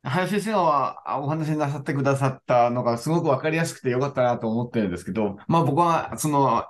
[0.02, 6.64] あ、林先生がお話しなさってくださったのがすごくわかりやすくてよかったなと思ってるんですけど、まあ僕はその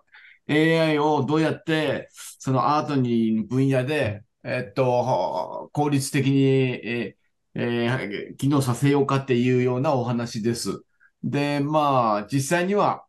[0.48, 2.08] AI をどうやって、
[2.38, 7.16] そのアートに分野で、えっと、効率的に、え
[7.54, 10.82] えー、機能させようかっていうようなお話です。
[11.22, 13.04] で、まあ、実際には、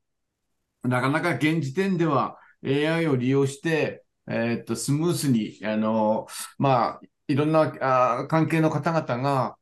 [0.83, 9.17] なかなか現時点では AI を利用して、えっと、スムースに、あの、まあ、いろんなあ関係の方々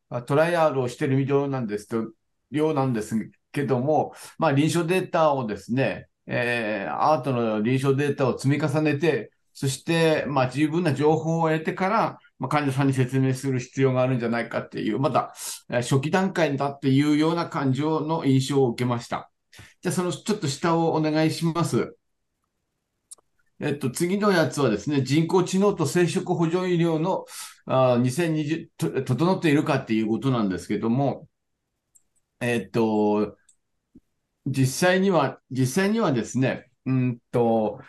[0.10, 2.12] がトライアルをしているようなんですと、
[2.52, 15.34] ようなんですけども、まあ、臨床データをですね、えー、アートの臨床データを積み重ねて、そして、まあ、十分な情報を得てから、まあ、患者さんに説明する必要があるんじゃないかっていう、まだ、
[15.72, 19.32] え、初期段階だっていうような感情の印象を受けました。
[19.82, 21.98] じゃあ、そのちょっと下をお願いします。
[23.60, 27.26] えっと、次のやつはですね、人工知能と生殖補助医療の
[27.66, 31.28] あ2020、整っているかっていうことなんですけども、
[32.40, 33.36] えっと、
[34.48, 37.82] 実際には、実際にはですね、うんと、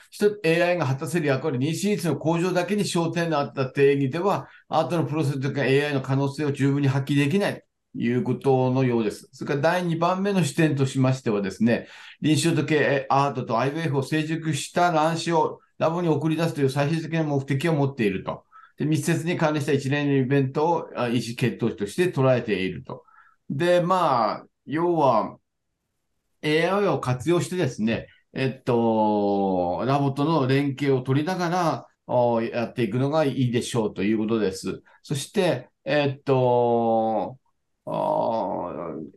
[0.44, 7.62] AI が果たせる役割、妊娠率の向上だけに焦点のあった定義では、アートのプロセスとか AI の可能性を十分に発揮できないと
[7.98, 9.28] いうことのようです。
[9.32, 11.88] それから第2番目の視点としましてはですね、
[12.20, 18.44] 臨床と系アートと IVF を成熟した卵子をラボに送り出すという最終的な目的を持っていると
[18.78, 23.04] で密接に関連した一連のイベントをあ意思決定として捉えていると。
[23.50, 25.38] で、まあ、要は
[26.42, 34.82] AI を活用してですね、えっと、ラボとの連携を取りながら、おやっていくのがいいでしょうということです。
[35.02, 37.38] そして、えっと、
[37.84, 39.08] こ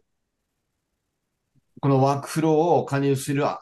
[1.90, 3.60] のワークフローを加入するあ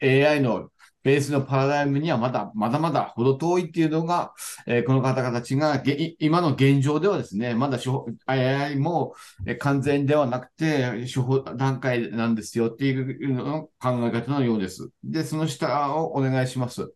[0.00, 0.70] AI の
[1.04, 4.32] ベースのパラダイムにはまだまだまだ程遠いっていうのが、
[4.66, 5.82] えーこの方々たちが
[6.18, 9.14] 今の現状ではですね、まだ処方 AI も
[9.46, 14.90] えー完全ではなくて、処方段階なんですよっていうの考え方のようです。
[15.04, 16.92] で、その下をお願いします。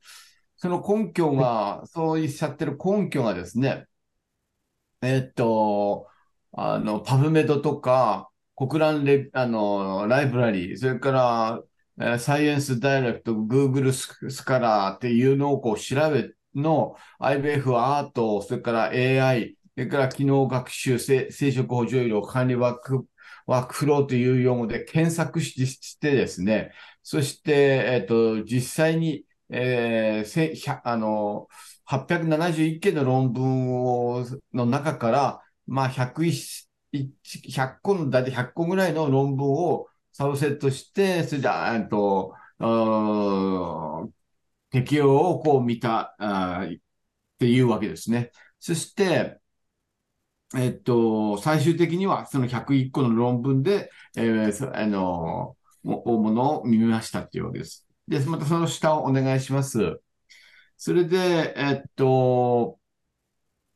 [0.56, 3.86] その根拠が、そうおっしゃってる根拠がですね、
[5.02, 6.08] えっと、
[6.52, 11.67] あの、パブメドとか、国覧レ、あの、ライブラリー、それから、えー
[12.18, 23.06] サイエンスダイレクト、Google スカラーっていうのをこう調べの IBF アート、それから AI、それから機能学習、せ生殖補助医療管理ワーク、
[23.46, 26.72] ワークフローという用語で検索してですね、
[27.02, 31.48] そして、えっと、実際に、えーせ100あの、
[31.84, 39.88] 871件の論文をの中から、まあ、101 100個の、だいたい100個ぐらいの論文を
[40.18, 42.34] サブセットして、それで、えっと、
[44.70, 46.68] 適用をこう見た、あっ
[47.38, 48.32] ていうわけですね。
[48.60, 49.40] そして、
[50.56, 57.86] えっと、最終的にはその101個の論文で、えーあの、大物を見ましたっていうわけです。
[58.08, 60.00] で、またその下をお願いします。
[60.76, 62.78] それで、えっと、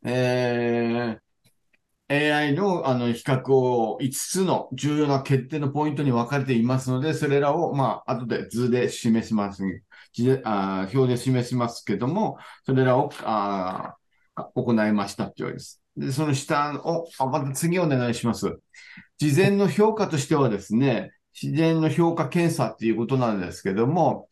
[0.05, 1.32] えー
[2.13, 9.63] AI のあの比較を5つの重要な決定のポイントに分かれていますので、それらを、まあ、後で図で示します。
[10.13, 12.37] 字であ表で示しますけども、
[12.67, 13.97] それらをあ
[14.55, 15.83] 行いましたというわけです。
[15.97, 18.59] で、その下を、あ、また次お願いします。
[19.19, 24.29] 事前の評価としてはですね、自然の評価検査っていうことなんですけども、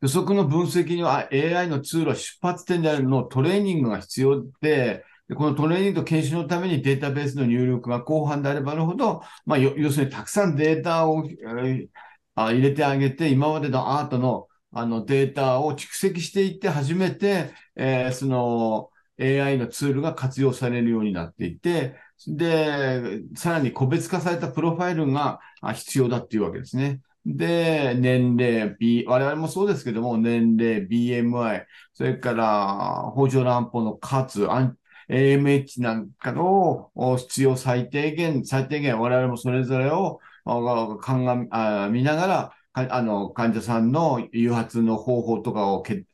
[0.00, 5.04] 予測の分析には AI のツールは出発点であるのトレーニングが必要、で
[5.36, 11.88] このトレーニングと研修のためにデータベースの入力が広範であればあるほど、まあ、要するにたくさんデータを、え
[12.36, 18.90] 入れてあげて、今までのアートのあのデータを蓄積していって、初めて、えーその
[19.20, 21.96] AI のツールが活用されるようになっていて、
[22.28, 25.40] で、さらに個別化されたプロファイルが
[25.74, 27.00] 必要だっていうわけですね。
[27.26, 34.46] で、年齢、B、我々もそうですけども、年齢、BMI、それから、補助乱歩の数、
[35.08, 46.04] AMH なんかの必要最低限、最低限、我々もそれぞれをあ鑑みあ見ながら、あの、患者さんの誘発の方法とかをけ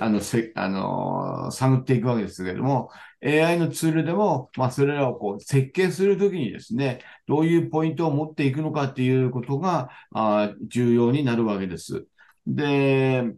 [0.00, 2.90] あの、せ、あの、探っていくわけですけれども、
[3.20, 12.06] AI のツールでも、まあ、それらをこう、設計するときにですね、どういうポイントを持っていくのかっていうことが、あ重要になるわけです。
[12.46, 13.34] で、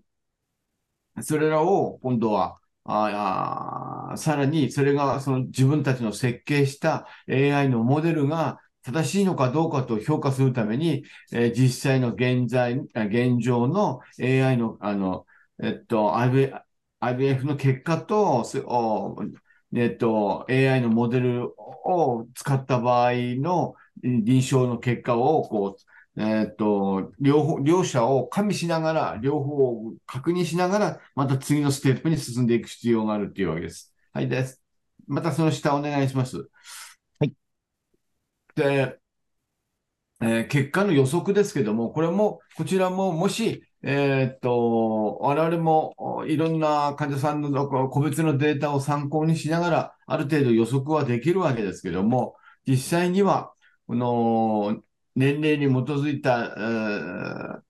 [1.22, 2.58] それらを今度は、
[2.90, 15.26] ああさらにそれがその自分たちの設計した AI のモデルが正しいのかどうかと評価するために、えー実際の現在、現状の AI の、あの、
[15.62, 18.44] えっと、IBF の結果と、
[19.74, 25.82] えっと、AI のモデルを使った場合の臨床の結果を、こう、
[26.18, 33.94] えっと、両方、両者を加味しながら、両方を確認しながら、また次のステップに進んでいく必要があるっていうわけです。
[34.12, 34.62] はいです。
[35.06, 36.38] またその下お願いします。
[37.20, 37.34] はい。
[38.54, 39.00] で、
[40.20, 52.36] えー結果の予測ですけども、これも、こちらももし、えーっと、我々もおいろんな患者さんの個別のデータを参考にしながら、ある程度予測はできるわけですけども、
[52.66, 53.52] 実際には、
[53.86, 54.82] この、
[55.18, 57.62] 年齢に基づいた、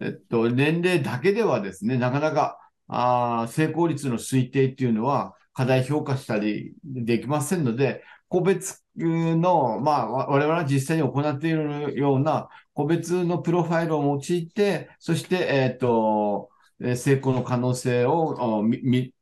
[0.00, 2.58] えっと、年齢だけではですね、なかなか、
[2.88, 16.48] あ成功率の推定っていうのは課題評価したりできませんので、個別の、まあ、我々は実際に行っているような個別のプロファイルを用いて、そして、えっと、
[16.80, 19.12] 成功の可能性を見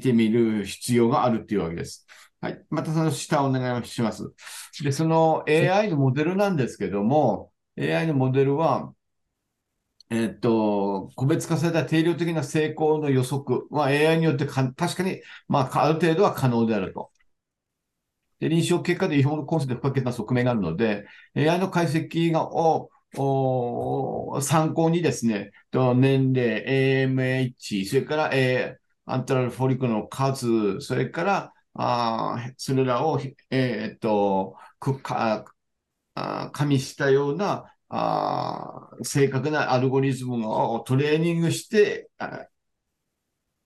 [0.00, 2.06] てみる必要があるっていうわけです。
[2.46, 2.64] はい。
[2.70, 4.32] またその下お願いします。
[4.82, 8.94] で、その AI のモデルなんですけども、AI のモデルは、
[10.10, 17.10] えっと、個別化された定量的な成功の予測は AI によってか確かに、まあ、ある程度は可能であると。
[18.40, 33.20] で、臨床結果で違法のコンセプト不可欠な側面があるので、AI の解析がをお参考にですね、と年齢、AMH、それから、えーアントラルフォリクルの数、それから、あそれらを、
[33.50, 35.44] えー、っと、くか
[36.14, 42.10] あ加味したようなあ正確なアルゴリズムをトレーニングして、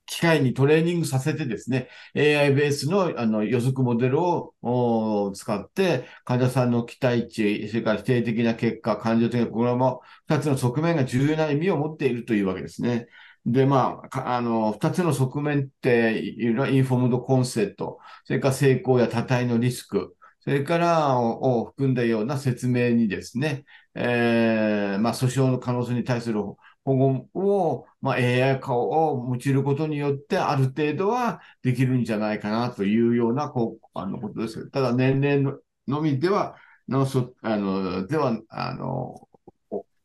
[0.06, 13.06] 機械にトレーニングさせてですね、AI ベースのあの予測モデルを使って、患者さんの期待値、それから否定的な結果、感情的なこれも二つの側面が重要な意味を持っているというわけですね。
[13.46, 23.64] で、まあ、あの、二つの側面って、いろいろインフォームドコンセプト、それから成功や多体のリスク、それからを含んだような説明にですね、
[23.94, 26.42] えー、まあ、訴訟の可能性に対する
[26.84, 34.70] 保護を、まあ、AI 化を用いることによって、ある程度はできるんじゃないかなというような、こう、あの、ことです。
[34.70, 35.42] ただ、年齢
[35.86, 36.56] のみでは、
[36.88, 39.28] の、そ、あの、では、あの、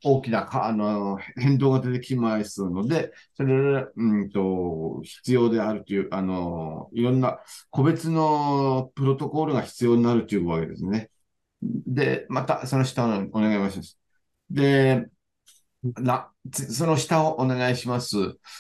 [0.04, 7.40] 大きなあの変動が出てきますので、それうんと必要であるという、あの、いろんな
[7.70, 11.10] 個別のプロトコールが必要になるというわけですね。
[11.62, 14.00] で、またその下をお願いします。
[14.50, 15.08] で、
[15.84, 18.16] な、その下をお願いします。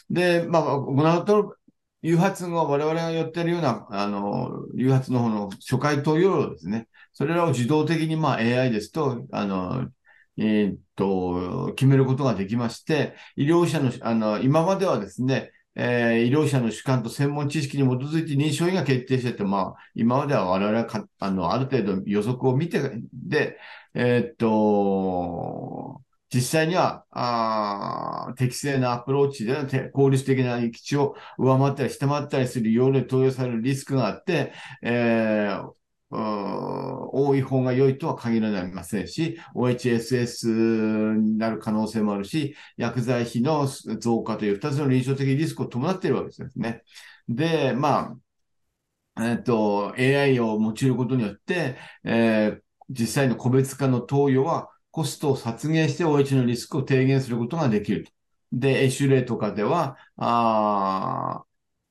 [0.09, 1.55] で、まあ、この後、
[2.01, 6.87] 誘発後、我々が言ってるような、あの、誘発の方の初回投与ですね。
[7.13, 9.89] それらを自動的に、まあ、AI ですと、あの、
[10.37, 22.79] えー、っと、決めることができまして、医療者の、あの、今まではですね、えー、医療者の主観と専門知識に基づいて認証医が決定してて、まあ、今までは我々はか、あの、ある程度予測を見て、
[23.13, 23.57] で、
[23.93, 26.01] えー、っと、
[26.33, 34.51] 実際には、あ適正なアプローチで効率的な域値を上回ったり下回ったりするように投与されるリスクがあって、
[34.81, 35.71] えー、
[36.11, 46.83] 多い方が良いとは限られませんし、OHSS になる可能性もあるし、薬剤費の増加という2つの臨床的リスクを伴っているわけですね。
[47.27, 48.15] で、ま
[49.15, 58.11] あ、えっと、AI を用いることによって、えー、実際の個別化の投与はコストを削減して OH のリスクを低減することができると。
[58.51, 61.44] で、種例とかでは、あ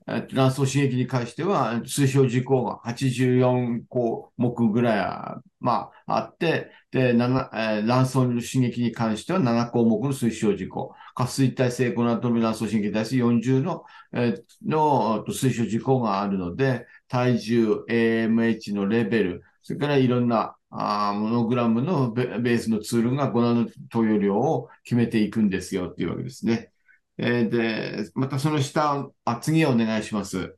[0.07, 10.95] 卵巣刺激に関しては、推奨事項が84項目ぐらい、まあ、あって、で、卵巣の刺激に関しては7項目の推奨事項。
[11.15, 14.35] 下垂体性コナトミ卵巣刺激に対して40の、え、
[14.67, 26.74] の推奨事項があるので、体重、AMH のレベル、それからいろんなあモノグラムのベースのツールがゴナの投与量を決めていくんですよっていうわけですね。
[27.19, 30.57] えー、で、またその下、あ、次お願いします。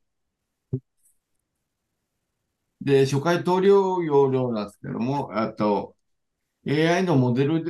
[2.81, 5.97] で、初回投料容量なんですけども、あと、
[6.67, 7.65] AI のモデル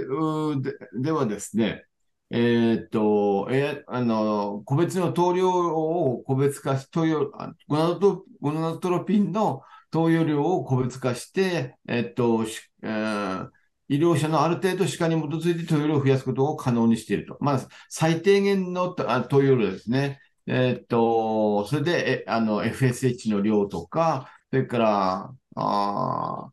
[0.62, 1.84] でではですね、
[2.30, 7.30] えー、っと、えあの、個別の投料を個別化し、投与、
[7.68, 12.44] ゴナドゴナトロピンの投与量を個別化して、えっと、
[12.82, 13.50] えー、
[13.88, 17.36] 医療者のある程度歯科に基づいて投与量を増やすことを可能にしていると。
[17.40, 19.04] まあ、最低限の投
[19.42, 20.20] 与量ですね。
[20.46, 26.50] えっと、それで、えあの、FSH の量とか、それから、あ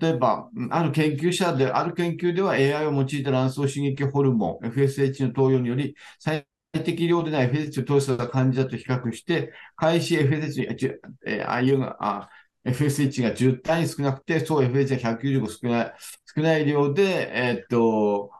[0.00, 10.98] 例えば、ある研究者で、ある研究では AI を用いた卵巣刺激ホルモン、FSH の投与により、最適量でない FSH を投与された患者と比較して、開始 FSH、
[11.46, 12.30] あいうあ
[12.64, 15.94] FSH が10単位少なくて、そう FSH が195少ない、
[16.36, 18.30] 少ない量で、え、っと、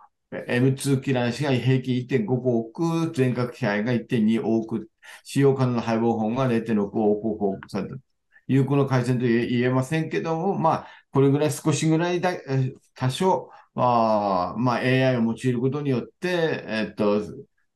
[0.48, 4.90] M2 キラー氏が平均1.5個多く、全角気配が1.2多く、
[5.22, 7.96] 使用可能な配合本が0.6多く報告された。
[8.46, 12.32] 有効の改善と言えませんけども、まあ、これぐらい少しぐらいだ、
[12.94, 17.22] 多少、あまあ、AI を用いることによって、えっと、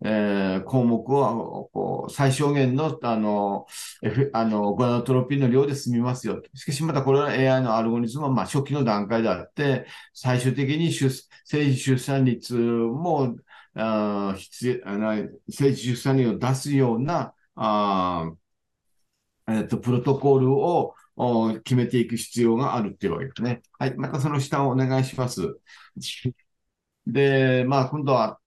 [0.05, 3.67] えー、項目をこう最小限のあの、
[4.03, 6.43] F、あのゴナトロピンの量で済みますよ。
[6.55, 11.15] しかしまたこれは AI のアルゴリズムはまあ初期の段階であって、最終的に出
[11.45, 13.37] 生児出産率も
[13.75, 14.83] あ必
[15.51, 18.33] 生児出産率を出すようなあ、
[19.49, 20.95] えっと、プロトコールを
[21.65, 23.63] 決めていく必要があるっていうわけですね。
[23.79, 23.95] はい。
[23.97, 25.59] またその下をお願いします。
[27.07, 28.39] で、まあ今度は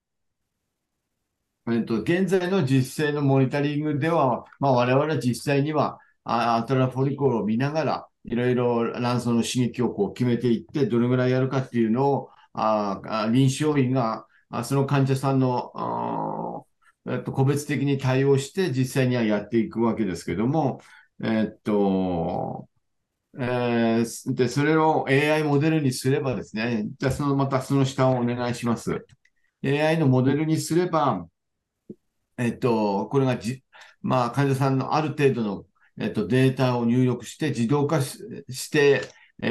[1.70, 14.26] えっと、現在の実際のモニタリングでは、まあ、我々は実際には、アトラフォリコールを見ながら、いろいろ卵巣の刺激をこう決めていって、どれぐらいやるかっていうのを、あ臨床医が、
[14.64, 16.66] その患者さんの、
[17.06, 20.80] えっと、個別的に対応して、実際にはやっていくわけですけども、
[21.22, 22.68] えっと、
[23.38, 29.06] えー、で、それを AI モデルにすればですね、じゃあその、またその下をお願いします。
[29.64, 31.26] AI のモデルにすれば、
[32.42, 33.64] えっと、これがじ、
[34.02, 35.66] まあ、患者さんのある程度の、
[35.98, 38.18] えっと、データを入力して自動化し
[38.50, 39.02] して
[39.42, 39.48] い、え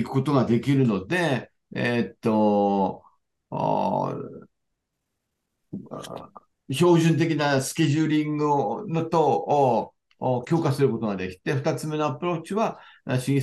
[0.00, 3.02] ー、くことができるので、えっと、
[6.70, 8.46] 標準的なスケジューリング
[8.88, 9.94] のと、
[10.46, 13.40] 強化することができて、二つ目のアプローチは、刺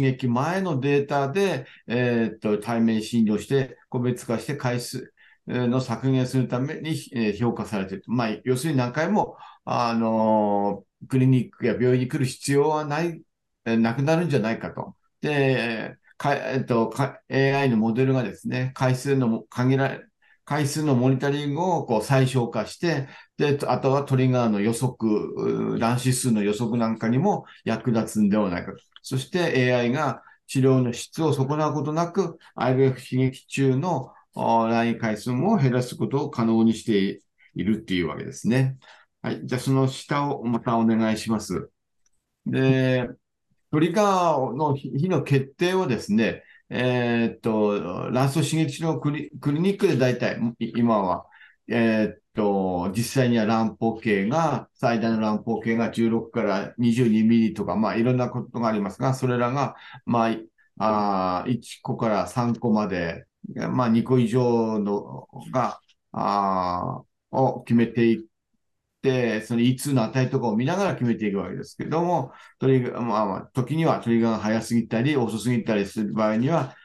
[0.00, 5.13] 激前のデータで、えー、っと、対面診療して、個別化して回数
[5.46, 6.96] の削減するために、
[7.38, 8.04] 評価されている。
[8.06, 13.22] まあ、要するに何回も、あの、クリニックや病院に来る必要はない、
[13.64, 14.96] なくなるんじゃないかと。
[15.20, 16.92] で、かえっと、
[17.30, 20.00] AI のモデルがですね、回数の限られ、
[20.44, 23.08] 回数のモニタリングをこう最小化して、
[23.38, 28.78] で、あとはトリガーの予測、乱指数の予測なんかにも役立つんではないかと。
[29.02, 37.20] そして AI が治療の質を損なうことなく、IVF 刺激中のライン回数も減らすことを可能にして
[37.54, 38.78] いるっていうわけですね。
[39.22, 39.40] はい。
[39.44, 41.70] じゃあその下をまたお願いします。
[42.46, 43.08] で、
[43.70, 51.26] トリガーの日の決定をですね、えー、っと、卵巣刺激のクリニックで大体、今は、
[51.68, 60.30] えー、っと、実際には卵胞径が、最大の卵胞径が16から22ミリとか、まあ、いろんなことがありますが、それらが、ま
[60.78, 63.26] あ、あ1個から3個まで、
[63.70, 65.80] まあ、2個以上のが、
[66.12, 68.28] あを決めていっ
[69.02, 76.76] て、その E2 の値とかを見ながら決めていくわけですけども、トリガー、まあ、まあ、時にはトリガーが早すぎたり、遅すぎたりする場合には、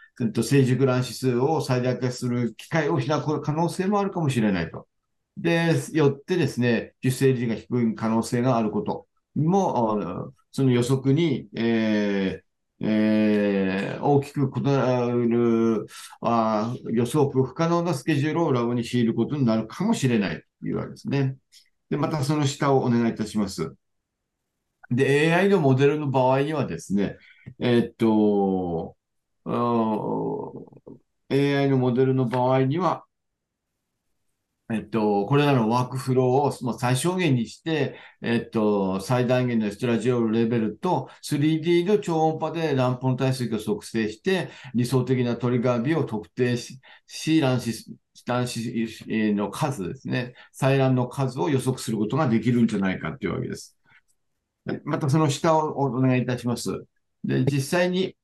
[0.44, 4.88] 成熟卵子数を最大化する機会を失う可能性もあるかもしれないと。
[5.38, 12.49] で、よってですね、受精率が低い可能性があることも、その予測に、えー
[12.82, 15.86] えー、大きく異なる
[16.22, 21.36] あ予測不可能なスケジュールをラボに強いることになるかもしれないというわけですね。
[21.90, 23.76] で、またその下をお願いいたします。
[24.92, 27.18] で、AI のモデルの場合にはですね、
[27.60, 28.96] えー、っと、
[31.30, 33.06] AI のモデルの場合には、
[34.72, 36.28] えっと、これらのワークフロー
[36.68, 46.80] を最小限にして、えっと、最大限のストラジオレベルと 3D の超音波で卵胞体積を測定して、理想的なトリガー日を特定し、
[47.42, 47.96] 卵子、
[48.28, 53.76] 卵子の数ですね、採卵の数を予測することができるんじゃないかというわけです。
[54.86, 56.86] またその下をお願いいたします。
[57.24, 58.16] で、実際に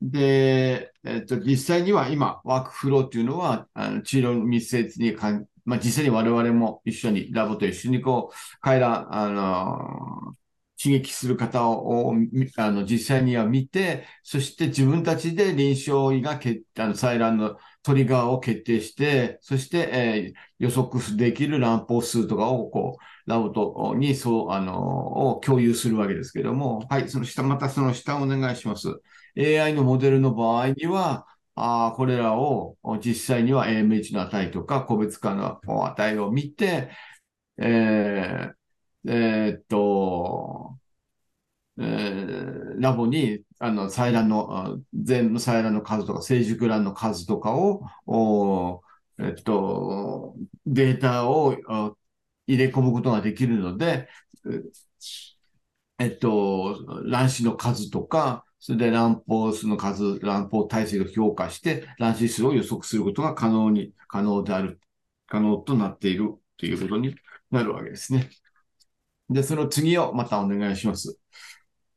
[0.00, 10.36] で、えっと、実際には今、ワークフローっていうのは、あの治療密接にかん、まあ、実際に我々も一緒に、ラボと一緒にこう、彼ら、あの、
[10.82, 12.14] 刺激する方を、
[12.56, 28.88] あの、実際には見て、そして自分たちで臨床医が決、あの、採卵のトリガーを決定して、そして、えー、予測できる卵胞数とかを、こう、ラボとに、そう、あの、を共有するわけですけども、はい、その下、またその下お願いします。
[29.36, 36.90] AI のモデルの場合には、あこれらを実際には AMH の値とか個別化の値を見て、
[37.58, 40.78] えー、えー、っと、
[41.78, 48.82] えー、ラボに、あの、採卵の、全部採卵の数とか、成熟卵の数とかを、お
[49.18, 50.34] えっと、
[50.66, 51.54] データを
[52.46, 54.08] 入れ込むことができるので、
[55.98, 64.80] えっと、卵子の数とか、それで乱暴数の数、乱暴体制を評価して、乱視数を予測することが可能に、可能である、
[65.26, 67.14] 可能となっているということに
[67.50, 68.30] なるわけですね。
[69.28, 71.18] で、その次をまたお願いします。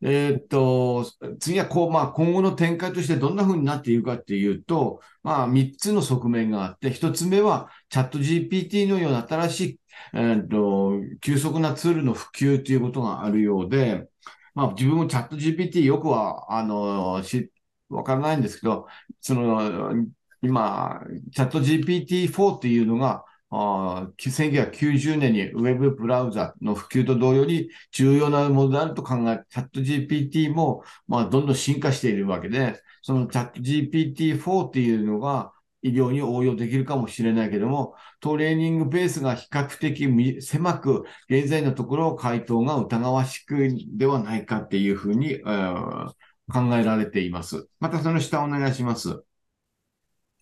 [0.02, 9.80] えー、っと、次はこう、まあ、今後の展開としてどんな風になっているかっていうと、まあ、3つの側面があって、1つ目は、チャット GPT のような新しい、
[10.16, 14.10] えー、っと、急速なツールの普及ということがあるようで、
[14.58, 17.52] まあ自分もチャット GPT よくは、あの、し、
[17.90, 18.88] わからないんですけど、
[19.22, 19.94] その、
[20.42, 21.02] 今、
[21.32, 46.08] チャット GPT-4 っていうのが、あ1990年にウェブブラウザの普及と同様に重要なものであると考え、チャット GPT も、まあ、どんどん進化しているわけで、そのチャット GPT-4 っていうのが、医療に応用できるかもしれないけども、トレーニングベースが比較的狭く、現在のところ回答が疑わしくではないかっていうふうに、えー、
[46.52, 47.68] 考えられています。
[47.80, 49.24] またその下お願いします。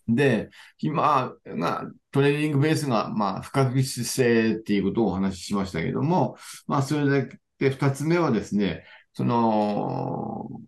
[0.07, 0.49] で、
[0.79, 6.37] 今が、トレーニングベースが、まあ、不確実性っていうことをお話ししましたけども、
[6.67, 10.61] まあ、それだけ、二つ目はですね、その、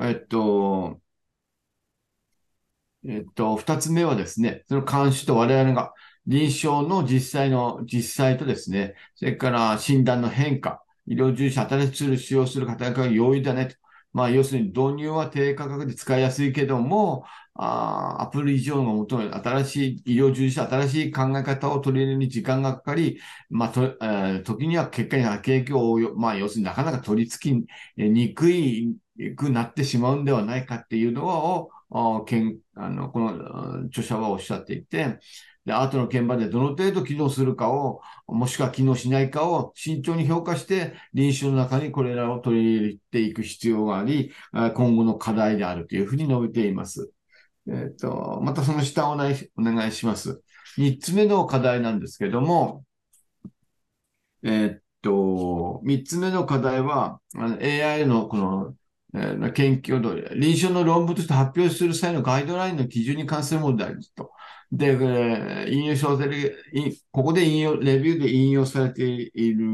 [0.00, 1.00] えっと、
[3.08, 5.92] えっと、二つ目はですね、その監視と我々が、
[6.26, 13.76] 臨床の実際の、実際とですね、それから診断の変化、医療従事者、新しいツール使用する方が容易だねと。
[14.12, 17.24] まあ、要するに導入は低価格で使いやすいけども、
[17.54, 23.20] あアプリ以上の求める新しい医療従事者、新しい考え方を取り入れるに時間がかかり、
[23.50, 27.66] まあ、と、えー、時には結果に悪影響を、まあ、要するになかなか取り付き
[27.96, 28.96] にくい
[29.36, 31.70] くなってしまうんではないかっていうのを、
[32.26, 35.18] けんあのこの著者はおっしゃっていて、
[35.66, 47.10] で、アートの現場でどの程度機能するかを、もしくは機能しないかを慎重に評価して、臨床の中にこれらを取り入れていく必要があり、今後の課題であるというふうに述べています。
[47.68, 50.40] えっ、ー、と、またその下をお願いします。
[50.78, 52.84] 三つ目の課題なんですけども、
[54.44, 58.74] えっ、と、三つ目の課題は、AI のこの
[59.16, 64.32] え研究を臨床の論文として発表する際のガイドラインの基準に関するものであると。
[64.72, 66.56] で、引用され、
[67.12, 69.64] ここで引用、レビューで引用されている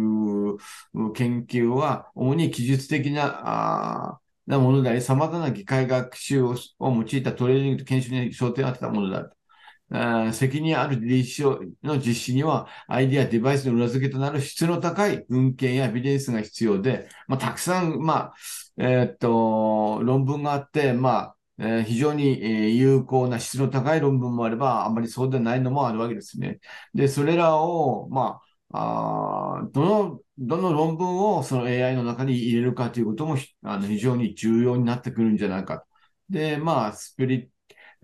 [1.15, 10.33] 研究は、主に記述的な、なものであり、様々な議会学習を用いたトレーニングと研修に焦点を当てたものである。
[10.33, 18.35] 責任ある臨床の実施には、アイディア、デバイスの裏付けとなる質の高い文献やエビデンスが必要で、まあ、たくさん、まあ、
[18.79, 26.61] え、っと、論文があって、まあ、えー、非常に、有効な質の高い論文もあれば、あまりそうでないのもあるわけですね。
[26.95, 28.41] で、それらを、ま
[28.71, 35.87] あ、あどの、どの論文をその AI の中に入れるかということもあの非常に重要になってくるんじゃないかと。
[36.31, 37.53] で、まあ、スピリット、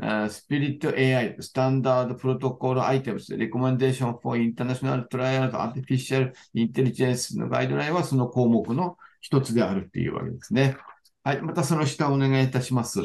[0.01, 10.77] Uh, Spirit AI, Standard Protocol Items, Recommendation for International Trial Artificial Intelligence のガイドラインはその項目の一つであるっていうわけですね。
[11.23, 11.43] はい。
[11.43, 13.01] またその下お願いいたします。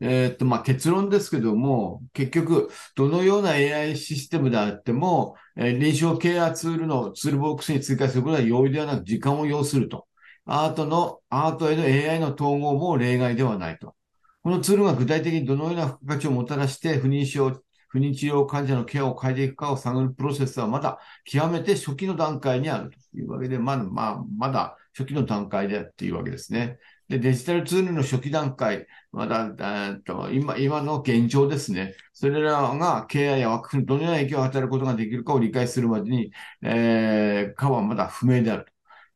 [0.00, 10.06] えー、っと、まあ、結論ですけども、結局、どのような AI システムであっても、えー、臨床ケアツールのツールボックスに追加することは容易ではなく、時間を要すると。
[10.46, 13.94] アートの、アートへの AI の統合も例外ではないと。
[14.42, 26.78] このツールが具体的にどのような付加価値をもたらして不妊症、不妊治療患者のケアを変えていくかを探るプロセスはまだ極めて初期の段階にあるというわけで、まだ、まあ、まだ初期の段階でっていうわけですね。
[27.08, 31.94] で、デジタルツールの初期段階、まだ、えっと今、今の現状ですね。
[32.12, 36.30] それらがケアやワクチンどのような影響を与えることができるかを理解するまでに、
[36.62, 38.66] えー、かはまだ不明である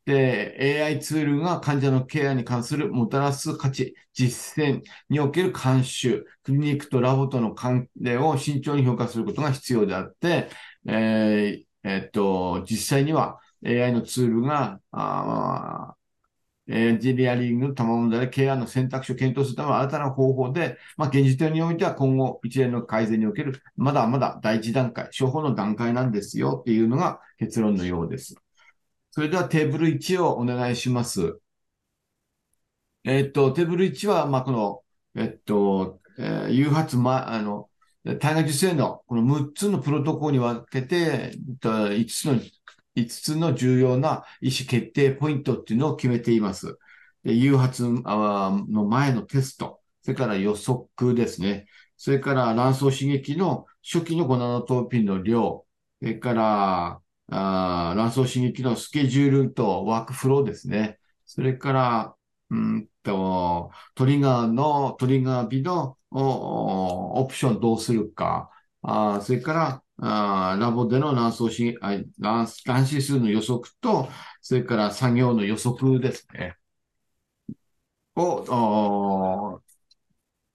[0.06, 10.50] で、AI ツールが患者のケアに関するもたらす価値、実践における監修、クリニックとラボとの関連を慎重に評価することが必要であって、
[10.86, 15.96] えーえっと、実際には AI のツールが、あ
[16.68, 28.34] エンジニアリングの賜物でケアの選択肢を検討するための新たな方法で、まあ、現時点においては今後一連の改善における、まだまだ第一段階、処方の段階なんですよっていうのが結論のようです。
[29.14, 31.38] それではテーブル1をお願いします。
[33.04, 34.82] えっと、テーブル1は、まあ、この、
[35.14, 37.70] えっと、えー、誘発ま、あの、
[38.02, 42.40] 体外受精のこの6つのプロトコルに分けて、えっと、5つの、
[42.96, 46.76] 5つの重要な意思決定ポイントっていうのを決めています。
[47.22, 51.68] で誘発の前のテスト、それから予測ですね。
[51.96, 55.64] それから卵巣刺激の初期のゴナノトーピンの量、
[56.00, 60.98] それからあ卵巣刺激のスケジュールとワークフローですね。
[61.26, 62.16] それから、
[62.50, 68.50] うんと、トリガーの、トリガー日のオプションどうするか。
[68.82, 71.78] あそれから、あラボでの卵巣刺激、
[72.20, 74.08] 卵卵子数の予測と、
[74.42, 76.56] それから作業の予測ですね。
[78.16, 79.60] を、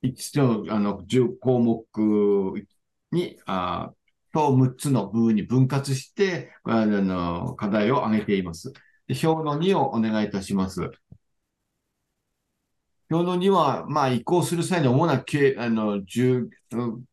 [0.02, 1.88] 一の、あの、10項目
[3.12, 3.94] に、あ
[4.34, 8.73] と6つの部に分割して、あの、課題を挙げています。
[9.10, 10.91] 表の2をお願いいたします。
[13.10, 16.47] 表の2は、まあ、移行する際に主な、あの、重、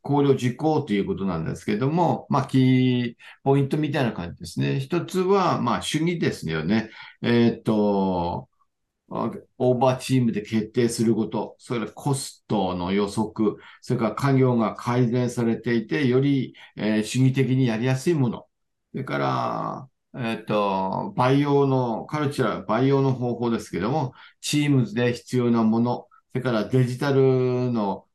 [0.02, 4.78] 考慮事項ということなんですけども、まあ、キーポイントみたいな感じですね。
[4.78, 6.90] 一つは、まあ、主義ですよね。
[7.22, 8.48] えっ、と、
[9.09, 18.47] オーバーチームで決定すること、それからコストの予測、それから家業が改善されていて、より、えー、主義的にやりやすいもの。
[18.93, 28.07] それから、えっ、ー、と、培養の、カルチャー、培養の方法ですけども、チームで必要なもの、それからデジタルの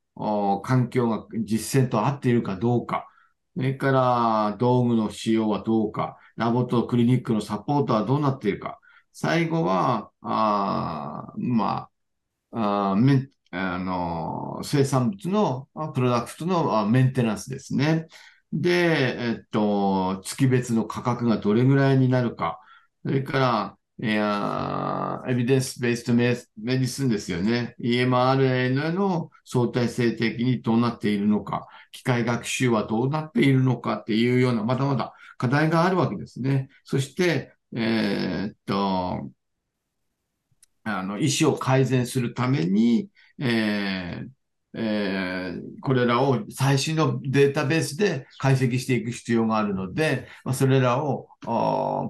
[0.64, 3.08] 環境が実践と合っているかどうか、
[3.56, 8.80] それから道具の使用はどうか、ラボとクリニックのサポートはどうなっているか、
[9.14, 11.90] 最後は、あま
[12.52, 12.96] あ、あ
[13.54, 18.08] あの、生産物の、プロダクトのメンテナンスですね。
[18.54, 22.60] で、えっと、月別の価格がどれぐらいになるか。
[23.04, 27.76] それから、エビデンスベーストメディスンですよね。
[27.80, 36.70] EMRNA の相対性的にどうなっているのか、機械学習はどうなっているのかっていうような、まだまだ課題があるわけですね。
[36.84, 39.32] そして、えー、っと、
[40.84, 44.30] あの、意思を改善するために、えー、
[44.74, 51.28] えー、これらを最新のデータベースで解析していく必要があるので、まあ、それらを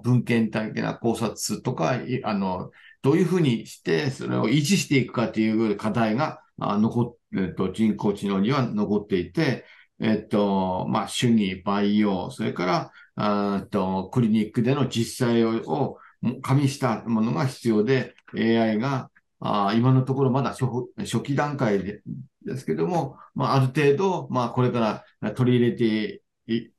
[0.03, 2.71] 文献的な考察とか、あの、
[3.01, 9.65] どういうふうにしてそれを維持していくかという課題が残っ、えっと、人工知能には残っていて、
[9.99, 15.97] えっと、まあ、主義、培養、それから、あとクリニックでの実際を
[16.41, 20.65] 加味したものが必要で、AI があ今のところまだ初
[20.97, 22.01] 初期段階で
[22.45, 26.21] ですけども、まあ、ある程度、まあ、これから取り入れて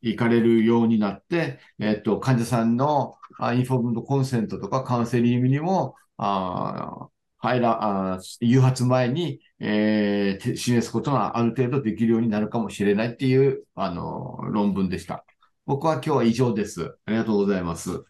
[0.01, 3.17] いかれるようになって、えっと、患者さんの
[3.55, 15.25] インフォームドコンセントとかカウンセリングにも、あ入ら、あ誘発前に、えー、示すことがある程度できるようになるかもしれないっていう、あの、論文でした。
[15.65, 16.97] 僕は今日は以上です。
[17.07, 18.05] ありがとうございます。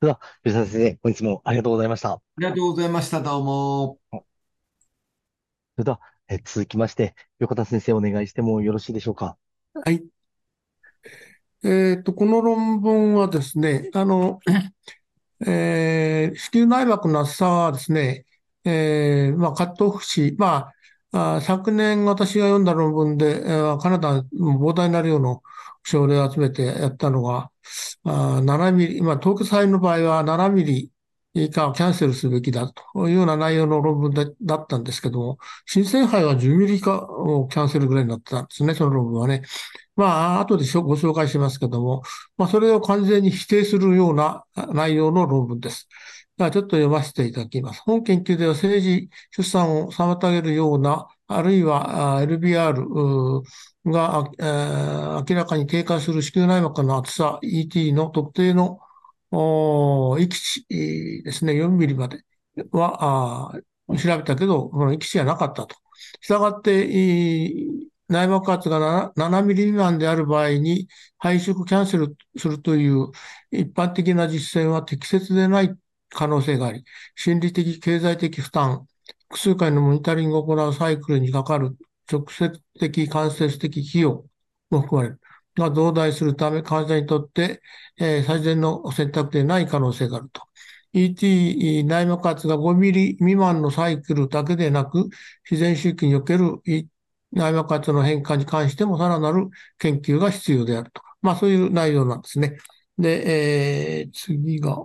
[0.00, 2.12] では、吉田先生、本日もありがとうございました。
[2.12, 3.22] ありがとうございました。
[3.22, 3.98] どうも。
[4.10, 4.24] そ
[5.78, 9.38] れでは、え続きまして、横田先生お願いしてもよろしいでしょうか？
[9.74, 10.04] はい。
[11.64, 14.40] えっと、この論文はですね、あの、
[15.46, 18.26] えー、子宮内膜の厚さはですね、
[18.64, 20.74] えー、まあ、カットオフ値、まあ、
[21.12, 23.40] あ昨年私が読んだ論文で、
[23.80, 24.24] カナダの
[24.58, 25.42] 膨大な量の
[25.84, 27.50] 症例を集めてやったのが、
[28.04, 30.90] あ7ミリ、まあ、凍結肺の場合は7ミリ
[31.34, 39.42] 以下をキャンセルすべきだというような内容の論文でだったんですけども、新鮮肺は10ミリ以下をキャンセルぐらいになってたんですね、その論文はね。
[39.96, 42.02] まあ、後でご紹介しますけども、
[42.38, 45.88] まあ、それを完全に否定するような内容の論文です。
[46.36, 47.82] ではちょっと読ませていただきます。
[47.82, 53.42] 本研究では政治出産を妨げるような、あるいは LBR
[53.86, 58.80] が、えー、明らかに低下する子宮内膜の厚さ ET の特定の
[60.18, 62.24] 域値ですね、4ミリまで
[62.72, 63.52] は
[63.88, 65.76] 調べたけど、この域値はなかったと。
[66.20, 66.86] したがって、
[68.08, 70.88] 内膜圧が 7, 7ミリ未満である場合に
[71.18, 73.10] 配色キャンセルするという
[73.50, 75.74] 一般的な実践は適切でない
[76.14, 76.84] 可能性があり、
[77.16, 78.86] 心理的、経済的負担、
[79.28, 81.76] 複数回のモニタリングを行うサイクルにかかる
[82.10, 84.24] 直接的、間接的費用
[84.70, 85.20] も含まれる。
[85.54, 87.62] が増大するため、患者にとって、
[87.98, 90.42] えー、最善の選択でない可能性があると。
[90.94, 95.08] ET 内膜圧が5ミリ未満のサイクルだけでなく、
[95.50, 96.60] 自然周期における
[97.32, 99.48] 内膜圧の変化に関してもさらなる
[99.78, 101.02] 研究が必要であると。
[101.22, 102.58] まあそういう内容なんですね。
[102.98, 104.76] で、えー、次が、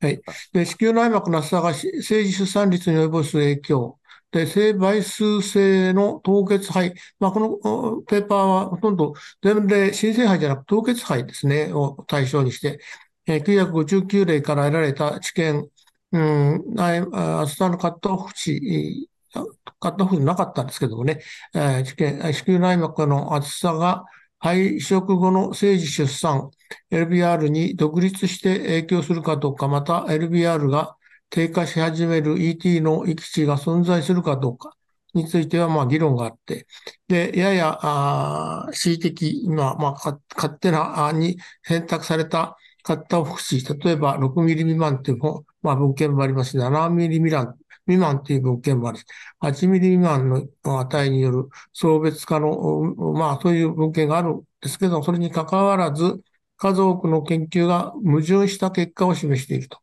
[0.00, 0.20] はい。
[0.52, 3.98] で、子宮内膜の厚さが政治出産率に及ぼす影響。
[4.30, 6.94] で、性倍数性の凍結肺。
[7.18, 12.78] まあ、このペーパーはほとんど全で新生肺じゃなく凍結肺ですね、を対象にして、
[13.26, 15.68] えー、959例から得られた知見、
[16.12, 19.08] うん、厚さのカットオフ値、
[19.80, 21.20] カットオフなかったんですけどもね、
[21.54, 24.04] えー、知見、子宮内膜の厚さが
[24.40, 26.50] 肺食後の生児出産、
[26.90, 30.96] LBR に独立して影響するかどうか、また LBR が
[31.30, 34.76] 低下し始める ET の域値が存在するかどうか
[35.14, 36.66] については、まあ、議論があって、
[37.08, 45.18] で、やや、ああ恣意的、今、まあ、勝手な、に選択されたカッタオフ値、例えば6ミリ未満という、
[45.62, 47.56] まあ、文献もありますし、7ミリ未満
[47.88, 49.04] 未満という文献もあるし、
[49.40, 52.82] 8ミリ未満の値による送別化の、
[53.14, 56.20] まあ、そういう文献があるんですけど、それに関わらず、
[56.56, 59.78] 数多くの研究が矛盾した結果を示していると。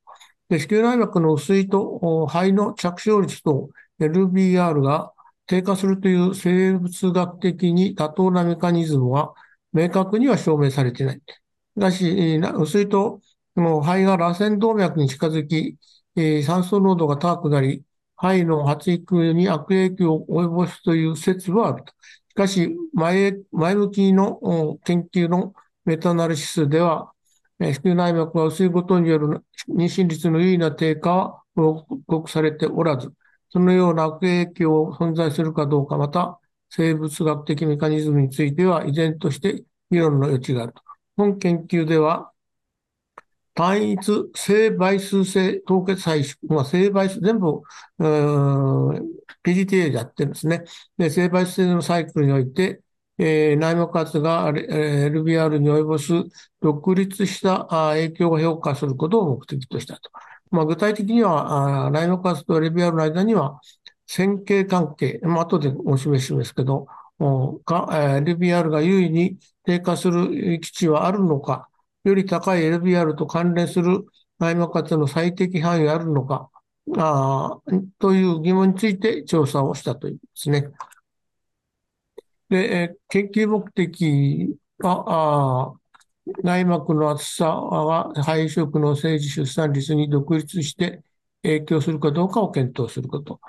[0.49, 3.69] で子宮内膜の薄いと肺の着床率と
[3.99, 5.11] LBR が
[5.47, 9.33] 低下するという生物学的に妥当なメカニズムは
[9.73, 11.21] 明確には証明されていない。
[11.77, 13.21] しかし、薄いと
[13.55, 15.77] 肺が螺旋動脈に近づき、
[16.43, 17.83] 酸素濃度が高くなり、
[18.15, 21.93] 肺の発育に悪影響を及ぼすという説はあると。
[22.29, 25.53] しかし前、前向きの研究の
[25.85, 27.11] メタナリシスでは、
[27.59, 33.13] 子宮内膜が薄いことによる妊娠率の優位な低下は報告されておらず、
[33.49, 36.39] そのような悪影響を存在するかどうか、また
[36.69, 40.81] 生物学的メカニズムについては依然として議論の余地があると。
[41.15, 42.31] 本研究では、
[43.55, 47.61] 単一正倍数性凍結配縮、まあ、正倍数、全部、
[47.99, 50.63] うーん PGTA でやってるんですね。
[50.97, 52.81] で、正倍数性のサイクルにおいて、
[53.17, 56.13] えー、内膜圧が LBR に及ぼす
[56.61, 60.11] 独立した影響を評価することを目的としたと。
[60.51, 63.59] まあ、具体的には、内膜圧と LBR の間には、
[64.07, 66.87] 線形関係、まあ後でお示ししますけど、
[67.19, 71.69] LBR が優位に低下する基地はあるのか、
[72.09, 74.05] より高い LBR と関連する
[74.39, 76.49] 内膜圧の最適範囲があるのか、
[76.97, 77.59] あ
[77.99, 80.69] という疑問について調査をしたというですね。
[82.49, 85.73] で、研究目的は、
[86.43, 91.03] 内膜の厚さは肺移植の政治出産率に独立して
[91.43, 93.39] 影響するかどうかを検討すること。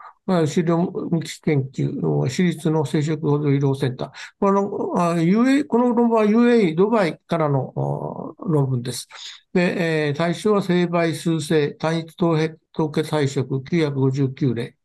[0.46, 4.10] 資料向き研究、私立の生殖保護医療センター。
[4.40, 9.08] この、UA、この論文は UAE、ドバイからの論文です。
[9.52, 14.76] で、えー、対象は生倍数性単一凍結配色959例。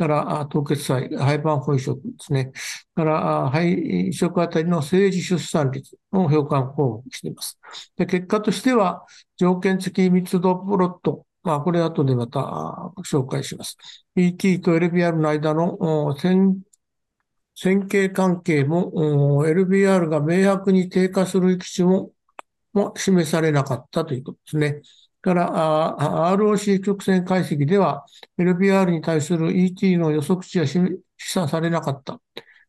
[0.00, 2.52] から凍結剤、肺盤保移植ですね。
[2.94, 3.70] から肺
[4.08, 7.60] 移植あたりの政治出産率を評価項目しています。
[7.98, 9.04] で結果としては、
[9.36, 12.40] 条件付き密度プロットまあ、これ後でまた
[13.02, 13.76] 紹介します。
[14.16, 16.62] ET と LBR の間の線
[17.54, 22.12] 線形関係も LBR が明白に低下する域値も
[22.72, 24.80] も示されなかったということですね。
[25.20, 28.06] から、ROC 曲線解析では
[28.38, 32.20] LBR に対する ET の予測値は示唆されなかった。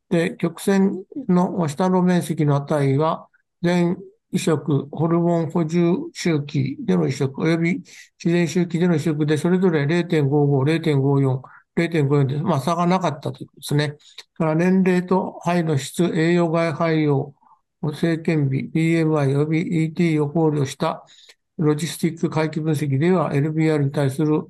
[0.10, 3.30] で、曲線の下の面積の値は
[3.61, 3.98] 全
[4.32, 7.78] 移植、ホルモン補充周期での移植、及び
[8.24, 11.41] 自然周期での移植で、それぞれ0.55、0.54、
[11.76, 13.98] 0.54で、まあ、差がなかったということですね。
[14.36, 17.34] から年齢と肺の質、栄養外肺用、
[17.82, 21.06] 政権日、BMI 及び ET を考慮した
[21.58, 24.48] ロジスティック回帰分析では LBR に対する、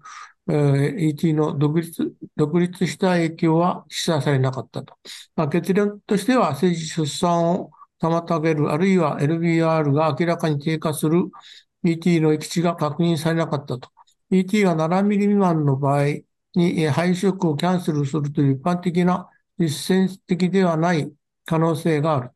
[0.49, 4.95] えー、ET の独立独立した影響は示唆されなかったと。
[5.35, 7.71] まあ、結論としては、政治出産を
[8.01, 11.29] 妨げる、あるいは LBR が明らかに低下する
[11.83, 13.89] ET の域値が確認されなかったと。
[14.31, 16.21] ET が7ミリ未満の場合
[16.55, 21.11] に配色をキャンセルするという一般的な実践的ではない
[21.45, 22.31] 可能性がある。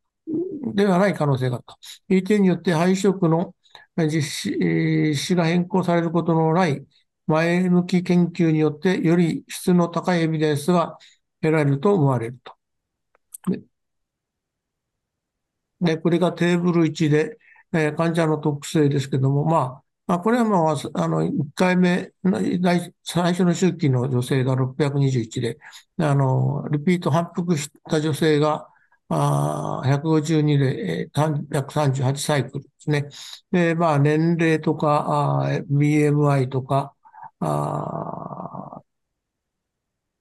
[0.74, 1.78] ではない可能性があった。
[2.10, 3.56] ET によって配色の
[3.98, 4.22] 実
[5.16, 6.86] 施が変更されることのない
[7.28, 10.98] 前向き研究によってより質の高いエビデンスが
[11.42, 12.56] 得られると思われると。
[15.82, 17.38] で、これがテーブル1で、
[17.74, 22.12] えー、患者の特性ですけども、まあ、まあ、これはまあ、あの、1回目、
[23.04, 25.58] 最初の周期の女性が621で、
[25.98, 28.70] あの、リピート反復した女性が、
[29.08, 33.08] あ152で338サイクルですね。
[33.52, 36.96] で、まあ、年齢とか、BMI とか、
[37.40, 38.82] あ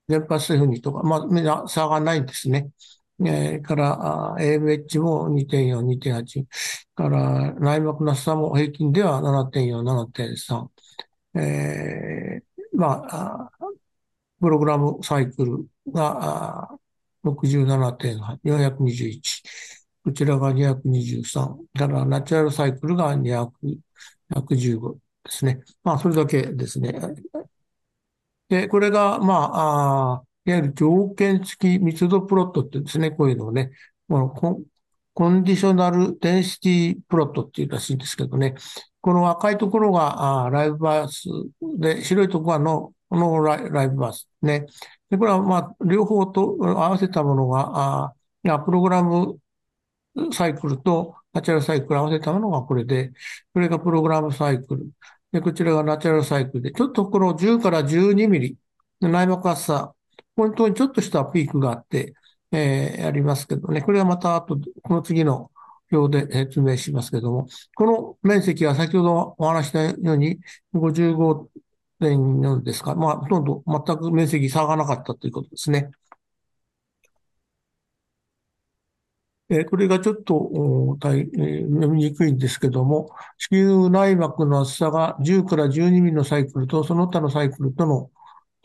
[0.07, 1.17] 原発製粉とか、ま
[1.63, 2.69] あ、差がないんですね。
[3.23, 6.45] えー、から、AMH も2.4、2.8、
[6.95, 13.49] から内膜の差も平均では7.4、7.3、えー、まあ、
[14.41, 16.69] プログラムサイクルが
[17.23, 19.43] 67.8、421、
[20.03, 24.93] こちらが223、からナチュラルサイクルが215
[25.23, 25.61] ですね。
[25.83, 26.93] まあ、それだけですね。
[28.49, 33.71] で、これが、まあ、あいわゆる条件付き密度プロットってですね、こういうのをね、
[34.07, 34.61] コ
[35.13, 38.55] コンディショナルデンシティプロットっていうらしいんですけどね、
[39.01, 41.29] この赤いところがライブバース
[41.79, 44.65] で、白いところはののライブバースね。
[45.09, 48.13] で、これはまあ、両方と合わせたものが、
[48.65, 49.37] プログラム
[50.33, 53.11] サイクルとナチュラルサイクル合わせたものがこれで、
[53.53, 54.89] これがプログラムサイクル。
[55.31, 58.57] で、こちらがナチュラルサイクルで、ちょっとこの10から12ミリ、
[59.01, 59.93] 内膜厚さ
[60.35, 62.13] 本当にちょっとしたピークがあって、
[62.51, 65.51] えー、ありますけどね、これはまた後、この次の
[65.91, 70.39] 表で説明しますけども、この面積は先ほどお話したように
[70.73, 75.91] 55.4ですか、まあ、ほとんど全く面積差がなかったということですね。
[79.49, 88.09] えこれがちょっとえ読みにくいんですけども、子宮内膜の厚さが10から12ミリのサイクルとその他のサイクルとの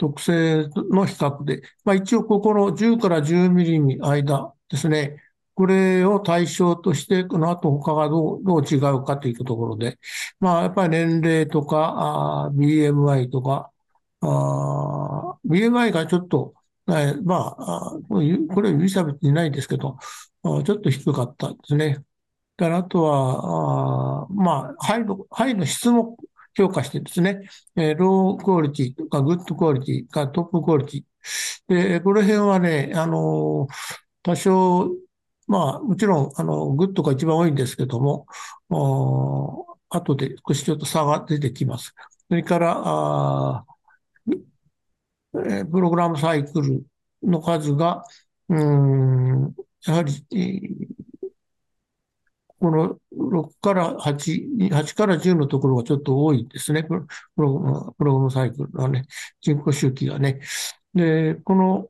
[0.01, 5.23] 特性の比較で、まあ、一応ここの10から10ミリの間ですね、
[5.55, 9.99] これを対象として、この後他がどうどう違うかというところで、
[10.41, 13.71] まあ、やっぱり年齢とか、BMI とか、
[14.23, 16.55] BMI がちょっと、
[16.89, 19.99] えまあ、これ有意差別にないですけど、
[20.43, 22.03] ちょっと低かったですね。
[22.57, 26.17] からあとは、あまあ、ハイの、ハイの質も
[26.61, 27.41] 評価してですね、
[27.77, 31.05] えー、 low quality とか good quality か top quality。
[31.69, 33.67] で、この辺はね、あの、
[34.23, 34.91] 多少、
[35.47, 38.27] まあ、もちろん、あの、 good が一番多いんですけども、
[39.89, 41.95] 後で少しちょっと差が出てきます。
[42.29, 43.65] それから、あ
[45.33, 46.85] プログラムサイクル
[47.23, 48.05] の数が、
[48.49, 49.55] うん、
[49.87, 50.89] やはり、
[52.61, 56.85] この6から8、8から10のところがちょっと多いですね。
[56.85, 57.07] プロ
[57.97, 59.07] プログラムサイクルのね、
[59.41, 60.41] 人工周期がね。
[60.95, 61.89] で、この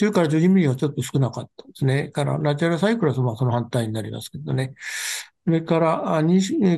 [0.00, 2.08] 10から12ミリはちょっと少なかったですね。
[2.08, 4.74] から、ナチュラルサイクルはその反対になりますけどね。
[5.44, 6.22] それから、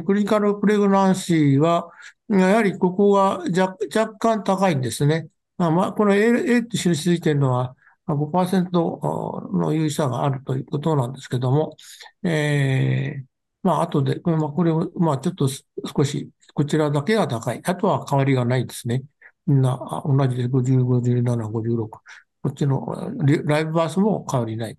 [0.05, 1.91] クリニカルプレグナンシーは、
[2.29, 5.29] やはりここが若若干高いんですね。
[5.57, 7.75] まあ、まあ、この A, A って印ついてるのは、
[8.15, 11.77] 5%の有意差があるということなんですけども、
[12.23, 13.25] えー、
[13.63, 17.61] まあ、後で、まあ、これを、まあ、ちょっと少し、こちらだけが高い。
[17.65, 19.03] あとは変わりがないですね。
[19.47, 21.89] みんな同じで50、57、56。
[21.89, 22.01] こ
[22.49, 23.13] っちの
[23.45, 24.79] ライブバースも変わりない。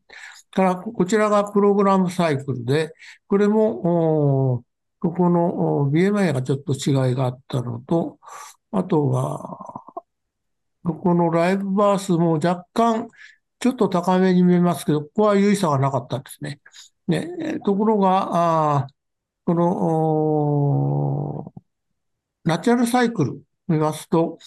[0.52, 2.94] から、こちらがプログラムサイクルで、
[3.28, 4.64] これも、
[5.00, 8.20] ここの BMI がちょっと違いがあったのと、
[8.72, 9.84] あとは、
[10.88, 13.10] ここのライブバースも若干
[13.60, 16.62] ちょっと高めに見えますけど、ここは優位差がなかったんですね。
[17.08, 18.88] ねところが、あ
[19.46, 21.54] この、
[22.44, 24.38] ナチュラルサイクル見ますと、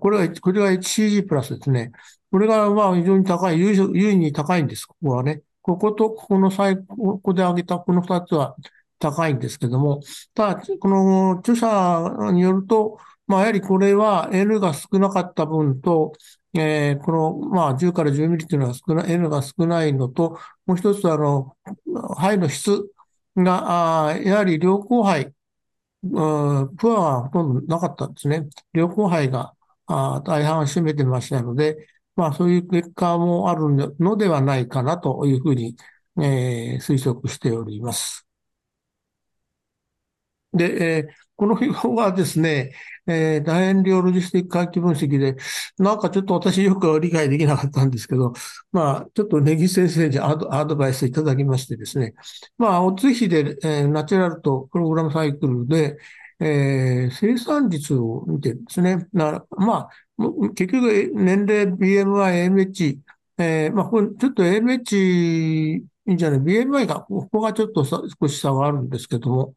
[0.00, 1.92] これは、これが HCG プラスですね。
[2.30, 4.86] これがまあ非常に高い、優位に高いんです。
[4.86, 5.42] ここはね。
[5.62, 8.56] こことここの最、ここで挙げたこの2つは
[8.98, 10.00] 高いんですけども、
[10.34, 16.12] ただ、この著者によると、まあ、やはりこれは N が少なかった分と、
[16.54, 21.56] えー、この、まあ、10から10ミリというのは少な N が少ないのと、もう一つ、あの、
[22.16, 22.88] 肺の質
[23.36, 25.34] が、やはり両後輩、
[26.02, 28.48] プアはほとんどなかったんですね。
[28.72, 29.54] 両後輩が
[29.86, 35.76] あ大半を占めてましたので、まあそういう結果もあるのではないかなというふうに、
[36.18, 38.26] えー、推測しております。
[40.52, 42.72] で、えー、この表はですね、
[43.06, 45.36] えー、楕円量ロジスティック回帰分析で、
[45.78, 48.32] なんかちょっと私よく理解できなかったんですけど、
[48.72, 52.14] まあ、ちょっとネギ先生にアドバイスいただきましてですね、
[52.58, 55.98] まあ、おつ比で、えー、ナチュラルとプログラムサイクルで、
[56.40, 59.88] えー、生産率を見てるんですね、まあ、
[60.54, 62.98] 結局、年齢、BMI、AMH、
[63.38, 69.54] えー、まあ、これちょっと AMH いいんじゃない ?BMI が、ここがちょっと少し差があるんですけども、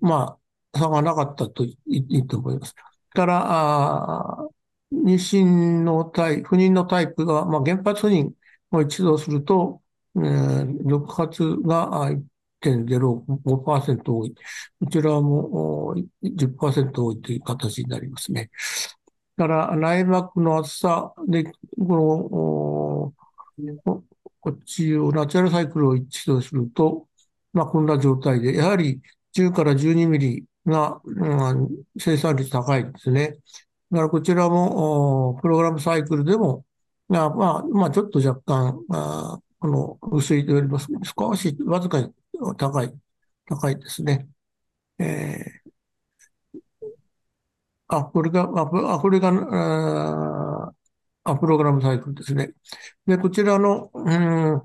[0.00, 0.43] まあ、
[0.74, 2.74] 差がなかったと言ってと思います。
[3.10, 4.48] から、あ
[4.92, 8.30] 妊娠のタイプ、不妊のタイプが、まあ、原発不妊
[8.70, 9.82] を一度すると、
[10.16, 12.10] えー、6発が
[12.62, 14.34] 1.05%多い。
[14.80, 18.50] こちらも10%多いという形になりますね。
[19.36, 23.14] から、内膜の厚さで、この、
[24.40, 27.08] こっちを、ナチュラルサイクルを一度すると、
[27.52, 29.00] まあ、こんな状態で、やはり
[29.34, 31.68] 10から12ミリが、うん、
[31.98, 33.38] 生産率高いですね。
[33.90, 36.64] だからこちらも、プログラムサイクルでも、
[37.08, 37.30] まあ、
[37.64, 42.12] まあ、ちょっと若干、あこの薄いとよりも少しわずかに
[42.58, 42.92] 高い、
[43.46, 44.28] 高いですね。
[44.98, 45.70] えー、
[47.88, 50.72] あ、これが、あ、これが、
[51.24, 52.52] あ、プログラムサイクルですね。
[53.06, 54.62] で、こちらの、うん、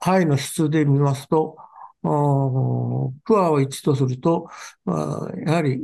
[0.00, 1.56] 肺の質で見ますと、
[2.02, 4.48] プアを1とすると、
[4.86, 5.78] やはり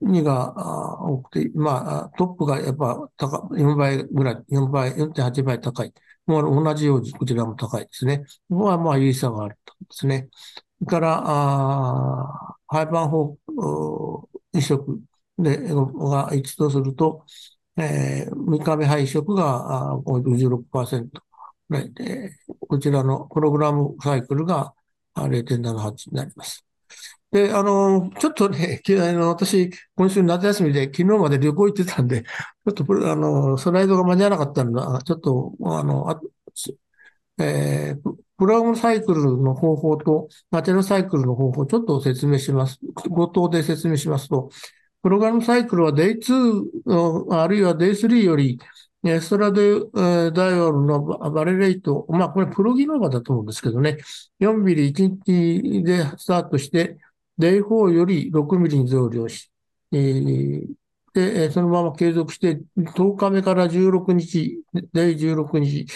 [0.00, 0.54] 2が
[1.02, 5.92] 多くて、まあ、トップがやっぱ高4倍ぐらい、4倍、4.8倍高い。
[6.26, 8.24] もう同じようにこちらも高いですね。
[8.50, 10.28] ここはまあ、有意差があるとですね。
[10.80, 13.38] それから、あハイパン法
[14.52, 15.00] 移植
[15.38, 17.24] で、が1とすると、
[17.76, 21.22] えー、3日目配色が56%
[21.68, 22.36] ぐらいで、
[22.68, 24.74] こちらのプログラムサイクルが
[25.26, 26.64] 0.78になります。
[27.30, 36.20] で、あの、ちょっとね、 あの私、今週夏休みで昨日まで旅行行ってたんで、 ちょっとあの、スライドが間に合わなかったのが、ちょっと、あの、あ
[37.40, 42.78] えー、プログサイクルの方法とナチュラルサイクルの方法をちょっと説明します。
[43.10, 44.50] 冒頭で説明しますと、
[45.02, 48.58] プログラムサイクルは Day2 あるいは Day3 より
[49.04, 49.80] エストラデ
[50.32, 51.00] ダイオールの
[51.30, 53.98] バレレイト、まあこれプロギノーバだと思うんですけどね、
[54.40, 56.98] 4ミリ1日でスタートして、
[57.38, 59.50] デイ4より6ミリに増量し、
[61.14, 64.62] で、そのまま継続して、10日目から16日、
[64.92, 65.86] デイ16日、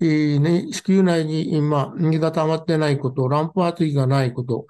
[0.00, 4.66] えーね、子宮内に、まあ、水が溜まってないこと、ランプ圧がないこと、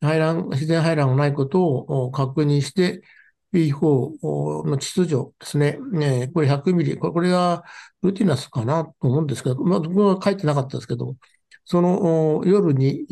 [0.00, 3.02] 排卵、自然排卵がないことを確認して、
[3.52, 5.78] P4 の秩序ですね。
[5.92, 6.96] ねこれ100ミリ。
[6.96, 7.64] これが
[8.02, 11.16] ルティナスかなと思うんですけど、まあ、僕は書いてなかったですけど、
[11.64, 13.06] その夜に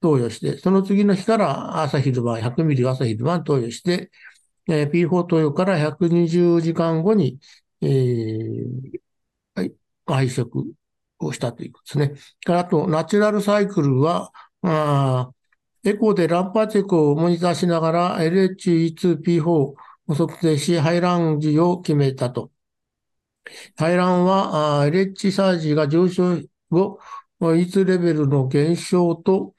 [0.00, 4.10] 投与して、その次の日から朝昼晩、100ミリ朝昼晩投与して、
[4.68, 7.38] えー、P4 投与から120時間後に、
[7.80, 9.00] えー、
[9.54, 9.72] はい、
[10.06, 10.64] 配色
[11.18, 12.12] をしたということです
[12.48, 12.56] ね。
[12.56, 14.32] あと、ナチュラルサイクルは、
[14.62, 15.30] あ
[15.84, 19.76] エコーでランパーチェックをモニターしながら LHE2P4 を
[20.08, 22.50] 測定し、排卵時を決めたと。
[23.76, 26.40] 排卵は LH サージが上昇
[26.70, 26.98] 後、
[27.40, 29.54] E2 レベルの減少と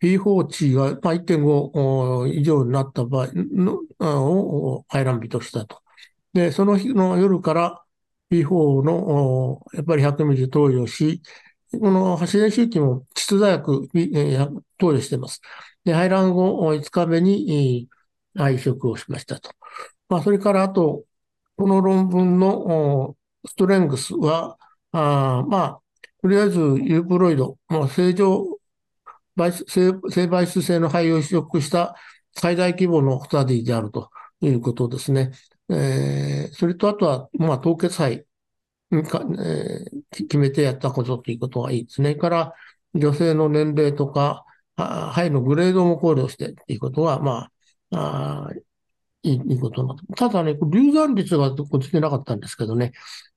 [0.00, 5.82] P4 値が1.5以上になった場合のを排卵日としたと。
[6.32, 7.82] で、その日の夜から
[8.30, 11.20] P4 のやっぱり100ミリ投与し、
[11.72, 13.88] この発電周期も窒座薬、
[14.78, 15.40] 投与しています。
[15.84, 17.88] で、排卵後5日目に
[18.34, 19.50] 配色をしましたと。
[20.08, 21.04] まあ、それからあと、
[21.56, 23.16] この論文の
[23.46, 24.56] ストレングスは、
[24.92, 25.80] あまあ、
[26.22, 28.58] とりあえずユープロイド、まあ、正常
[29.36, 29.90] 性
[30.26, 31.94] 媒質性の肺を移植した
[32.34, 35.32] 最大規模のスタディであるということですね。
[35.70, 38.24] えー、それとあとは、まあ、凍結肺
[39.04, 42.14] か、えー、決めてやったことということがいいですね。
[42.14, 42.54] から、
[42.94, 44.44] 女性の年齢とか、
[44.76, 47.50] 肺のグレードも考慮してっていうことは、ま
[47.92, 48.50] あ、あ
[49.22, 52.92] いいことなただね、流産率がここつけなかったんですけどね、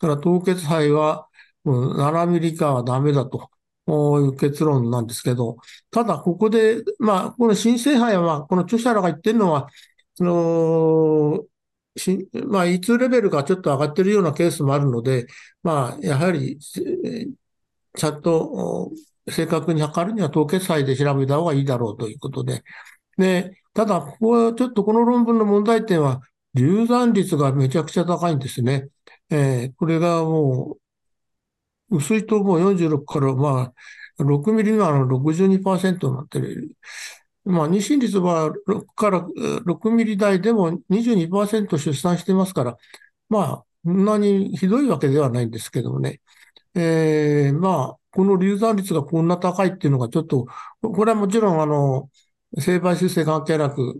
[0.00, 1.28] から凍結肺は
[1.64, 3.50] 7ミリかはダメだと。
[3.86, 3.92] い
[4.28, 5.56] う結論なんですけど、
[5.90, 9.68] ただここで、まあ、この新生杯は、この著者らが言ってるのは、
[10.14, 11.44] その、
[11.96, 15.26] しまあ、E2 レベルがちょっと上がってるようなケースもあるので、
[15.62, 18.92] まあ、やはり、ちゃんと
[19.28, 22.62] 正確に測るには凍結肺で調べた方がいいだろうということで。
[23.18, 26.20] で、ただ、ここはちょっとこの論文の問題点は、
[26.54, 28.88] 流産率がめちゃくちゃ高いんですね。
[29.30, 30.89] えー、これがもう、
[31.90, 33.72] 薄いともう46から、ま
[34.18, 36.72] あ、6ミリ未満の62%になってる。
[37.44, 39.26] まあ、妊娠率は6から
[39.64, 42.76] 6ミリ台でも22%出産してますから、
[43.28, 46.20] まあ、そんなにひどいわけではないんですけどもね。
[46.74, 50.46] えー、まあ、この流産率がこんな高いっていうのがちょっと、
[50.82, 52.10] これはもちろん、あの、
[52.58, 53.96] 生媒修正関係なく、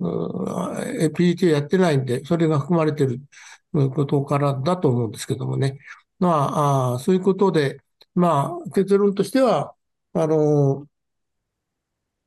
[1.15, 3.21] PT やってないんで、それが含まれてる
[3.73, 5.79] ことからだと思うんですけどもね。
[6.21, 7.81] まあ、そういうことで、
[8.15, 9.75] まあ、結論としては、
[10.15, 10.87] あの、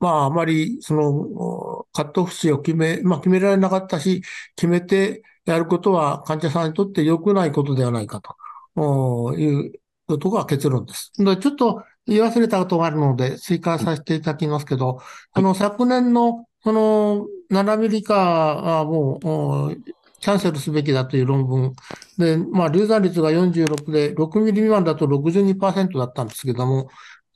[0.00, 4.22] まあ、あまり、その、カットオフ値を決め、まあ、決められなかったし、
[4.56, 9.72] 決めてやることは患者さんにとって良くないことではないかという
[10.06, 11.10] ことが結論です。
[11.18, 15.00] で、ちょっと言い忘れたことがあるので、追加させていただきますけど、
[15.32, 19.93] あの、昨年の、この7ミリ化はもう、
[20.24, 21.74] キャンセルすべきだという論文。
[22.16, 26.88] で、まあ、流産率が46で、6ミリ未満だと62%だったんですけども、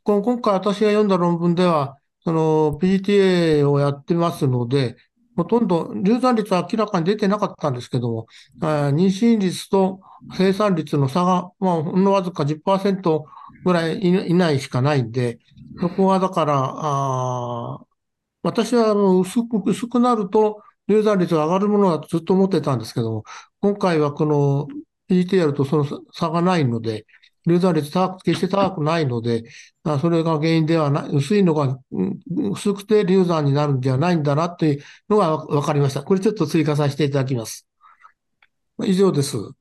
[0.05, 4.97] 今回私が読んだ論文では、その PTA をやってますので、
[5.37, 8.27] ほとんど流産率は明らかに出てなかったんですけども、
[8.59, 10.01] 妊娠率と
[10.35, 13.25] 生産率の差が、まあ、ほんのわずか10%
[13.67, 15.41] ぐらい以内しかないんで、
[15.79, 17.81] そこはだから、あ
[18.43, 23.25] 私は薄く、薄くなると、流産率が上がるものだとずっと思ってたんですけども、
[23.61, 24.67] 今回はこの
[25.09, 27.07] PTR とその差がないので、
[27.47, 29.45] 流産率高く、決して高くないので、
[30.01, 31.79] それが原因ではない、薄いのが、
[32.53, 36.03] 薄くて流産になるんではないんだなっていうのが分かりました。
[36.03, 37.67] これちょっと追加させていただきます。
[38.85, 39.31] 以上です。
[39.33, 39.55] そ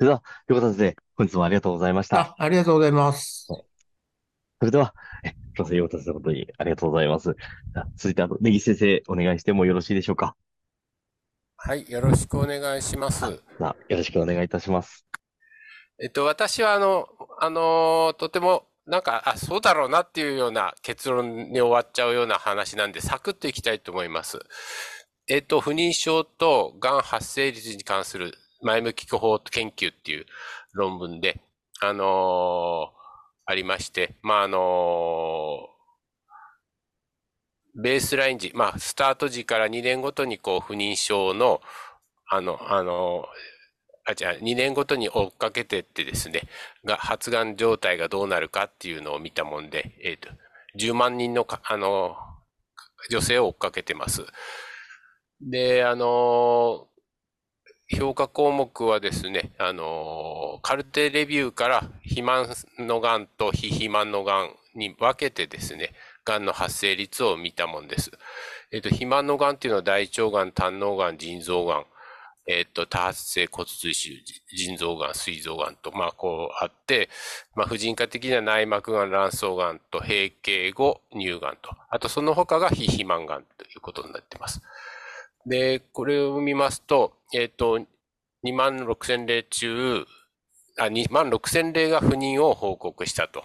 [0.00, 0.96] れでは、よかったですね。
[1.16, 2.20] 本日もありがとうございました。
[2.20, 3.46] あありがとうございます。
[3.48, 4.94] それでは、
[5.58, 7.36] え、プロフェヨータさん、本当にありがとうございます。
[7.96, 10.36] 続いて、あと、ネギ先生、お願いしてもよろしいでしょうか？
[11.56, 13.24] はい、よろしくお願いします。
[13.24, 13.42] よ
[13.88, 15.06] ろしくお願いいたします。
[16.00, 17.08] えっと、私は、あの、
[17.40, 24.38] あの、とても、なんか、あ、そうだろうなっていうような結論に終わっちゃうような話なんで、サクッといきたいと思います。
[25.28, 28.32] えっと、不妊症とがん発生率に関する
[28.62, 30.26] 前向き巨法研究っていう
[30.72, 31.40] 論文で、
[31.80, 32.97] あのー、
[33.50, 35.70] ありまして、まあ、あの、
[37.82, 41.62] ベースライン時、まあ、スタート時から2年ごとにこう、不妊症の、
[42.28, 46.42] あの、あのー、あ、じゃあ、2年ごとに追っかけてってですね、
[46.84, 50.28] が、発がん状態がどうなるかっていうのを見たもんで、えっ、と、
[50.78, 52.16] 10万人のかあの、
[53.10, 54.26] 女性を追っかけてます。
[55.40, 56.87] で、あの、
[57.90, 62.46] 評価項目はですね、あの、カルテレビューから肥満
[62.78, 65.92] のがんと非肥満のがんに分けてですね、
[66.24, 68.10] がんの発生率を見たもんです。
[68.72, 71.86] えっ、と、肥満のがんっていうのは大腸がん、胆のがん、腎臓がん、
[72.46, 74.10] えっ、と、多発性骨髄腫、
[74.54, 77.08] 腎臓がん、膵臓がんと、まあ、こうあって、
[77.54, 84.60] まあ、婦人科的には内膜がん、卵巣がんと、閉経後、乳がんと、あとその他が非肥満がんということになってます。
[85.46, 87.78] で、これを見ますと、えっ、ー、と、
[88.44, 90.06] 2万6千例中、
[90.78, 93.42] あ、2万6千例が不妊を報告したと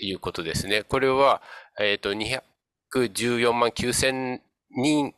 [0.00, 0.82] いうことですね。
[0.82, 1.42] これは、
[1.78, 5.14] えっ、ー、と、214万9千人、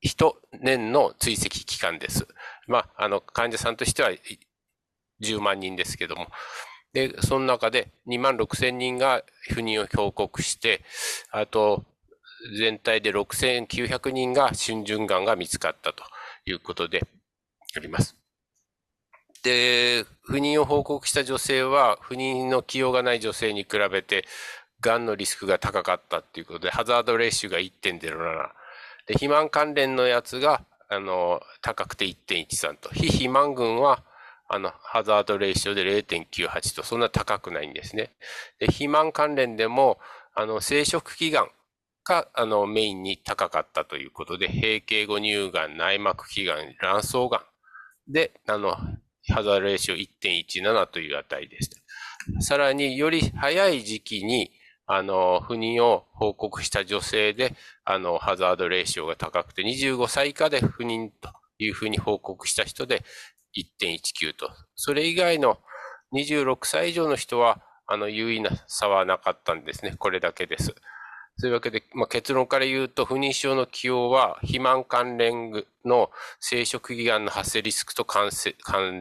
[0.00, 2.26] 一年の追跡期間です。
[2.66, 4.10] まあ、あの、患者さんとしては
[5.22, 6.28] 10万人ですけども。
[6.92, 10.82] で、その中で2万6千人が不妊を報告して、
[11.30, 11.84] あと、
[12.58, 16.04] 全体で6900人が春巡がんが見つかったと
[16.46, 17.06] いうことで
[17.76, 18.16] あります。
[19.42, 24.24] で、不妊を報告した女性は、不妊の起用がない女性に比べて、
[24.80, 28.00] がんのリスクが高かったっていうことで、ハザードレーシュが1.07。
[29.06, 32.88] で、肥満関連のやつが、あの、高くて1.13と。
[32.90, 34.02] 非肥満群は、
[34.48, 38.14] あの、ハザードレーションで0.98と、そんな高くないんですね。
[38.58, 39.98] で、肥満関連でも、
[40.34, 41.50] あの、生殖器がん
[42.04, 48.96] が、あの、メインに高かったということで、閉経後乳がん、内膜器がん、卵巣がんで、あの、ハ
[49.28, 52.42] ザードレーション1.17という値でした。
[52.42, 54.50] さらに、より早い時期に、
[54.86, 57.54] あの、不妊を報告した女性で、
[57.84, 63.02] あの、ハザードレーションが高くて、25歳以下で不妊というふうに報告した人で
[63.56, 64.50] 1.19と。
[64.74, 65.58] それ以外の
[66.12, 69.94] 26歳以上の人は、あの、優位な差はなかったんですね。
[69.98, 70.74] これだけです。
[71.36, 78.30] そういうわけで、まあ、結論から言うと、不妊症の起用は、肥満関連の生殖器がんの発生リスクと関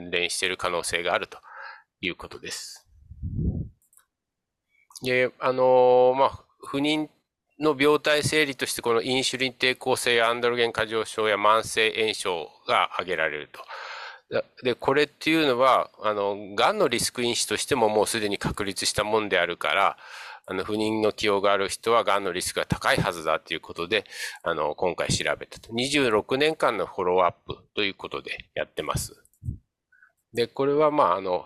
[0.09, 1.37] 連している可能性があると
[2.01, 2.87] いうことです。
[5.03, 7.07] で、あの、まあ、不妊
[7.59, 13.59] の病態整理として、このインシュリン抵抗性アンドロゲン過剰症や慢性炎症が挙げられると。
[14.63, 19.97] で、これっていうのは、あの、がんのリスク因子としてももうすでに確立したもんであるから、
[20.45, 24.03] あの、不妊の起用がある人は、がんのリスクが高いはずだということで、
[24.43, 25.71] あの、今回調べたと。
[25.71, 29.15] 26年間のフォローアップということでやってます。
[30.33, 31.45] で、これは、まあ、あの、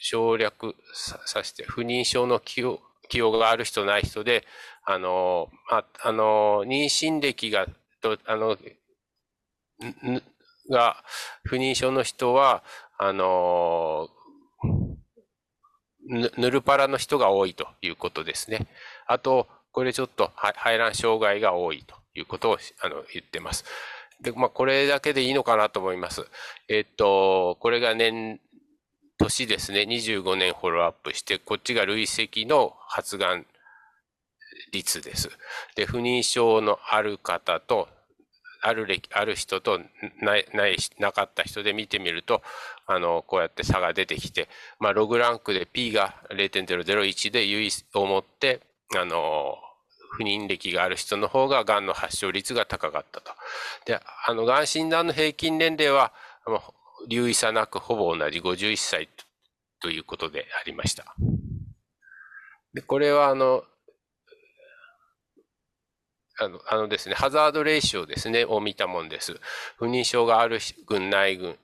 [0.00, 4.44] 省略させて、不妊症の起用起用がある人ない人で、
[4.84, 7.66] あの、ああの、妊娠歴が、
[8.26, 8.56] あの、
[10.70, 11.04] が、
[11.44, 12.62] 不妊症の人は、
[12.98, 14.08] あの、
[16.06, 18.66] ぬるパラの人が多いということですね。
[19.06, 23.64] あと、これちょっと排卵障害が多いということをあの言ってます。
[24.20, 26.26] で、まあ、これだけでいいのかなと思います。
[26.68, 28.40] えっと、これが年、
[29.18, 33.46] 年ですね、25年フォローアップして、こっちが累積の発がん
[34.72, 35.30] 率です。
[35.76, 37.88] で、不妊症のある方と、
[38.62, 39.80] ある歴、ある人と
[40.22, 42.42] ない、ない、なかった人で見てみると、
[42.86, 44.48] あの、こうやって差が出てきて、
[44.78, 48.60] まあ、ログランクで P が0.001で優位を持って、
[48.96, 49.56] あの、
[50.16, 53.32] 不妊歴がある人の方が癌の発症率が高かったと。
[53.86, 56.12] で、あの、癌診断の平均年齢は、
[57.08, 59.08] 留意差なくほぼ同じ51歳
[59.80, 61.14] ということでありました。
[62.72, 63.64] で、これはあの、
[66.38, 69.38] あの、あのですね、ハザードレーションですね、を見たもんです。
[69.76, 71.56] 不妊症がある群、ない群、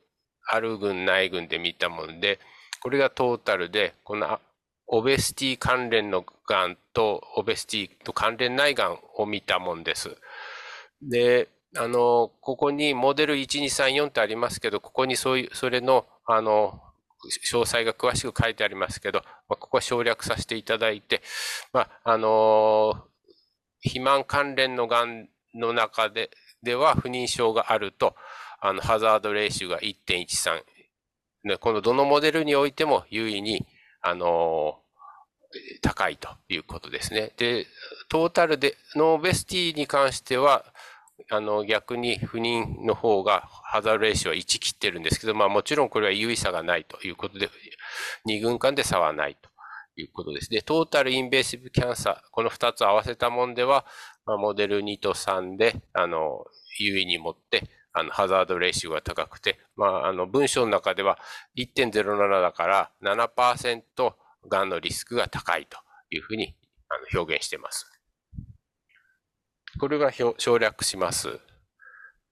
[0.47, 2.39] ある群、ない群で見たもんで、
[2.83, 4.41] これがトータルで、この
[4.87, 10.17] オベスティ関連のがんとオベスティと関連ないがんを見たもんです。
[11.03, 16.81] で、あの、ここにモデル1234ってありますけど、ここにそういう、それの、あの、
[17.29, 21.23] 詳細が詳しく書いてありますけど、まあ、ここは省略させていただいて、
[21.73, 23.05] まあ、あの
[23.83, 26.31] 肥満関連のがんの中で
[26.62, 28.15] では不妊症があると、
[28.61, 30.62] あの、ハザードレーションが1.13。
[31.45, 33.66] ね、このどのモデルにおいても優位に、
[34.03, 34.81] あの
[35.82, 37.32] 高いということですね。
[37.37, 37.66] で、
[38.09, 40.65] トータルで、ノーベスティに関しては、
[41.31, 47.51] あの、逆に不妊の方がハザードレーションは1切ってるんですけど、まあもちろんこれは優位差がないということで、
[48.27, 49.51] 2軍間で差はないと。
[49.97, 50.49] いうことです。
[50.49, 53.85] で、トータルインベーシブキャンサー、この2つ合わせたもんでは、
[54.24, 56.45] まあ、モデル2と3で、あの、
[56.78, 61.19] 優位に持って、あの、ハザードレーションが高くて、まあ、あの、文章の中では
[61.57, 64.15] 1.07だから7%
[64.49, 65.79] がんのリスクが高いと
[66.11, 66.55] いうふうに
[66.89, 67.87] あの表現しています。
[69.79, 71.39] これが省略します。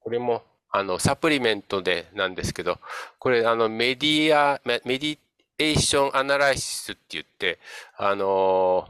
[0.01, 2.79] これも、あの、サプリメントでなんですけど、
[3.19, 5.19] これ、あの、メディア、メディ
[5.59, 7.59] エーションアナライシスって言って、
[7.97, 8.87] あの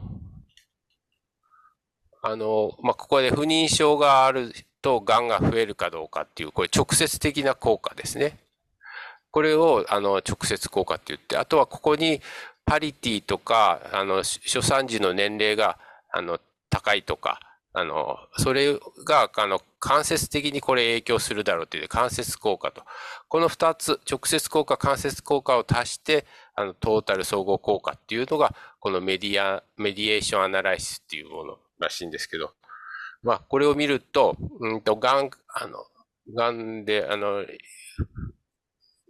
[2.21, 8.37] あのまあ、ここで不妊症があると癌が増えるかどうかっていう、これ直接的な効果ですね。
[9.31, 12.21] これを、あの、直接効果って言って、あとはここに
[12.65, 15.77] パリティとか、あの、初産時の年齢が、
[16.11, 16.39] あの、
[16.69, 17.39] 高いとか、
[17.73, 22.83] あの、それが、あの、間接的にこれ影響するだろうという間接効果と。
[23.27, 26.25] この二つ、直接効果、間接効果を足して、
[26.55, 32.53] あの、トータル総合効果っていうのが、このメディア、メディエーションアナライシスっていうものらしいんですけど、
[33.21, 35.85] まあ、これを見ると、うんと、がん、あの、
[36.35, 37.45] がんで、あの、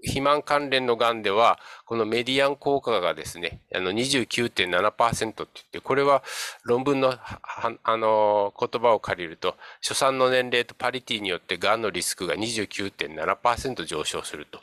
[0.02, 6.24] 肥満関連のがんでは、このメディアン効果がですね、あの29.7%って言って、これは
[6.64, 14.60] 論文のあの言葉を借りると、初産の年齢とパリティによってがんのリスクが29.7%上昇すると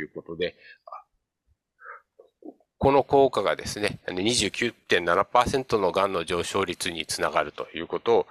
[0.00, 0.56] いうことで、
[2.78, 8.26] この効果がですね、29.7%のがんの上昇率につながるということを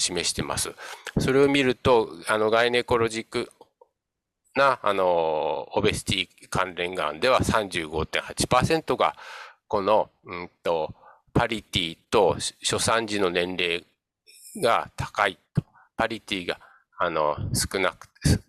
[0.00, 0.72] 示しています。
[1.18, 3.50] それを見ると、あの、ガイネコロジック
[4.54, 9.14] な、あの、オベシティ関連がんでは35.8%が、
[9.68, 10.94] この、うんと、
[11.32, 13.84] パリティと初産時の年齢
[14.62, 15.62] が高いと。
[15.96, 16.58] パリティが、
[16.98, 18.08] あの、少なく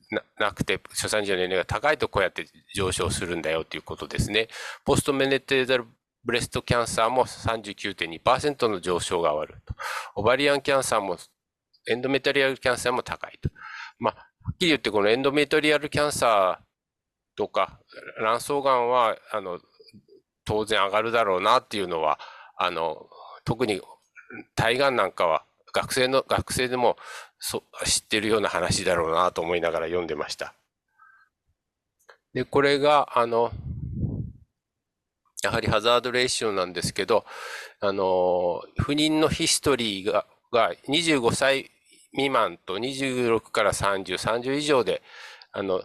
[0.10, 4.48] ななくて、初産時の年齢が高いとこうやって上昇するんだよということですね。
[4.84, 5.86] ポストメネテーザル
[6.24, 9.74] ブレストキャンサーも39.2%の上昇があると。
[10.16, 11.18] オバリアンキャンサーも、
[11.88, 13.50] エンドメタリアルキャンサーも高いと。
[14.00, 14.22] まあ、は
[14.54, 17.80] っきり言ってこのエンドメトリアルキャンサーとか
[18.20, 19.60] 卵巣がんは、あの、
[20.46, 22.20] 当然上がるだろうなっていうのは、
[22.58, 23.08] あの、
[23.46, 23.82] 特に
[24.56, 26.98] 体がんなんかは学生の、学生でも
[27.40, 30.54] そ知ってるような話だろうなと思いながら読んでました。
[32.34, 33.52] で、これが、あの、
[35.44, 37.26] やはりハザードレーションなんですけど、
[37.80, 41.72] あの、不妊のヒストリーが、が25歳
[42.12, 45.02] 未満と26から30、30以上で、
[45.52, 45.82] あの、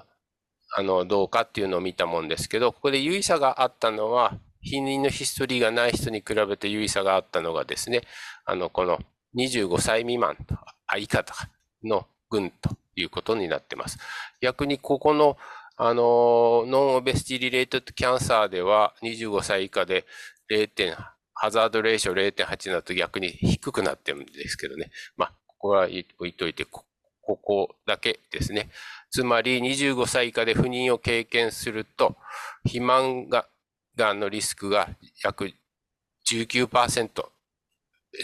[0.77, 8.03] あの、どうかっていうのを見たもんですけど、ここで有意差があったのは、避妊のヒストリーがない人に比べて有意差があったのがですね、
[8.45, 8.99] あの、この
[9.37, 10.57] 25歳未満と、
[10.87, 11.49] あ、以下とか
[11.85, 13.99] の群ということになってます。
[14.41, 15.37] 逆にここの、
[15.77, 20.05] あの、ノンオベスティリレートキャンサーでは25歳以下で
[20.51, 24.91] 0.8ハザードレーション0.8だと逆に低くなってるんですけどね。
[25.17, 26.85] まあ、これは置いといて、こ
[27.23, 28.71] こだけですね。
[29.11, 32.17] つまり25歳以下で不妊を経験すると、
[32.65, 33.47] 肥満が、
[33.97, 34.89] がんのリスクが
[35.23, 35.53] 約
[36.31, 37.25] 19%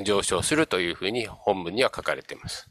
[0.05, 2.69] 上昇するというふうに本文には書かれています。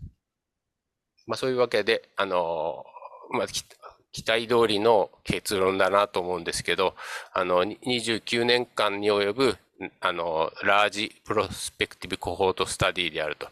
[1.28, 2.84] まあそういうわけで、あの、
[3.32, 6.96] まあ、期待通りの結論だなと思うんですけど、
[7.34, 9.58] あの、29年間に及ぶ、
[10.00, 13.48] あの、ラージプロスペクティブコホートスタディであると。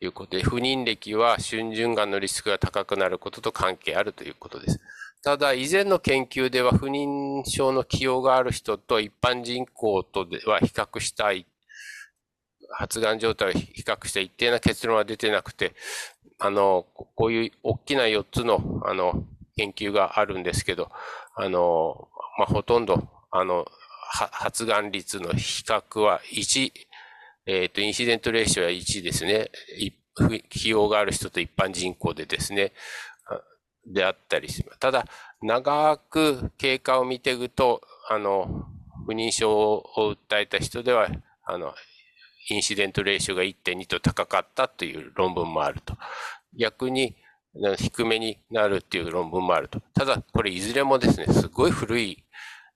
[0.00, 4.80] いうことで、不妊歴は春巡がんのリスクが高くなることと関係あるということです。
[5.22, 11.46] ただ、以前の研究では不妊症の起用がある人と一般人口とでは比較したい、
[12.70, 15.74] 発がん状態を比較した一定な結論は出てなくて、
[16.38, 19.24] あの、こういう大きな4つの、あの、
[19.56, 20.90] 研究があるんですけど、
[21.36, 23.66] あの、まあ、ほとんど、あの、
[24.10, 26.72] 発がん率の比較は1、
[27.46, 29.50] えっ、ー、と、インシデントレーションは1ですね。
[30.16, 32.72] 費用がある人と一般人口でですね、
[33.86, 34.78] であったりします。
[34.78, 35.06] ただ、
[35.42, 38.66] 長く経過を見ていくと、あの、
[39.06, 41.08] 不妊症を訴えた人では、
[41.44, 41.74] あの、
[42.50, 45.96] インシデントレーションが1.2と高かったという論文もあると。
[46.58, 47.16] 逆に、
[47.78, 49.80] 低めになるっていう論文もあると。
[49.94, 52.24] ただ、これいずれもですね、すごい古い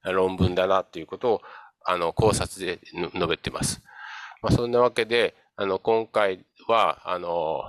[0.05, 1.43] 論文だなということを、
[1.85, 2.81] あの、考察で
[3.15, 3.83] 述べてます。
[4.43, 7.65] まあ、そんなわけで、あの、今回は、あの、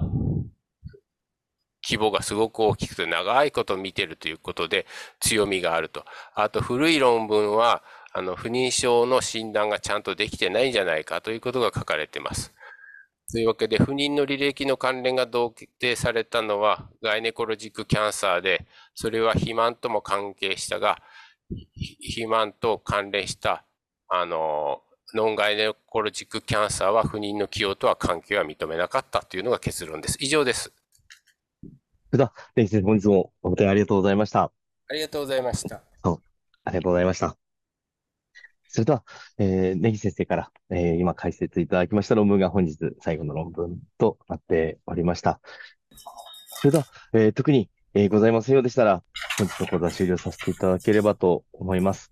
[1.84, 4.86] 規模がすごく大きくて長いこと見てるということで
[5.20, 6.06] 強みがあると。
[6.36, 7.82] あと古い論文は、
[8.14, 12.54] あの、不妊症の診断がちゃんとできてないんじゃないかということが書かれています。
[13.32, 18.66] というわけで、不妊の履歴の関連が同定されたのは、ガイネコロジックキャンサーで、
[18.96, 20.98] それは肥満とも関係したが、
[21.50, 23.66] 肥満と関連した、
[24.08, 24.82] あの、
[25.14, 30.18] ノンガイネコロジックキャンサーは不妊の起用とは関係は認めなかったというのが結論です。
[30.20, 30.72] 以上です。
[31.62, 34.52] それでは、根岸先生、本日もお答えありがとうございました。
[34.90, 35.82] ありがとうございました。
[36.66, 37.38] ありがとうございました。
[38.68, 39.04] それでは、
[39.40, 45.40] えー、根岸先生から、えー今解説いただきました論文が本日最後の論文となっておりました。
[46.62, 49.04] それでは、えー特に、えーございませんようでしたら、
[49.38, 52.12] 本日の講座終了させていただければと思います。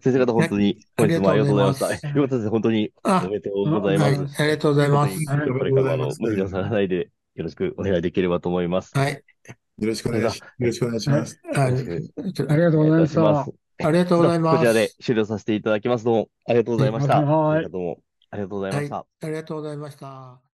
[0.00, 1.86] 先生方本当に本日もありがとうございました。
[1.86, 2.50] ありがとうございますえよかったです。
[2.50, 4.42] 本当におあ、めでとうございまはい、す。
[4.42, 5.18] ありがとうございます。
[5.26, 8.96] これからもあの、無理なさらないでよろしくお願いできればと思います。
[8.96, 9.12] はい、
[9.78, 11.40] よろしくお願いし、よろしくお願いします。
[11.54, 13.20] あよろしくありがとうございました。
[13.20, 13.52] お願いいたします。
[13.84, 14.56] ありがとうございます。
[14.58, 16.04] こちらで終了させていただきます。
[16.04, 17.20] どうもありがとうございました。
[17.22, 17.98] はいありがとうも
[18.30, 18.96] ありがとうございました。
[18.96, 20.51] ありがとうございました。